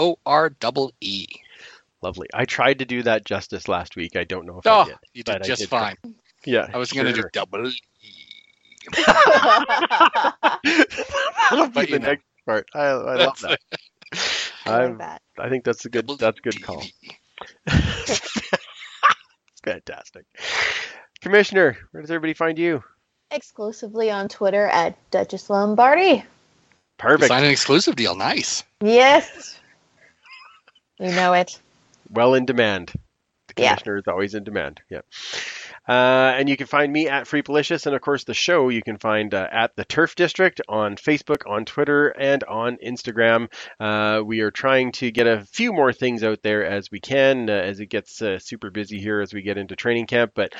Lovely. 2.01 2.27
I 2.33 2.43
tried 2.43 2.79
to 2.79 2.85
do 2.85 3.01
that 3.03 3.23
justice 3.23 3.69
last 3.69 3.95
week. 3.95 4.17
I 4.17 4.25
don't 4.25 4.45
know 4.45 4.59
if 4.59 4.67
Oh, 4.67 4.81
I 4.81 4.85
did. 4.87 4.97
you 5.13 5.23
did 5.23 5.43
just 5.43 5.61
did 5.61 5.69
fine. 5.69 5.95
Yeah, 6.45 6.67
I 6.73 6.77
was 6.77 6.91
going 6.91 7.05
to 7.05 7.13
do 7.13 7.23
double 7.31 7.65
E. 7.65 7.71
That'll 11.49 11.69
be 11.69 11.85
the 11.85 11.99
know. 11.99 12.07
next 12.07 12.25
part. 12.45 12.67
I, 12.73 12.87
I 12.87 13.15
love 13.15 13.39
that. 13.39 13.59
I 14.65 14.83
I, 14.83 14.87
that. 14.95 15.21
I 15.39 15.47
think 15.47 15.63
that's 15.63 15.85
a 15.85 15.89
good 15.89 16.07
Double 16.07 16.17
that's 16.17 16.39
a 16.39 16.41
good 16.41 16.61
call. 16.61 16.83
TV. 19.66 19.72
Fantastic. 19.74 20.26
Commissioner, 21.22 21.78
where 21.91 22.01
does 22.01 22.11
everybody 22.11 22.34
find 22.34 22.57
you? 22.57 22.84
Exclusively 23.32 24.11
on 24.11 24.28
Twitter 24.30 24.68
at 24.68 24.95
Duchess 25.11 25.49
Lombardi. 25.49 26.24
Perfect. 26.97 27.28
Sign 27.28 27.43
an 27.43 27.49
exclusive 27.49 27.95
deal. 27.95 28.16
Nice. 28.16 28.63
Yes. 28.82 29.59
You 30.99 31.11
know 31.11 31.34
it. 31.34 31.59
Well 32.11 32.36
in 32.36 32.45
demand. 32.45 32.93
The 33.55 33.63
Yeah. 33.63 33.70
commissioner 33.76 33.97
is 33.97 34.07
always 34.07 34.36
in 34.36 34.43
demand. 34.43 34.82
Yeah. 34.89 35.01
Uh, 35.88 36.33
and 36.36 36.49
you 36.49 36.57
can 36.57 36.67
find 36.67 36.91
me 36.91 37.07
at 37.07 37.27
Free 37.27 37.43
Policious, 37.43 37.86
and 37.86 37.95
of 37.95 38.01
course 38.01 38.23
the 38.23 38.33
show 38.33 38.69
you 38.69 38.81
can 38.81 38.97
find 38.97 39.33
uh, 39.33 39.47
at 39.51 39.75
the 39.75 39.86
Turf 39.86 40.15
District 40.15 40.61
on 40.67 40.95
Facebook, 40.95 41.49
on 41.49 41.65
Twitter, 41.65 42.07
and 42.09 42.43
on 42.43 42.77
Instagram. 42.83 43.47
Uh, 43.79 44.21
we 44.23 44.41
are 44.41 44.51
trying 44.51 44.91
to 44.93 45.11
get 45.11 45.27
a 45.27 45.45
few 45.45 45.73
more 45.73 45.93
things 45.93 46.23
out 46.23 46.41
there 46.41 46.65
as 46.65 46.89
we 46.89 46.99
can, 46.99 47.49
uh, 47.49 47.53
as 47.53 47.79
it 47.79 47.88
gets 47.88 48.21
uh, 48.21 48.39
super 48.39 48.71
busy 48.71 48.99
here 48.99 49.21
as 49.21 49.33
we 49.33 49.41
get 49.41 49.57
into 49.57 49.75
training 49.75 50.07
camp. 50.07 50.31
But 50.36 50.53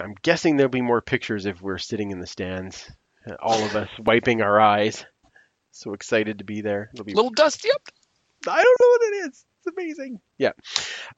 I'm 0.00 0.14
guessing 0.22 0.56
there'll 0.56 0.70
be 0.70 0.80
more 0.80 1.02
pictures 1.02 1.46
if 1.46 1.60
we're 1.60 1.78
sitting 1.78 2.10
in 2.10 2.20
the 2.20 2.26
stands, 2.26 2.90
uh, 3.28 3.34
all 3.40 3.62
of 3.62 3.74
us 3.74 3.88
wiping 3.98 4.42
our 4.42 4.60
eyes. 4.60 5.04
So 5.72 5.92
excited 5.92 6.38
to 6.38 6.44
be 6.44 6.60
there. 6.60 6.90
It'll 6.94 7.04
be 7.04 7.14
little 7.14 7.32
dusty 7.32 7.70
up. 7.72 7.82
I 8.46 8.62
don't 8.62 8.80
know 8.80 8.88
what 8.88 9.02
it 9.02 9.28
is. 9.28 9.44
It's 9.66 9.76
amazing. 9.76 10.20
Yeah. 10.36 10.52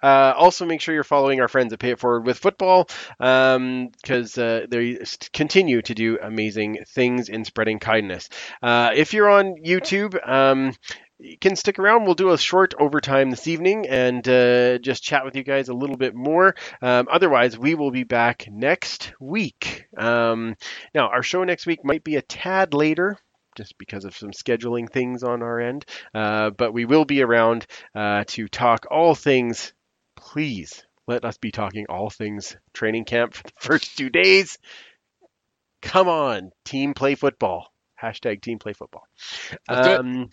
Uh, 0.03 0.32
also, 0.36 0.66
make 0.66 0.80
sure 0.80 0.94
you're 0.94 1.05
following 1.05 1.40
our 1.40 1.49
friends 1.49 1.72
at 1.72 1.80
Pay 1.80 1.90
It 1.90 1.99
Forward 1.99 2.26
with 2.26 2.38
Football 2.38 2.88
because 3.18 4.38
uh, 4.38 4.66
they 4.68 4.99
continue 5.32 5.82
to 5.82 5.94
do 5.94 6.18
amazing 6.22 6.84
things 6.88 7.28
in 7.28 7.44
spreading 7.44 7.80
kindness. 7.80 8.28
Uh, 8.62 8.90
if 8.94 9.14
you're 9.14 9.30
on 9.30 9.57
YouTube, 9.64 10.16
um, 10.28 10.72
you 11.18 11.38
can 11.38 11.57
stick 11.57 11.78
around. 11.78 12.05
We'll 12.05 12.14
do 12.14 12.30
a 12.30 12.38
short 12.38 12.74
overtime 12.78 13.30
this 13.30 13.49
evening 13.49 13.86
and 13.88 14.26
uh, 14.28 14.78
just 14.78 15.03
chat 15.03 15.24
with 15.24 15.34
you 15.34 15.42
guys 15.42 15.68
a 15.68 15.74
little 15.74 15.97
bit 15.97 16.14
more. 16.14 16.55
Um, 16.82 17.09
otherwise, 17.11 17.59
we 17.59 17.74
will 17.74 17.90
be 17.90 18.05
back 18.05 18.47
next 18.51 19.12
week. 19.18 19.86
Um, 19.97 20.55
now, 20.94 21.09
our 21.09 21.22
show 21.22 21.42
next 21.42 21.66
week 21.66 21.84
might 21.84 22.05
be 22.05 22.16
a 22.16 22.22
tad 22.22 22.74
later. 22.74 23.18
Just 23.57 23.78
because 23.78 24.04
of 24.04 24.16
some 24.16 24.30
scheduling 24.30 24.88
things 24.90 25.22
on 25.22 25.42
our 25.42 25.61
end. 25.61 25.84
Uh, 26.14 26.50
but 26.50 26.72
we 26.72 26.84
will 26.84 27.04
be 27.04 27.22
around 27.22 27.66
uh, 27.94 28.24
to 28.28 28.48
talk 28.48 28.86
all 28.90 29.14
things. 29.14 29.72
Please 30.16 30.84
let 31.07 31.24
us 31.24 31.38
be 31.38 31.50
talking 31.50 31.86
all 31.88 32.11
things 32.11 32.57
training 32.72 33.04
camp 33.04 33.34
for 33.34 33.42
the 33.44 33.52
first 33.61 33.96
two 33.96 34.11
days. 34.11 34.59
Come 35.82 36.09
on, 36.09 36.50
team 36.64 36.94
play 36.94 37.14
football. 37.14 37.72
Hashtag 38.00 38.42
team 38.42 38.59
play 38.59 38.72
football. 38.72 39.07
Let's 39.68 39.86
do 39.86 39.92
it. 39.94 40.00
Um, 40.00 40.30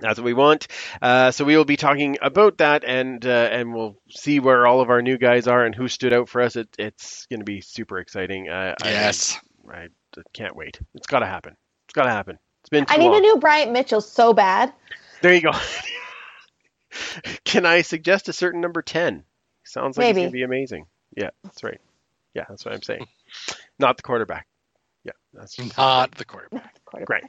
that's 0.00 0.18
what 0.18 0.24
we 0.24 0.34
want. 0.34 0.68
Uh, 1.02 1.30
so 1.30 1.44
we 1.44 1.56
will 1.56 1.64
be 1.64 1.76
talking 1.76 2.16
about 2.22 2.58
that, 2.58 2.84
and 2.84 3.24
uh, 3.26 3.48
and 3.50 3.74
we'll 3.74 3.96
see 4.08 4.40
where 4.40 4.66
all 4.66 4.80
of 4.80 4.88
our 4.88 5.02
new 5.02 5.18
guys 5.18 5.46
are 5.46 5.64
and 5.64 5.74
who 5.74 5.88
stood 5.88 6.12
out 6.12 6.28
for 6.28 6.40
us. 6.42 6.56
It, 6.56 6.68
it's 6.78 7.26
going 7.26 7.40
to 7.40 7.44
be 7.44 7.60
super 7.60 7.98
exciting. 7.98 8.48
Uh, 8.48 8.74
Yes. 8.84 9.38
I, 9.68 9.74
I 9.74 9.88
can't 10.32 10.56
wait. 10.56 10.80
It's 10.94 11.06
got 11.06 11.20
to 11.20 11.26
happen. 11.26 11.56
It's 11.90 11.94
got 11.96 12.04
to 12.04 12.10
happen. 12.10 12.38
It's 12.60 12.68
been 12.68 12.86
too 12.86 12.94
I 12.94 12.98
need 12.98 13.08
long. 13.08 13.16
a 13.16 13.20
new 13.20 13.36
Bryant 13.38 13.72
Mitchell 13.72 14.00
so 14.00 14.32
bad. 14.32 14.72
There 15.22 15.34
you 15.34 15.40
go. 15.40 15.50
Can 17.44 17.66
I 17.66 17.82
suggest 17.82 18.28
a 18.28 18.32
certain 18.32 18.60
number 18.60 18.80
10? 18.80 19.24
Sounds 19.64 19.98
like 19.98 20.04
it's 20.04 20.14
Maybe. 20.14 20.20
going 20.20 20.28
to 20.28 20.32
be 20.32 20.42
amazing. 20.44 20.86
Yeah, 21.16 21.30
that's 21.42 21.64
right. 21.64 21.80
Yeah, 22.32 22.44
that's 22.48 22.64
what 22.64 22.74
I'm 22.74 22.82
saying. 22.82 23.08
Not 23.80 23.96
the 23.96 24.04
quarterback. 24.04 24.46
Yeah, 25.02 25.14
that's 25.34 25.58
Not 25.76 26.12
the 26.12 26.24
quarterback. 26.24 26.76
Quarterback. 26.84 27.06
Great. 27.08 27.24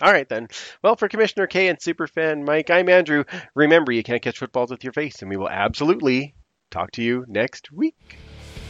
All 0.00 0.12
right, 0.12 0.28
then. 0.28 0.46
Well, 0.80 0.94
for 0.94 1.08
Commissioner 1.08 1.48
K 1.48 1.66
and 1.66 1.78
Superfan 1.80 2.46
Mike, 2.46 2.70
I'm 2.70 2.88
Andrew. 2.88 3.24
Remember, 3.56 3.90
you 3.90 4.04
can't 4.04 4.22
catch 4.22 4.38
footballs 4.38 4.70
with 4.70 4.84
your 4.84 4.92
face, 4.92 5.22
and 5.22 5.28
we 5.28 5.36
will 5.36 5.50
absolutely 5.50 6.36
talk 6.70 6.92
to 6.92 7.02
you 7.02 7.24
next 7.26 7.72
week. 7.72 8.16